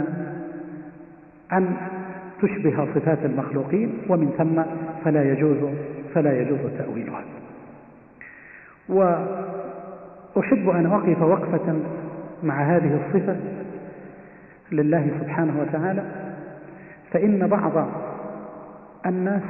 أن 1.52 1.76
تشبه 2.42 2.88
صفات 2.94 3.18
المخلوقين 3.24 3.92
ومن 4.08 4.30
ثم 4.38 4.62
فلا 5.04 5.32
يجوز 5.32 5.56
فلا 6.14 6.40
يجوز 6.40 6.60
تأويلها. 6.78 7.24
وأحب 8.88 10.68
أن 10.68 10.86
أقف 10.86 11.22
وقفة 11.22 11.74
مع 12.42 12.76
هذه 12.76 13.00
الصفة 13.06 13.36
لله 14.72 15.10
سبحانه 15.20 15.60
وتعالى 15.60 16.02
فإن 17.10 17.46
بعض 17.46 17.88
الناس 19.06 19.42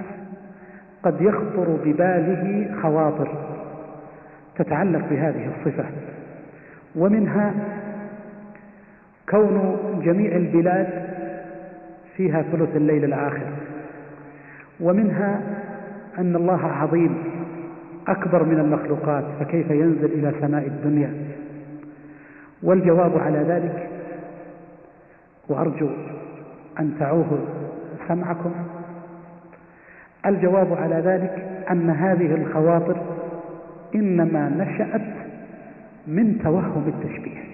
قد 1.02 1.20
يخطر 1.20 1.76
بباله 1.84 2.74
خواطر 2.82 3.28
تتعلق 4.56 5.08
بهذه 5.10 5.50
الصفة 5.58 5.84
ومنها 6.96 7.54
كون 9.30 9.76
جميع 10.04 10.36
البلاد 10.36 10.88
فيها 12.16 12.42
ثلث 12.42 12.76
الليل 12.76 13.04
الآخر 13.04 13.46
ومنها 14.80 15.40
أن 16.18 16.36
الله 16.36 16.66
عظيم 16.66 17.23
أكبر 18.08 18.44
من 18.44 18.58
المخلوقات 18.58 19.24
فكيف 19.40 19.70
ينزل 19.70 20.04
إلى 20.04 20.32
سماء 20.40 20.66
الدنيا؟ 20.66 21.14
والجواب 22.62 23.18
على 23.18 23.38
ذلك 23.38 23.88
وأرجو 25.48 25.88
أن 26.80 26.94
تعوه 26.98 27.38
سمعكم. 28.08 28.52
الجواب 30.26 30.72
على 30.72 30.94
ذلك 30.94 31.64
أن 31.70 31.90
هذه 31.90 32.34
الخواطر 32.34 32.96
إنما 33.94 34.48
نشأت 34.48 35.14
من 36.06 36.38
توهم 36.42 36.88
التشبيه 36.88 37.44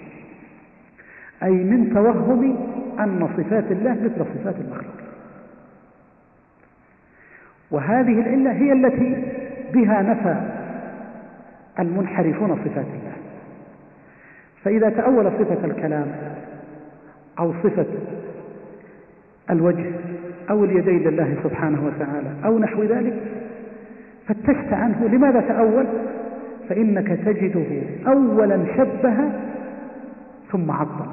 أي 1.43 1.51
من 1.51 1.95
توهم 1.95 2.57
أن 3.01 3.29
صفات 3.37 3.73
الله 3.73 3.93
مثل 3.93 4.25
صفات 4.35 4.55
المخلوق. 4.61 4.95
وهذه 7.71 8.21
العلة 8.21 8.53
هي 8.53 8.73
التي 8.73 9.25
بها 9.75 10.03
نفى 10.03 10.37
المنحرفون 11.79 12.57
صفات 12.57 12.87
الله. 12.87 13.13
فإذا 14.65 14.89
تأول 14.91 15.33
صفة 15.39 15.65
الكلام 15.65 16.07
أو 17.39 17.53
صفة 17.53 17.87
الوجه 19.51 19.85
أو 20.51 20.65
اليدين 20.65 20.99
لله 21.09 21.37
سبحانه 21.45 21.87
وتعالى 21.87 22.29
أو 22.45 22.59
نحو 22.59 22.83
ذلك 22.83 23.15
فتشت 24.27 24.73
عنه. 24.73 25.09
لماذا 25.13 25.41
تأول؟ 25.41 25.87
فإنك 26.69 27.09
تجده 27.09 27.83
أولا 28.07 28.65
شبه 28.77 29.15
ثم 30.53 30.71
عطل 30.71 31.07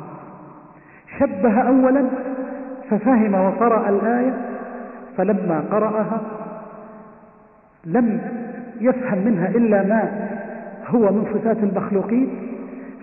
شبه 1.20 1.62
أولا 1.62 2.06
ففهم 2.90 3.34
وقرأ 3.34 3.90
الآية 3.90 4.34
فلما 5.18 5.64
قرأها 5.72 6.22
لم 7.86 8.22
يفهم 8.82 9.18
منها 9.26 9.50
إلا 9.50 9.84
ما 9.84 10.30
هو 10.88 11.12
من 11.12 11.26
صفات 11.34 11.58
المخلوقين 11.58 12.30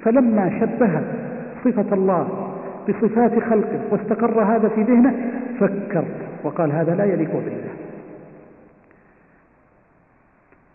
فلما 0.02 0.60
شبه 0.60 1.02
صفة 1.64 1.94
الله 1.94 2.50
بصفات 2.88 3.38
خلقه 3.38 3.80
واستقر 3.90 4.42
هذا 4.42 4.68
في 4.68 4.82
ذهنه 4.82 5.14
فكر 5.60 6.04
وقال 6.44 6.72
هذا 6.72 6.94
لا 6.94 7.04
يليق 7.04 7.32
بالله. 7.32 7.74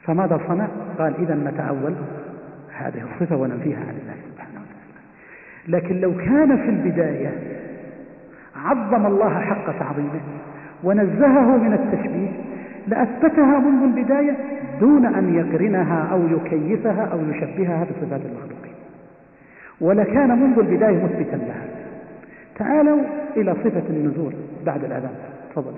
فماذا 0.04 0.40
صنع؟ 0.48 0.68
قال 1.00 1.14
إذا 1.20 1.36
نتأول 1.36 1.94
هذه 2.78 3.04
الصفة 3.14 3.36
وننفيها 3.36 3.80
عن 3.80 3.96
الله 4.02 4.16
سبحانه 4.32 4.60
وتعالى. 4.60 5.78
لكن 5.78 6.02
لو 6.02 6.18
كان 6.18 6.58
في 6.58 6.70
البداية 6.70 7.34
عظم 8.56 9.06
الله 9.06 9.40
حق 9.40 9.80
تعظيمه 9.80 10.20
ونزهه 10.84 11.58
من 11.58 11.74
التشبيه 11.74 12.30
لأثبتها 12.88 13.60
منذ 13.60 13.84
البداية 13.84 14.38
دون 14.80 15.06
أن 15.06 15.36
يقرنها 15.36 16.08
أو 16.12 16.28
يكيفها 16.28 17.06
أو 17.06 17.20
يشبهها 17.30 17.84
بصفات 17.84 18.22
المخلوقين 18.26 18.74
ولكان 19.82 20.40
منذ 20.40 20.60
البداية 20.60 21.04
مثبتا 21.04 21.36
لها. 21.36 21.66
تعالوا 22.56 23.02
إلى 23.38 23.54
صفة 23.54 23.84
النزول 23.90 24.34
بعد 24.66 24.84
الأذان. 24.84 25.16
تفضل. 25.52 25.74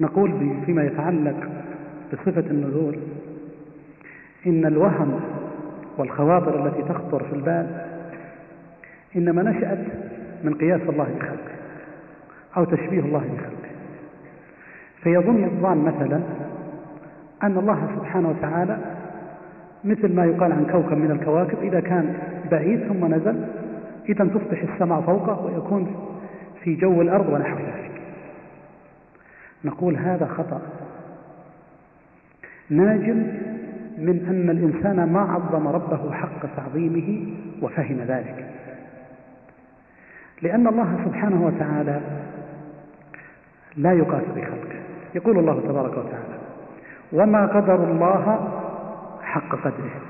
نقول 0.00 0.54
فيما 0.66 0.84
يتعلق 0.84 1.48
بصفة 2.12 2.50
النزول 2.50 2.98
إن 4.46 4.66
الوهم 4.66 5.20
والخواطر 5.98 6.66
التي 6.66 6.82
تخطر 6.82 7.24
في 7.24 7.32
البال 7.32 7.66
إنما 9.16 9.42
نشأت 9.42 9.86
من 10.44 10.54
قياس 10.54 10.80
الله 10.80 11.08
بخلقه 11.18 11.54
أو 12.56 12.64
تشبيه 12.64 13.00
الله 13.00 13.18
بخلقه. 13.18 13.70
فيظن 15.02 15.44
الظان 15.44 15.78
مثلا 15.78 16.20
أن 17.42 17.58
الله 17.58 17.88
سبحانه 17.96 18.28
وتعالى 18.28 18.78
مثل 19.84 20.14
ما 20.14 20.24
يقال 20.24 20.52
عن 20.52 20.66
كوكب 20.72 20.96
من 20.96 21.10
الكواكب 21.10 21.58
إذا 21.62 21.80
كان 21.80 22.18
بعيد 22.50 22.88
ثم 22.88 23.14
نزل 23.14 23.44
إذا 24.08 24.24
تصبح 24.24 24.62
السماء 24.72 25.00
فوقه 25.00 25.44
ويكون 25.44 25.96
في 26.62 26.74
جو 26.74 27.02
الأرض 27.02 27.28
ونحو 27.28 27.56
ذلك. 27.56 28.02
نقول 29.64 29.96
هذا 29.96 30.26
خطأ. 30.26 30.60
ناجم 32.70 33.26
من 33.98 34.26
أن 34.28 34.50
الإنسان 34.50 35.12
ما 35.12 35.20
عظم 35.20 35.68
ربه 35.68 36.12
حق 36.12 36.56
تعظيمه 36.56 37.26
وفهم 37.62 37.96
ذلك. 38.08 38.50
لأن 40.42 40.66
الله 40.66 40.98
سبحانه 41.04 41.46
وتعالى 41.46 42.00
لا 43.76 43.92
يقاس 43.92 44.24
بخلقه. 44.36 44.80
يقول 45.14 45.38
الله 45.38 45.60
تبارك 45.60 45.92
وتعالى 45.92 46.39
وما 47.12 47.46
قدر 47.46 47.74
الله 47.74 48.48
حق 49.22 49.56
قدره. 49.64 50.00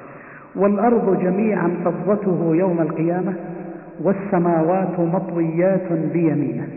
والأرض 0.56 1.22
جميعا 1.22 1.70
قبضته 1.84 2.50
يوم 2.54 2.80
القيامة 2.80 3.34
والسماوات 4.02 5.00
مطويات 5.00 5.92
بيمينه. 5.92 6.68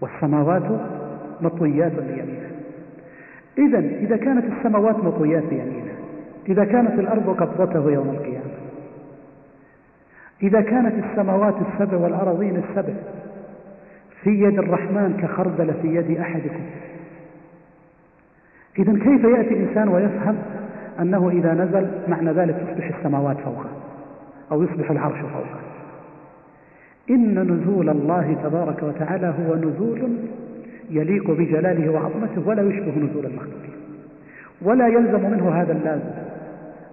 والسماوات 0.00 0.80
مطويات 1.40 1.92
بيمينه. 1.92 2.50
إذا 3.58 3.78
إذا 3.78 4.16
كانت 4.16 4.44
السماوات 4.44 4.96
مطويات 5.04 5.44
بيمينه 5.44 5.92
إذا 6.48 6.64
كانت 6.64 6.98
الأرض 6.98 7.30
قبضته 7.30 7.90
يوم 7.90 8.08
القيامة 8.10 8.50
إذا 10.42 10.60
كانت 10.60 11.04
السماوات 11.04 11.54
السبع 11.54 11.96
والأراضين 11.96 12.56
السبع 12.56 12.94
في 14.22 14.30
يد 14.30 14.58
الرحمن 14.58 15.18
كخردل 15.22 15.74
في 15.82 15.94
يد 15.94 16.18
أحدكم 16.18 16.60
إذا 18.80 18.92
كيف 18.92 19.24
يأتي 19.24 19.56
إنسان 19.56 19.88
ويفهم 19.88 20.36
أنه 21.00 21.28
إذا 21.30 21.54
نزل 21.54 21.86
معنى 22.08 22.32
ذلك 22.32 22.56
تصبح 22.56 22.98
السماوات 22.98 23.36
فوقه 23.36 23.68
أو 24.52 24.62
يصبح 24.62 24.90
العرش 24.90 25.18
فوقه؟ 25.20 25.60
إن 27.10 27.38
نزول 27.38 27.88
الله 27.88 28.36
تبارك 28.44 28.82
وتعالى 28.82 29.26
هو 29.26 29.54
نزول 29.54 30.16
يليق 30.90 31.30
بجلاله 31.30 31.92
وعظمته 31.92 32.48
ولا 32.48 32.62
يشبه 32.62 32.98
نزول 32.98 33.26
المخلوقين 33.26 33.70
ولا 34.62 34.88
يلزم 34.88 35.30
منه 35.30 35.50
هذا 35.50 35.72
اللازم 35.72 36.10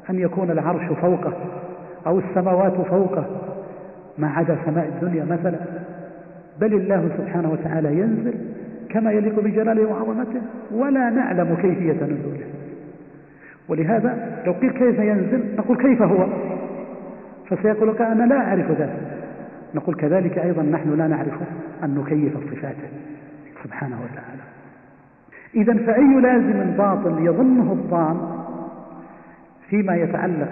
أن 0.10 0.20
يكون 0.20 0.52
العرش 0.52 1.00
فوقه 1.02 1.34
أو 2.08 2.20
السماوات 2.20 2.74
فوقه 2.74 3.26
ما 4.18 4.28
عدا 4.28 4.58
سماء 4.66 4.88
الدنيا 4.88 5.26
مثلا. 5.26 5.58
بل 6.62 6.74
الله 6.74 7.10
سبحانه 7.18 7.52
وتعالى 7.52 8.00
ينزل 8.00 8.34
كما 8.90 9.12
يليق 9.12 9.40
بجلاله 9.40 9.86
وعظمته 9.86 10.42
ولا 10.72 11.10
نعلم 11.10 11.56
كيفية 11.62 12.04
نزوله. 12.04 12.48
ولهذا 13.70 14.42
لو 14.46 14.54
قيل 14.54 14.72
كيف 14.72 15.00
ينزل؟ 15.00 15.56
نقول 15.58 15.78
كيف 15.78 16.02
هو؟ 16.02 16.28
فسيقول 17.50 17.90
لك 17.90 18.02
أنا 18.02 18.24
لا 18.24 18.36
أعرف 18.36 18.72
ذلك. 18.72 19.02
نقول 19.76 19.96
كذلك 19.96 20.38
أيضا 20.38 20.64
نحن 20.64 20.98
لا 20.98 21.08
نعرف 21.08 21.34
أن 21.84 21.96
نكيف 21.96 22.34
صفاته. 22.38 22.88
سبحانه 23.64 23.96
وتعالى. 24.04 24.42
إذا 25.56 25.74
فأي 25.74 26.22
لازم 26.22 26.72
باطل 26.78 27.26
يظنه 27.26 27.72
الظان 27.72 28.18
فيما 29.70 29.96
يتعلق 29.96 30.50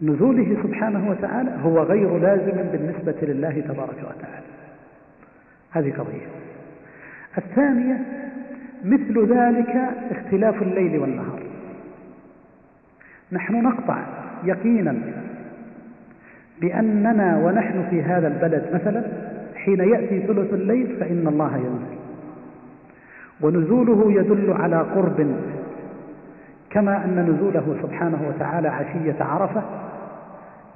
بنزوله 0.00 0.56
سبحانه 0.62 1.10
وتعالى 1.10 1.50
هو 1.62 1.78
غير 1.78 2.18
لازم 2.18 2.62
بالنسبة 2.72 3.16
لله 3.22 3.60
تبارك 3.60 3.98
وتعالى. 3.98 4.46
هذه 5.70 5.92
قضية. 5.92 6.26
الثانية 7.38 8.00
مثل 8.84 9.26
ذلك 9.32 9.76
اختلاف 10.10 10.62
الليل 10.62 10.98
والنهار. 10.98 11.42
نحن 13.32 13.62
نقطع 13.62 13.98
يقينا 14.44 14.96
بأننا 16.60 17.38
ونحن 17.44 17.86
في 17.90 18.02
هذا 18.02 18.28
البلد 18.28 18.64
مثلا 18.74 19.04
حين 19.54 19.78
يأتي 19.78 20.20
ثلث 20.20 20.54
الليل 20.54 20.96
فإن 21.00 21.28
الله 21.28 21.56
ينزل. 21.56 21.98
ونزوله 23.40 24.12
يدل 24.12 24.52
على 24.52 24.76
قرب 24.76 25.36
كما 26.70 27.04
أن 27.04 27.34
نزوله 27.34 27.76
سبحانه 27.82 28.28
وتعالى 28.28 28.68
عشية 28.68 29.24
عرفة 29.24 29.62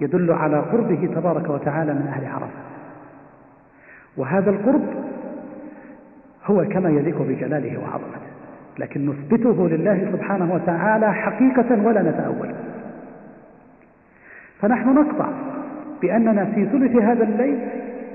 يدل 0.00 0.32
على 0.32 0.56
قربه 0.56 1.08
تبارك 1.14 1.50
وتعالى 1.50 1.94
من 1.94 2.06
أهل 2.06 2.26
عرفة. 2.26 2.60
وهذا 4.16 4.50
القرب 4.50 5.07
هو 6.50 6.64
كما 6.64 6.90
يليق 6.90 7.22
بجلاله 7.22 7.78
وعظمته. 7.78 8.28
لكن 8.78 9.06
نثبته 9.06 9.68
لله 9.68 10.08
سبحانه 10.12 10.54
وتعالى 10.54 11.14
حقيقة 11.14 11.86
ولا 11.86 12.02
نتأول. 12.02 12.54
فنحن 14.60 14.94
نقطع 14.94 15.28
بأننا 16.02 16.44
في 16.44 16.66
ثلث 16.66 16.96
هذا 16.96 17.24
الليل 17.24 17.58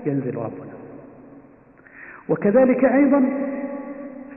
ينزل 0.05 0.35
ربنا. 0.35 0.73
وكذلك 2.29 2.85
أيضا 2.85 3.23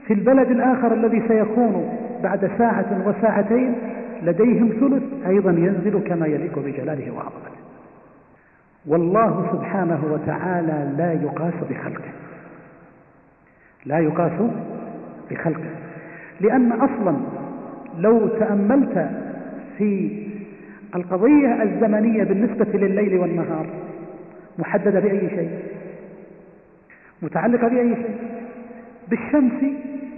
في 0.07 0.13
البلد 0.13 0.51
الآخر 0.51 0.93
الذي 0.93 1.23
سيكون 1.27 1.97
بعد 2.23 2.51
ساعة 2.57 3.07
وساعتين 3.07 3.75
لديهم 4.23 4.69
ثلث 4.69 5.03
أيضا 5.27 5.51
ينزل 5.51 5.99
كما 6.07 6.27
يليق 6.27 6.59
بجلاله 6.59 7.11
وعظمته. 7.11 7.57
والله 8.87 9.49
سبحانه 9.51 10.03
وتعالى 10.11 10.91
لا 10.97 11.13
يقاس 11.13 11.53
بخلقه. 11.69 12.11
لا 13.87 13.99
يقاس 13.99 14.31
بخلقه 15.31 15.69
لأن 16.41 16.71
أصلا 16.71 17.15
لو 17.97 18.27
تأملت 18.27 19.09
في 19.77 20.23
القضية 20.95 21.63
الزمنية 21.63 22.23
بالنسبة 22.23 22.79
لليل 22.79 23.17
والنهار 23.17 23.67
محددة 24.59 24.99
بأي 24.99 25.29
شيء؟ 25.29 25.49
متعلقة 27.21 27.67
بأي 27.67 27.95
شيء؟ 27.95 28.15
بالشمس 29.09 29.63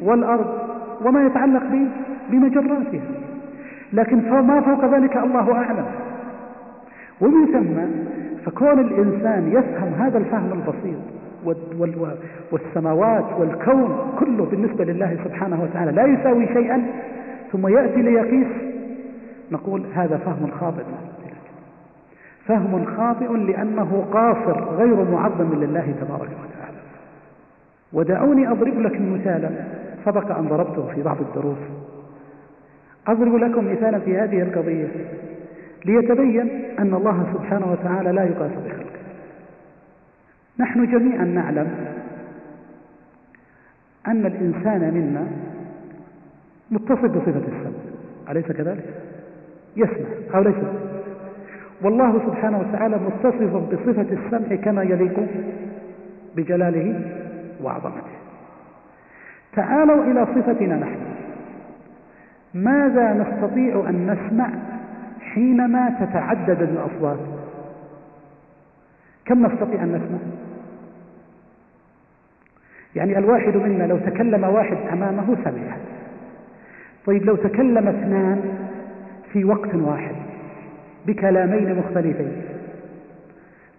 والأرض 0.01 0.59
وما 1.05 1.25
يتعلق 1.25 1.63
بمجراتها. 2.29 3.01
لكن 3.93 4.29
ما 4.29 4.61
فوق 4.61 4.95
ذلك 4.95 5.17
الله 5.17 5.53
أعلم. 5.53 5.85
ومن 7.21 7.45
ثم 7.45 8.01
فكون 8.45 8.79
الإنسان 8.79 9.51
يفهم 9.51 9.93
هذا 9.93 10.17
الفهم 10.17 10.51
البسيط 10.53 11.18
والسماوات 12.51 13.25
والكون 13.39 13.97
كله 14.19 14.45
بالنسبة 14.45 14.85
لله 14.85 15.17
سبحانه 15.23 15.63
وتعالى. 15.63 15.91
لا 15.91 16.05
يساوي 16.05 16.47
شيئا. 16.47 16.85
ثم 17.51 17.67
يأتي 17.67 18.01
ليقيس. 18.01 18.47
نقول 19.51 19.83
هذا 19.93 20.17
فهم 20.17 20.51
خاطئ. 20.59 20.83
فهم 22.45 22.85
خاطئ 22.97 23.33
لأنه 23.33 24.05
قاصر 24.11 24.63
غير 24.63 25.11
معظم 25.11 25.63
لله 25.63 25.93
تبارك 26.01 26.29
وتعالى. 26.29 26.77
ودعوني 27.93 28.51
أضرب 28.51 28.79
لكم 28.79 29.13
مثالا. 29.13 29.49
سبق 30.05 30.37
أن 30.37 30.47
ضربته 30.47 30.87
في 30.95 31.03
بعض 31.03 31.17
الدروس. 31.21 31.57
أضرب 33.07 33.35
لكم 33.35 33.71
مثالا 33.71 33.99
في 33.99 34.17
هذه 34.17 34.41
القضية. 34.41 34.87
ليتبين 35.85 36.49
أن 36.79 36.93
الله 36.93 37.23
سبحانه 37.33 37.71
وتعالى 37.71 38.11
لا 38.11 38.23
يقاس 38.23 38.51
بخلقه. 38.65 38.98
نحن 40.59 40.91
جميعا 40.91 41.25
نعلم 41.25 41.67
أن 44.07 44.25
الإنسان 44.25 44.93
منا 44.93 45.27
متصف 46.71 47.05
بصفة 47.05 47.29
السمع. 47.29 47.79
أليس 48.29 48.45
كذلك؟ 48.45 48.85
يسمع. 49.77 50.35
أو 50.35 50.41
ليس. 50.43 50.55
والله 51.81 52.19
سبحانه 52.25 52.59
وتعالى 52.59 52.97
متصف 52.97 53.55
بصفة 53.55 54.01
السمع 54.01 54.55
كما 54.55 54.83
يليق 54.83 55.27
بجلاله 56.35 57.01
وعظمته. 57.63 58.19
تعالوا 59.55 60.03
إلى 60.03 60.25
صفتنا 60.25 60.75
نحن. 60.75 60.99
ماذا 62.53 63.13
نستطيع 63.13 63.89
أن 63.89 64.11
نسمع 64.11 64.49
حينما 65.21 65.89
تتعدد 65.89 66.61
الأصوات؟ 66.61 67.19
كم 69.25 69.45
نستطيع 69.45 69.83
أن 69.83 69.89
نسمع؟ 69.89 70.48
يعني 72.95 73.17
الواحد 73.17 73.57
منا 73.57 73.83
لو 73.83 73.97
تكلم 73.97 74.43
واحد 74.43 74.77
أمامه 74.93 75.37
سمع. 75.43 75.77
طيب 77.05 77.25
لو 77.25 77.35
تكلم 77.35 77.87
اثنان 77.87 78.41
في 79.33 79.45
وقت 79.45 79.75
واحد 79.75 80.15
بكلامين 81.05 81.75
مختلفين 81.75 82.31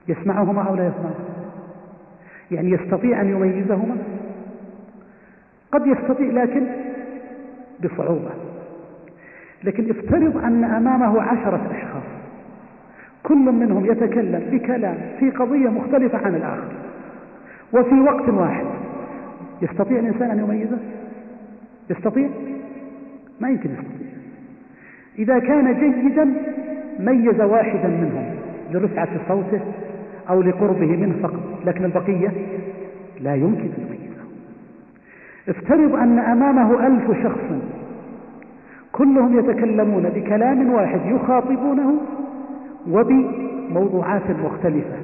يسمعهما 0.08 0.62
أو 0.62 0.74
لا 0.74 0.86
يسمعهما؟ 0.86 1.24
يعني 2.50 2.70
يستطيع 2.70 3.20
أن 3.20 3.30
يميزهما؟ 3.30 3.96
قد 5.72 5.86
يستطيع 5.86 6.30
لكن 6.30 6.66
بصعوبة. 7.84 8.30
لكن 9.64 9.90
افترض 9.90 10.36
أن 10.36 10.64
أمامه 10.64 11.22
عشرة 11.22 11.60
أشخاص 11.70 12.02
كل 13.22 13.52
منهم 13.52 13.86
يتكلم 13.86 14.42
بكلام 14.52 14.98
في 15.18 15.30
قضية 15.30 15.68
مختلفة 15.68 16.18
عن 16.18 16.34
الآخر 16.34 16.72
وفي 17.72 18.00
وقت 18.00 18.28
واحد 18.28 18.64
يستطيع 19.62 19.98
الإنسان 19.98 20.30
أن 20.30 20.38
يميزه؟ 20.38 20.78
يستطيع؟ 21.90 22.28
ما 23.40 23.48
يمكن 23.48 23.70
يستطيع. 23.70 24.10
إذا 25.18 25.38
كان 25.38 25.80
جيدا 25.80 26.32
ميز 26.98 27.40
واحدا 27.40 27.88
منهم 27.88 28.24
لرفعة 28.70 29.08
صوته 29.28 29.60
أو 30.30 30.42
لقربه 30.42 30.86
منه 30.86 31.14
فقط 31.22 31.40
لكن 31.66 31.84
البقية 31.84 32.32
لا 33.20 33.34
يمكن 33.34 33.68
يميزه. 33.78 34.24
افترض 35.48 35.94
أن 35.94 36.18
أمامه 36.18 36.86
ألف 36.86 37.22
شخص 37.22 37.44
كلهم 38.92 39.38
يتكلمون 39.38 40.02
بكلام 40.02 40.72
واحد 40.72 41.00
يخاطبونه 41.06 41.94
وبموضوعات 42.90 44.30
مختلفة. 44.44 44.96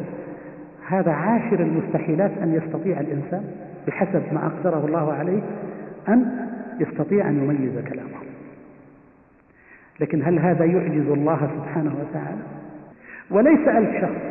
هذا 0.89 1.13
عاشر 1.13 1.61
المستحيلات 1.61 2.31
أن 2.43 2.55
يستطيع 2.55 3.01
الإنسان؟ 3.01 3.45
بحسب 3.87 4.23
ما 4.33 4.47
أقدره 4.47 4.87
الله 4.87 5.13
عليه 5.13 5.41
أن 6.09 6.49
يستطيع 6.81 7.29
أن 7.29 7.37
يميز 7.45 7.79
كلامه. 7.89 8.27
لكن 10.01 10.23
هل 10.23 10.39
هذا 10.39 10.65
يعجز 10.65 11.09
الله 11.09 11.51
سبحانه 11.57 11.95
وتعالى؟ 12.01 12.43
وليس 13.31 13.69
ألف 13.69 14.01
شخص. 14.01 14.23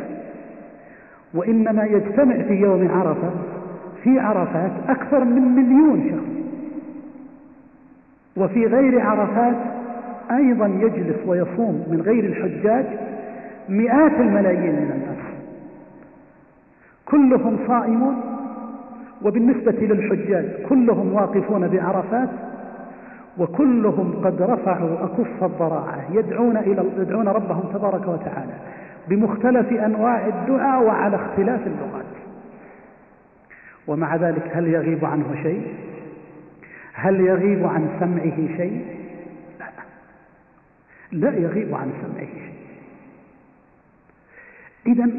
وإنما 1.34 1.84
يجتمع 1.84 2.36
في 2.36 2.54
يوم 2.54 2.92
عرفة 2.92 3.32
في 4.04 4.20
عرفات 4.20 4.72
أكثر 4.88 5.24
من 5.24 5.42
مليون 5.42 6.10
شخص. 6.10 6.36
وفي 8.38 8.66
غير 8.66 9.02
عرفات 9.02 9.56
أيضا 10.32 10.68
يجلس 10.68 11.18
ويصوم 11.26 11.86
من 11.92 12.02
غير 12.02 12.26
الحجاج 12.26 12.86
مئات 13.70 14.12
الملايين 14.20 14.76
من 14.76 14.92
الناس. 14.92 15.26
كلهم 17.06 17.58
صائمون 17.68 18.35
وبالنسبة 19.26 19.72
للحجاج 19.72 20.46
كلهم 20.70 21.14
واقفون 21.14 21.68
بعرفات 21.68 22.30
وكلهم 23.38 24.22
قد 24.24 24.42
رفعوا 24.42 25.06
أكف 25.06 25.44
الضراعة 25.44 26.12
يدعون, 26.12 26.58
إلى 26.58 26.84
يدعون 26.98 27.28
ربهم 27.28 27.64
تبارك 27.74 28.08
وتعالى 28.08 28.54
بمختلف 29.08 29.74
أنواع 29.74 30.28
الدعاء 30.28 30.84
وعلى 30.84 31.16
اختلاف 31.16 31.68
اللغات. 31.68 32.06
ومع 33.88 34.16
ذلك 34.16 34.52
هل 34.54 34.68
يغيب 34.68 35.06
عنه 35.06 35.36
شيء؟ 35.44 35.74
هل 36.94 37.22
يغيب 37.22 37.66
عن 37.66 37.88
سمعه 38.00 38.58
شيء؟ 38.58 38.86
لا. 39.60 39.66
لا 41.12 41.38
يغيب 41.38 41.76
عن 41.76 41.92
سمعه 42.02 42.26
شيء. 42.26 42.56
إذا 44.88 45.10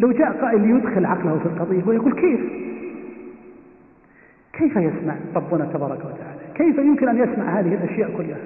لو 0.00 0.12
جاء 0.12 0.32
قائل 0.32 0.70
يدخل 0.70 1.06
عقله 1.06 1.38
في 1.38 1.46
القضية 1.46 1.82
ويقول 1.86 2.12
كيف؟ 2.12 2.67
كيف 4.58 4.76
يسمع 4.76 5.14
ربنا 5.36 5.64
تبارك 5.64 5.98
وتعالى؟ 5.98 6.40
كيف 6.54 6.78
يمكن 6.78 7.08
أن 7.08 7.18
يسمع 7.18 7.60
هذه 7.60 7.74
الأشياء 7.74 8.10
كلها؟ 8.16 8.38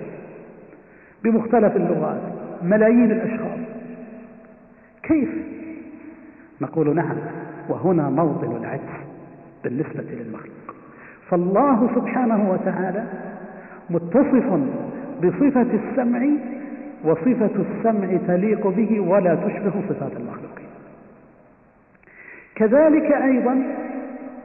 بمختلف 1.25 1.77
اللغات 1.77 2.21
ملايين 2.63 3.11
الأشخاص. 3.11 3.59
كيف؟ 5.03 5.29
نقول 6.61 6.95
نعم 6.95 7.17
وهنا 7.69 8.11
موطن 8.11 8.57
العجز 8.57 9.05
بالنسبة 9.65 10.05
للمخلوق. 10.11 10.75
فالله 11.31 11.91
سبحانه 11.95 12.51
وتعالى 12.51 13.05
متصف 13.91 14.61
بصفة 15.23 15.67
السمع 15.75 16.27
وصفة 17.05 17.51
السمع 17.57 18.17
تليق 18.27 18.67
به 18.67 19.01
ولا 19.01 19.35
تشبه 19.35 19.73
صفات 19.89 20.13
المخلوقين. 20.17 20.67
كذلك 22.55 23.13
أيضا 23.13 23.63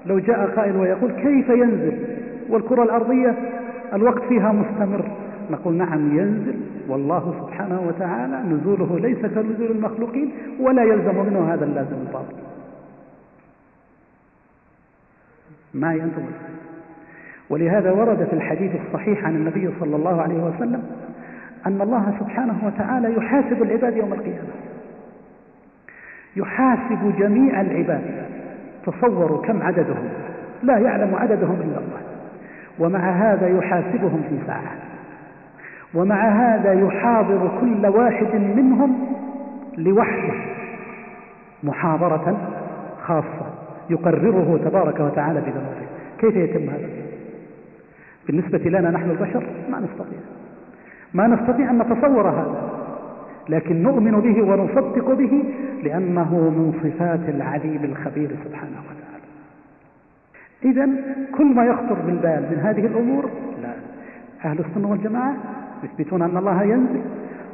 لو 0.08 0.20
جاء 0.20 0.46
قائل 0.56 0.76
ويقول 0.76 1.12
كيف 1.12 1.50
ينزل؟ 1.50 2.00
والكرة 2.50 2.84
الأرضية 2.84 3.36
الوقت 3.94 4.24
فيها 4.24 4.52
مستمر. 4.52 5.12
نقول 5.52 5.74
نعم 5.74 6.18
ينزل 6.18 6.56
والله 6.88 7.34
سبحانه 7.42 7.82
وتعالى 7.88 8.44
نزوله 8.50 9.00
ليس 9.00 9.18
كنزول 9.18 9.72
المخلوقين 9.72 10.32
ولا 10.60 10.84
يلزم 10.84 11.26
منه 11.26 11.54
هذا 11.54 11.66
اللازم 11.66 11.96
الباطل 12.08 12.36
ما 15.74 15.94
أنتم؟ 15.94 16.26
ولهذا 17.50 17.92
ورد 17.92 18.24
في 18.24 18.34
الحديث 18.34 18.72
الصحيح 18.88 19.26
عن 19.26 19.36
النبي 19.36 19.70
صلى 19.80 19.96
الله 19.96 20.22
عليه 20.22 20.44
وسلم 20.44 20.84
أن 21.66 21.82
الله 21.82 22.14
سبحانه 22.20 22.58
وتعالى 22.66 23.14
يحاسب 23.18 23.64
العباد 23.64 23.98
يوم 23.98 24.14
القيامة. 24.14 24.50
يحاسب 26.36 27.14
جميع 27.20 27.62
العباد. 27.62 28.28
تصوروا 28.88 29.42
كم 29.42 29.64
عددهم. 29.64 30.10
لا 30.64 30.78
يعلم 30.78 31.16
عددهم 31.16 31.56
إلا 31.56 31.78
الله. 31.78 32.02
ومع 32.80 33.00
هذا 33.00 33.48
يحاسبهم 33.48 34.22
في 34.30 34.38
ساعة. 34.48 34.72
ومع 35.94 36.30
هذا 36.30 36.74
يحاضر 36.74 37.52
كل 37.62 37.88
واحد 37.88 38.36
منهم 38.36 39.08
لوحده 39.78 40.34
محاضرة 41.64 42.38
خاصة 43.04 43.46
يقرره 43.90 44.60
تبارك 44.66 45.00
وتعالى 45.00 45.42
بذنوبه 45.42 45.88
كيف 46.20 46.36
يتم 46.36 46.70
هذا؟ 46.70 46.90
بالنسبة 48.28 48.58
لنا 48.58 48.92
نحن 48.92 49.10
البشر 49.10 49.44
ما 49.70 49.80
نستطيع. 49.80 50.20
ما 51.14 51.28
نستطيع 51.28 51.70
أن 51.70 51.78
نتصور 51.78 52.30
هذا. 52.30 52.77
لكن 53.50 53.84
نؤمن 53.84 54.12
به 54.12 54.42
ونصدق 54.42 55.14
به 55.14 55.44
لأنه 55.84 56.34
من 56.34 56.74
صفات 56.84 57.30
العليم 57.30 57.84
الخبير 57.84 58.30
سبحانه 58.46 58.80
وتعالى. 58.90 59.28
إذا 60.66 60.90
كل 61.38 61.56
ما 61.56 61.66
يخطر 61.66 61.96
بالبال 62.06 62.46
من 62.52 62.60
هذه 62.60 62.86
الأمور 62.86 63.30
لا. 63.62 63.74
أهل 64.46 64.60
السنة 64.60 64.92
والجماعة 64.92 65.36
يثبتون 65.84 66.22
أن 66.22 66.38
الله 66.38 66.64
ينزل 66.64 67.02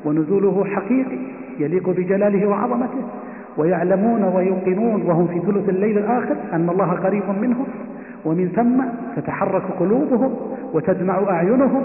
ونزوله 0.05 0.65
حقيقي 0.65 1.17
يليق 1.59 1.89
بجلاله 1.89 2.47
وعظمته 2.47 3.01
ويعلمون 3.57 4.23
ويوقنون 4.23 5.01
وهم 5.01 5.27
في 5.27 5.39
ثلث 5.39 5.69
الليل 5.69 5.97
الآخر 5.97 6.35
أن 6.53 6.69
الله 6.69 6.91
قريب 6.91 7.29
منهم 7.41 7.65
ومن 8.25 8.49
ثم 8.55 8.83
تتحرك 9.15 9.63
قلوبهم 9.79 10.35
وتدمع 10.73 11.23
أعينهم 11.29 11.81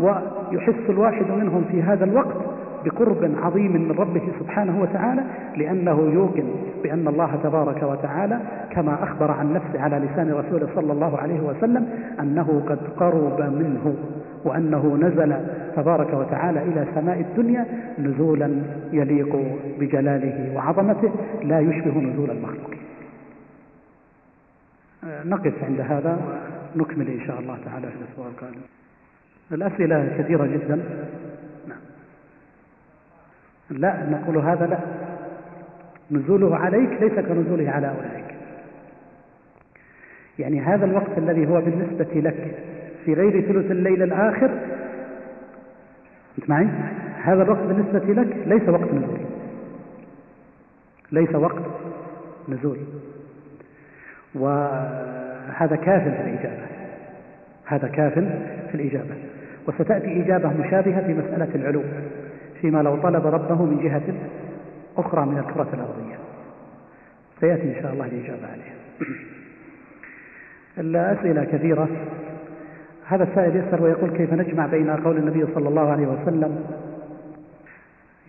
ويحس 0.00 0.90
الواحد 0.90 1.30
منهم 1.30 1.64
في 1.70 1.82
هذا 1.82 2.04
الوقت 2.04 2.36
بقرب 2.84 3.34
عظيم 3.42 3.72
من 3.72 3.92
ربه 3.92 4.22
سبحانه 4.40 4.80
وتعالى 4.82 5.22
لأنه 5.56 6.10
يوقن 6.12 6.44
بأن 6.82 7.08
الله 7.08 7.36
تبارك 7.42 7.82
وتعالى 7.82 8.40
كما 8.70 9.02
أخبر 9.02 9.30
عن 9.30 9.52
نفسه 9.52 9.80
على 9.80 9.96
لسان 9.96 10.32
رسوله 10.32 10.68
صلى 10.74 10.92
الله 10.92 11.18
عليه 11.18 11.40
وسلم 11.40 11.88
أنه 12.20 12.62
قد 12.68 12.78
قرب 12.96 13.40
منه 13.40 13.94
وأنه 14.44 14.96
نزل 15.00 15.36
تبارك 15.76 16.14
وتعالى 16.14 16.62
إلى 16.62 16.86
سماء 16.94 17.20
الدنيا 17.20 17.66
نزولا 17.98 18.62
يليق 18.92 19.36
بجلاله 19.80 20.56
وعظمته 20.56 21.10
لا 21.42 21.60
يشبه 21.60 22.00
نزول 22.00 22.30
المخلوقين 22.30 22.82
نقف 25.24 25.64
عند 25.64 25.80
هذا 25.80 26.18
ونكمل 26.76 27.08
إن 27.08 27.20
شاء 27.26 27.40
الله 27.40 27.58
تعالى 27.64 27.86
في 27.86 27.94
الأسبوع 28.02 28.26
القادم. 28.26 28.60
الأسئلة 29.52 30.16
كثيرة 30.18 30.46
جدا. 30.46 30.82
لا 33.70 34.10
نقول 34.10 34.36
هذا 34.36 34.66
لا. 34.66 34.78
نزوله 36.10 36.56
عليك 36.56 37.02
ليس 37.02 37.12
كنزوله 37.12 37.70
على 37.70 37.88
أولئك. 37.88 38.34
يعني 40.38 40.60
هذا 40.60 40.84
الوقت 40.84 41.18
الذي 41.18 41.46
هو 41.46 41.60
بالنسبة 41.60 42.20
لك 42.20 42.54
في 43.04 43.14
غير 43.14 43.40
ثلث 43.40 43.70
الليل 43.70 44.02
الآخر 44.02 44.50
أنت 46.38 46.50
معي؟ 46.50 46.68
هذا 47.22 47.42
الوقت 47.42 47.62
بالنسبة 47.62 48.22
لك 48.22 48.36
ليس 48.46 48.68
وقت 48.68 48.94
نزول. 48.94 49.20
ليس 51.12 51.34
وقت 51.34 51.62
نزول. 52.48 52.78
وهذا 54.34 55.76
كاف 55.76 56.02
في 56.02 56.08
الإجابة. 56.08 56.66
هذا 57.64 57.88
كاف 57.88 58.12
في 58.70 58.74
الإجابة. 58.74 59.14
وستأتي 59.68 60.22
إجابة 60.22 60.48
مشابهة 60.48 61.06
في 61.06 61.14
مسألة 61.14 61.48
العلو. 61.54 61.82
فيما 62.62 62.82
لو 62.82 62.96
طلب 62.96 63.26
ربه 63.26 63.64
من 63.64 63.80
جهة 63.82 64.14
أخرى 64.96 65.26
من 65.26 65.38
الكرة 65.38 65.68
الأرضية. 65.72 66.18
سيأتي 67.40 67.78
إن 67.78 67.82
شاء 67.82 67.92
الله 67.92 68.06
الإجابة 68.06 68.46
عليها. 68.46 68.74
الأسئلة 70.78 71.44
كثيرة. 71.44 71.88
هذا 73.06 73.24
السائل 73.24 73.56
يسأل 73.56 73.82
ويقول 73.82 74.10
كيف 74.10 74.32
نجمع 74.32 74.66
بين 74.66 74.90
قول 74.90 75.16
النبي 75.16 75.46
صلى 75.54 75.68
الله 75.68 75.90
عليه 75.90 76.06
وسلم 76.06 76.64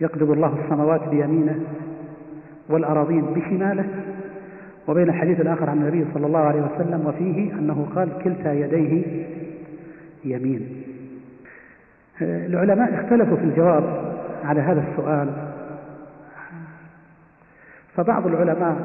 يقبض 0.00 0.30
الله 0.30 0.64
السماوات 0.64 1.08
بيمينه 1.08 1.60
والأراضين 2.68 3.22
بشماله 3.22 3.84
وبين 4.88 5.08
الحديث 5.08 5.40
الآخر 5.40 5.70
عن 5.70 5.78
النبي 5.78 6.06
صلى 6.14 6.26
الله 6.26 6.38
عليه 6.38 6.62
وسلم 6.62 7.06
وفيه 7.06 7.52
أنه 7.52 7.88
قال 7.94 8.08
كلتا 8.24 8.52
يديه 8.52 9.02
يمين. 10.24 10.82
العلماء 12.22 12.94
اختلفوا 12.94 13.36
في 13.36 13.44
الجواب 13.44 14.13
على 14.44 14.60
هذا 14.60 14.84
السؤال. 14.90 15.28
فبعض 17.96 18.26
العلماء 18.26 18.76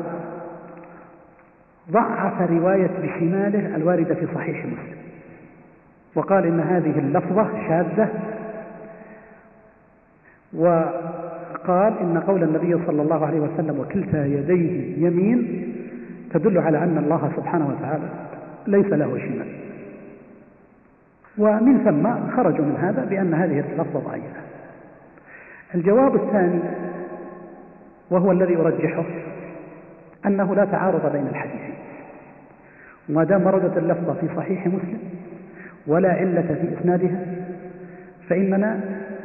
ضعف 1.92 2.42
رواية 2.52 2.90
بشماله 3.02 3.76
الواردة 3.76 4.16
في 4.16 4.28
صحيح 4.36 4.66
مسلم 4.66 5.00
وقال 6.16 6.46
إن 6.46 6.60
هذه 6.60 7.00
اللفظة 7.00 7.68
شاذة 7.68 8.10
وقال 10.54 11.94
إن 12.02 12.24
قول 12.28 12.44
النبي 12.44 12.86
صلى 12.86 13.02
الله 13.02 13.26
عليه 13.26 13.40
وسلم 13.40 13.80
وكلتا 13.80 14.26
يديه 14.26 15.08
يمين 15.08 15.66
تدل 16.34 16.58
على 16.58 16.78
أن 16.78 16.98
الله 16.98 17.32
سبحانه 17.38 17.68
وتعالى 17.68 18.10
ليس 18.68 18.86
له 18.86 19.18
شمال. 19.18 19.48
ومن 21.38 21.78
ثم 21.78 22.36
خرجوا 22.36 22.66
من 22.66 22.76
هذا 22.82 23.06
بأن 23.06 23.34
هذه 23.34 23.60
اللفظة 23.60 24.00
ضعيفة. 24.00 24.49
الجواب 25.76 26.16
الثاني 26.16 26.60
وهو 28.12 28.32
الذي 28.32 28.58
أرجحه 28.58 29.04
أنه 30.26 30.56
لا 30.56 30.66
تعارض 30.66 31.12
بين 31.12 31.28
الحديثين 31.28 31.74
وما 33.10 33.24
دام 33.24 33.46
وردت 33.46 33.78
اللفظة 33.78 34.14
في 34.14 34.28
صحيح 34.36 34.68
مسلم 34.68 35.00
ولا 35.88 36.10
علة 36.14 36.42
في 36.42 36.80
إسنادها 36.80 37.26
فإننا 38.30 38.80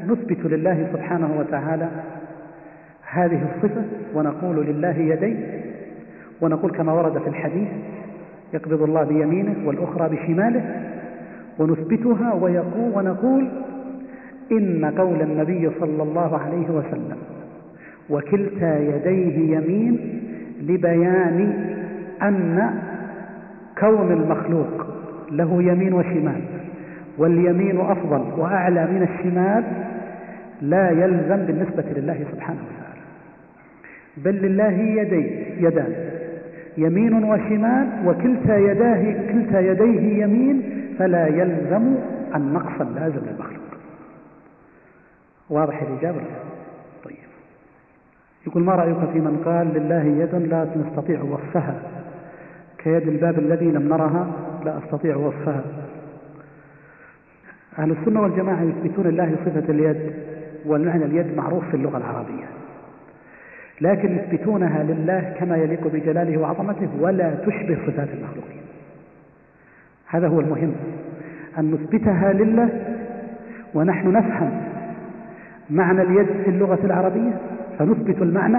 نثبت 0.07 0.39
لله 0.45 0.87
سبحانه 0.93 1.39
وتعالى 1.39 1.89
هذه 3.11 3.43
الصفة 3.55 3.83
ونقول 4.15 4.67
لله 4.67 4.97
يدين 4.99 5.47
ونقول 6.41 6.71
كما 6.71 6.93
ورد 6.93 7.19
في 7.19 7.29
الحديث 7.29 7.69
يقبض 8.53 8.83
الله 8.83 9.05
بيمينه 9.05 9.55
والأخرى 9.69 10.17
بشماله 10.17 10.83
ونثبتها 11.59 12.35
ويقول 12.35 12.93
ونقول 12.95 13.49
إن 14.53 14.85
قول 14.99 15.21
النبي 15.23 15.71
صلى 15.81 16.03
الله 16.03 16.39
عليه 16.39 16.71
وسلم 16.71 17.17
وكلتا 18.11 18.79
يديه 18.79 19.57
يمين 19.57 19.99
لبيان 20.63 21.65
أن 22.23 22.71
كون 23.81 24.13
المخلوق 24.13 24.87
له 25.31 25.63
يمين 25.63 25.93
وشمال 25.93 26.41
واليمين 27.19 27.81
أفضل 27.81 28.41
وأعلى 28.41 28.87
من 28.87 29.03
الشمال 29.03 29.65
لا 30.63 30.91
يلزم 30.91 31.37
بالنسبة 31.37 31.85
لله 31.97 32.19
سبحانه 32.33 32.59
وتعالى. 32.61 33.01
بل 34.17 34.49
لله 34.49 34.73
يدي 34.73 35.31
يدان 35.61 35.95
يمين 36.79 37.25
وشمال 37.25 37.87
وكلتا 38.07 38.57
يداه 38.59 39.13
كلتا 39.33 39.61
يديه 39.61 40.25
يمين 40.25 40.63
فلا 40.99 41.27
يلزم 41.27 41.95
النقص 42.37 42.81
اللازم 42.81 43.21
للمخلوق 43.27 43.44
واضح 45.51 45.83
الإجابة 45.83 46.21
طيب. 47.05 47.17
يقول 48.47 48.63
ما 48.63 48.75
رأيك 48.75 49.11
في 49.13 49.19
من 49.19 49.43
قال 49.45 49.67
لله 49.67 50.03
يد 50.03 50.35
لا 50.35 50.69
نستطيع 50.77 51.23
وصفها؟ 51.23 51.83
كيد 52.79 53.09
الباب 53.09 53.39
الذي 53.39 53.67
لم 53.67 53.89
نرها 53.89 54.27
لا 54.65 54.79
أستطيع 54.79 55.17
وصفها. 55.17 55.65
أهل 57.79 57.91
السنة 57.91 58.23
والجماعة 58.23 58.63
يثبتون 58.63 59.07
الله 59.07 59.37
صفة 59.45 59.73
اليد 59.73 60.13
والمعنى 60.67 61.05
اليد 61.05 61.37
معروف 61.37 61.65
في 61.71 61.77
اللغة 61.77 61.97
العربية. 61.97 62.45
لكن 63.81 64.17
يثبتونها 64.17 64.83
لله 64.83 65.35
كما 65.39 65.57
يليق 65.57 65.87
بجلاله 65.89 66.39
وعظمته 66.41 66.89
ولا 67.01 67.35
تشبه 67.35 67.79
صفات 67.87 68.09
المخلوقين. 68.09 68.63
هذا 70.07 70.29
هو 70.29 70.41
المهم. 70.41 70.75
أن 71.59 71.71
نثبتها 71.71 72.33
لله 72.33 72.97
ونحن 73.75 74.13
نفهم 74.13 74.74
معنى 75.71 76.03
اليد 76.03 76.27
في 76.45 76.51
اللغة 76.51 76.79
العربية؟ 76.85 77.33
فنثبت 77.79 78.23
المعنى. 78.23 78.59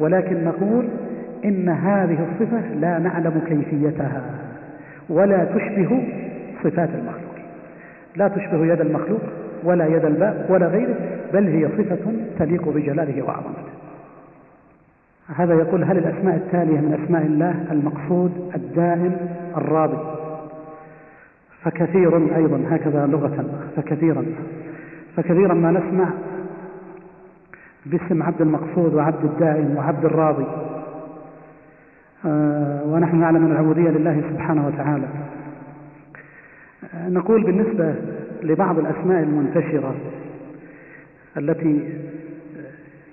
ولكن 0.00 0.44
نقول 0.44 0.88
إن 1.44 1.68
هذه 1.68 2.18
الصفة 2.32 2.74
لا 2.74 2.98
نعلم 2.98 3.42
كيفيتها 3.46 4.22
ولا 5.08 5.44
تشبه 5.44 6.08
صفات 6.64 6.88
المخلوق. 6.94 7.34
لا 8.16 8.28
تشبه 8.28 8.66
يد 8.66 8.80
المخلوق 8.80 9.20
ولا 9.64 9.86
يد 9.86 10.04
الباب 10.04 10.46
ولا 10.48 10.66
غيره 10.66 10.94
بل 11.32 11.46
هي 11.46 11.68
صفة 11.68 12.12
تليق 12.38 12.68
بجلاله 12.68 13.22
وعظمته. 13.22 13.70
هذا 15.36 15.54
يقول 15.54 15.84
هل 15.84 15.98
الأسماء 15.98 16.36
التالية 16.36 16.80
من 16.80 17.00
أسماء 17.04 17.26
الله 17.26 17.54
المقصود 17.70 18.50
الدائم 18.54 19.16
الراضي 19.56 19.98
فكثير 21.62 22.36
أيضا 22.36 22.60
هكذا 22.70 23.06
لغة 23.06 23.44
فكثيرا. 23.76 24.24
فكثيرا 25.16 25.54
ما 25.54 25.70
نسمع 25.70 26.08
باسم 27.86 28.22
عبد 28.22 28.40
المقصود 28.40 28.94
وعبد 28.94 29.24
الدائم 29.24 29.76
وعبد 29.76 30.04
الراضي. 30.04 30.46
آه، 32.26 32.82
ونحن 32.84 33.16
نعلم 33.16 33.44
أن 33.46 33.52
العبودية 33.52 33.90
لله 33.90 34.22
سبحانه 34.30 34.66
وتعالى. 34.66 35.06
آه، 36.94 37.08
نقول 37.08 37.44
بالنسبة 37.44 37.94
لبعض 38.42 38.78
الأسماء 38.78 39.22
المنتشرة 39.22 39.94
التي 41.36 42.00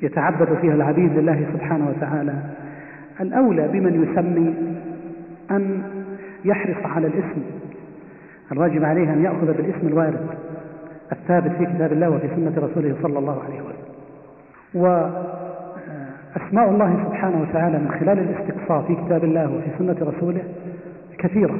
يتعبد 0.01 0.57
فيها 0.61 0.73
العبيد 0.73 1.11
لله 1.17 1.47
سبحانه 1.53 1.89
وتعالى 1.89 2.33
الأولى 3.21 3.67
بمن 3.67 4.03
يسمي 4.03 4.55
أن 5.51 5.81
يحرص 6.45 6.85
على 6.85 7.07
الاسم 7.07 7.41
الواجب 8.51 8.83
عليه 8.83 9.13
أن 9.13 9.23
يأخذ 9.23 9.53
بالاسم 9.53 9.87
الوارد. 9.87 10.27
الثابت 11.11 11.51
في 11.51 11.65
كتاب 11.65 11.91
الله 11.93 12.09
وفي 12.09 12.27
سنة 12.27 12.53
رسوله 12.57 12.95
صلى 13.01 13.19
الله 13.19 13.43
عليه 13.43 13.61
وسلم. 13.61 13.87
وأسماء 16.35 16.69
الله 16.69 17.03
سبحانه 17.05 17.41
وتعالى 17.41 17.79
من 17.79 17.91
خلال 17.99 18.19
الاستقصاء 18.19 18.81
في 18.81 18.95
كتاب 18.95 19.23
الله 19.23 19.51
وفي 19.55 19.67
سنة 19.79 19.95
رسوله 20.01 20.41
كثيرة. 21.17 21.59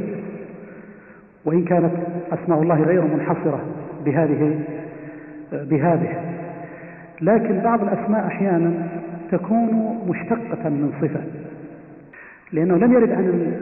وإن 1.45 1.63
كانت 1.63 1.91
أسماء 2.31 2.61
الله 2.61 2.83
غير 2.83 3.01
منحصرة 3.01 3.59
بهذه 4.05 4.59
بهذه. 5.51 6.09
لكن 7.21 7.59
بعض 7.59 7.81
الأسماء 7.81 8.27
أحيانا 8.27 8.71
تكون 9.31 9.99
مشتقة 10.07 10.69
من 10.69 10.91
صفة 11.01 11.19
لأنه 12.51 12.75
لم 12.75 12.93
يرد 12.93 13.11
عن 13.11 13.53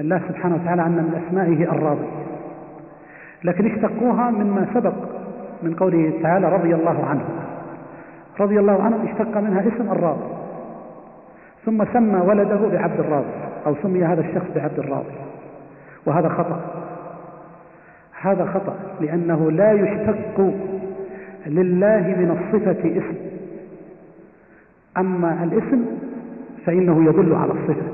الله 0.00 0.20
سبحانه 0.28 0.54
وتعالى 0.54 0.82
عن 0.82 0.92
من 0.92 1.22
أسمائه 1.26 1.62
الراضي 1.62 2.06
لكن 3.44 3.66
اشتقوها 3.66 4.30
مما 4.30 4.66
سبق 4.74 4.94
من 5.62 5.74
قوله 5.74 6.12
تعالى 6.22 6.52
رضي 6.52 6.74
الله 6.74 7.04
عنه. 7.04 7.24
رضي 8.40 8.58
الله 8.58 8.82
عنه 8.82 8.96
اشتق 9.04 9.36
منها 9.36 9.60
اسم 9.60 9.92
الراضي. 9.92 10.28
ثم 11.66 11.84
سمى 11.92 12.20
ولده 12.20 12.68
بعبد 12.72 13.00
الراضي 13.00 13.26
أو 13.66 13.74
سمي 13.82 14.04
هذا 14.04 14.20
الشخص 14.20 14.46
بعبد 14.54 14.78
الراضي. 14.78 15.14
وهذا 16.06 16.28
خطأ. 16.28 16.60
هذا 18.20 18.44
خطأ 18.44 18.76
لأنه 19.00 19.50
لا 19.50 19.72
يشتق 19.72 20.54
لله 21.46 22.14
من 22.18 22.30
الصفة 22.30 22.98
اسم. 22.98 23.16
أما 24.96 25.44
الاسم 25.44 25.84
فإنه 26.66 27.04
يدل 27.04 27.34
على 27.34 27.52
الصفة 27.52 27.86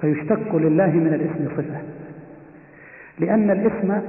فيشتق 0.00 0.56
لله 0.56 0.90
من 0.90 1.14
الاسم 1.14 1.56
صفة. 1.56 1.80
لأن 3.18 3.50
الاسم 3.50 4.00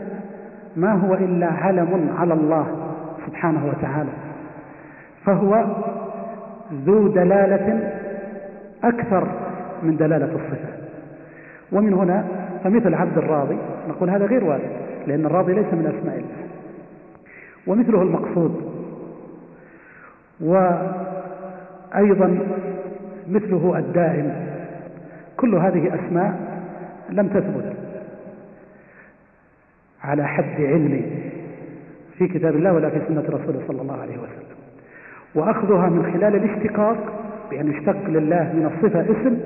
ما 0.76 0.94
هو 0.94 1.14
إلا 1.14 1.48
علم 1.48 2.10
على 2.18 2.34
الله. 2.34 2.83
سبحانه 3.28 3.66
وتعالى 3.66 4.12
فهو 5.26 5.66
ذو 6.74 7.08
دلالة 7.08 7.92
أكثر 8.84 9.28
من 9.84 9.98
دلالة 9.98 10.26
الصفة. 10.26 10.74
ومن 11.72 11.94
هنا 11.94 12.26
فمثل 12.64 12.94
عبد 12.94 13.18
الراضي 13.18 13.58
نقول 13.90 14.10
هذا 14.10 14.26
غير 14.26 14.44
وارد 14.44 14.72
لأن 15.08 15.26
الراضي 15.26 15.54
ليس 15.54 15.74
من 15.74 15.86
أسماء 16.00 16.16
الله. 16.16 16.48
ومثله 17.68 18.02
المقصود 18.02 18.72
وأيضا 20.42 22.40
مثله 23.28 23.78
الدائم 23.78 24.34
كل 25.38 25.56
هذه 25.56 25.96
أسماء 25.96 26.40
لم 27.10 27.28
تثبت 27.28 27.74
على 30.04 30.28
حد 30.28 30.62
علمي. 30.62 31.06
في 32.18 32.28
كتاب 32.28 32.56
الله 32.56 32.74
ولا 32.74 32.90
في 32.90 33.02
سنة 33.08 33.22
رسوله 33.22 33.62
صلى 33.68 33.82
الله 33.82 34.02
عليه 34.02 34.18
وسلم. 34.18 34.58
وأخذها 35.36 35.90
من 35.90 36.04
خلال 36.14 36.36
الاشتقاق 36.36 36.98
بأن 37.52 37.72
يشتق 37.72 38.08
لله 38.08 38.54
من 38.54 38.66
الصفة 38.66 39.02
اسم. 39.02 39.38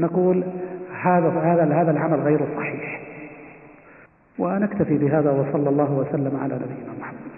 نقول 0.00 0.44
هذا 1.02 1.28
هذا 1.28 1.74
هذا 1.74 1.90
العمل 1.90 2.20
غير 2.20 2.40
صحيح. 2.56 3.00
ونكتفي 4.38 4.98
بهذا 4.98 5.30
وصلى 5.30 5.68
الله 5.70 5.92
وسلم 5.92 6.40
على 6.42 6.54
نبينا 6.54 6.92
محمد. 7.00 7.29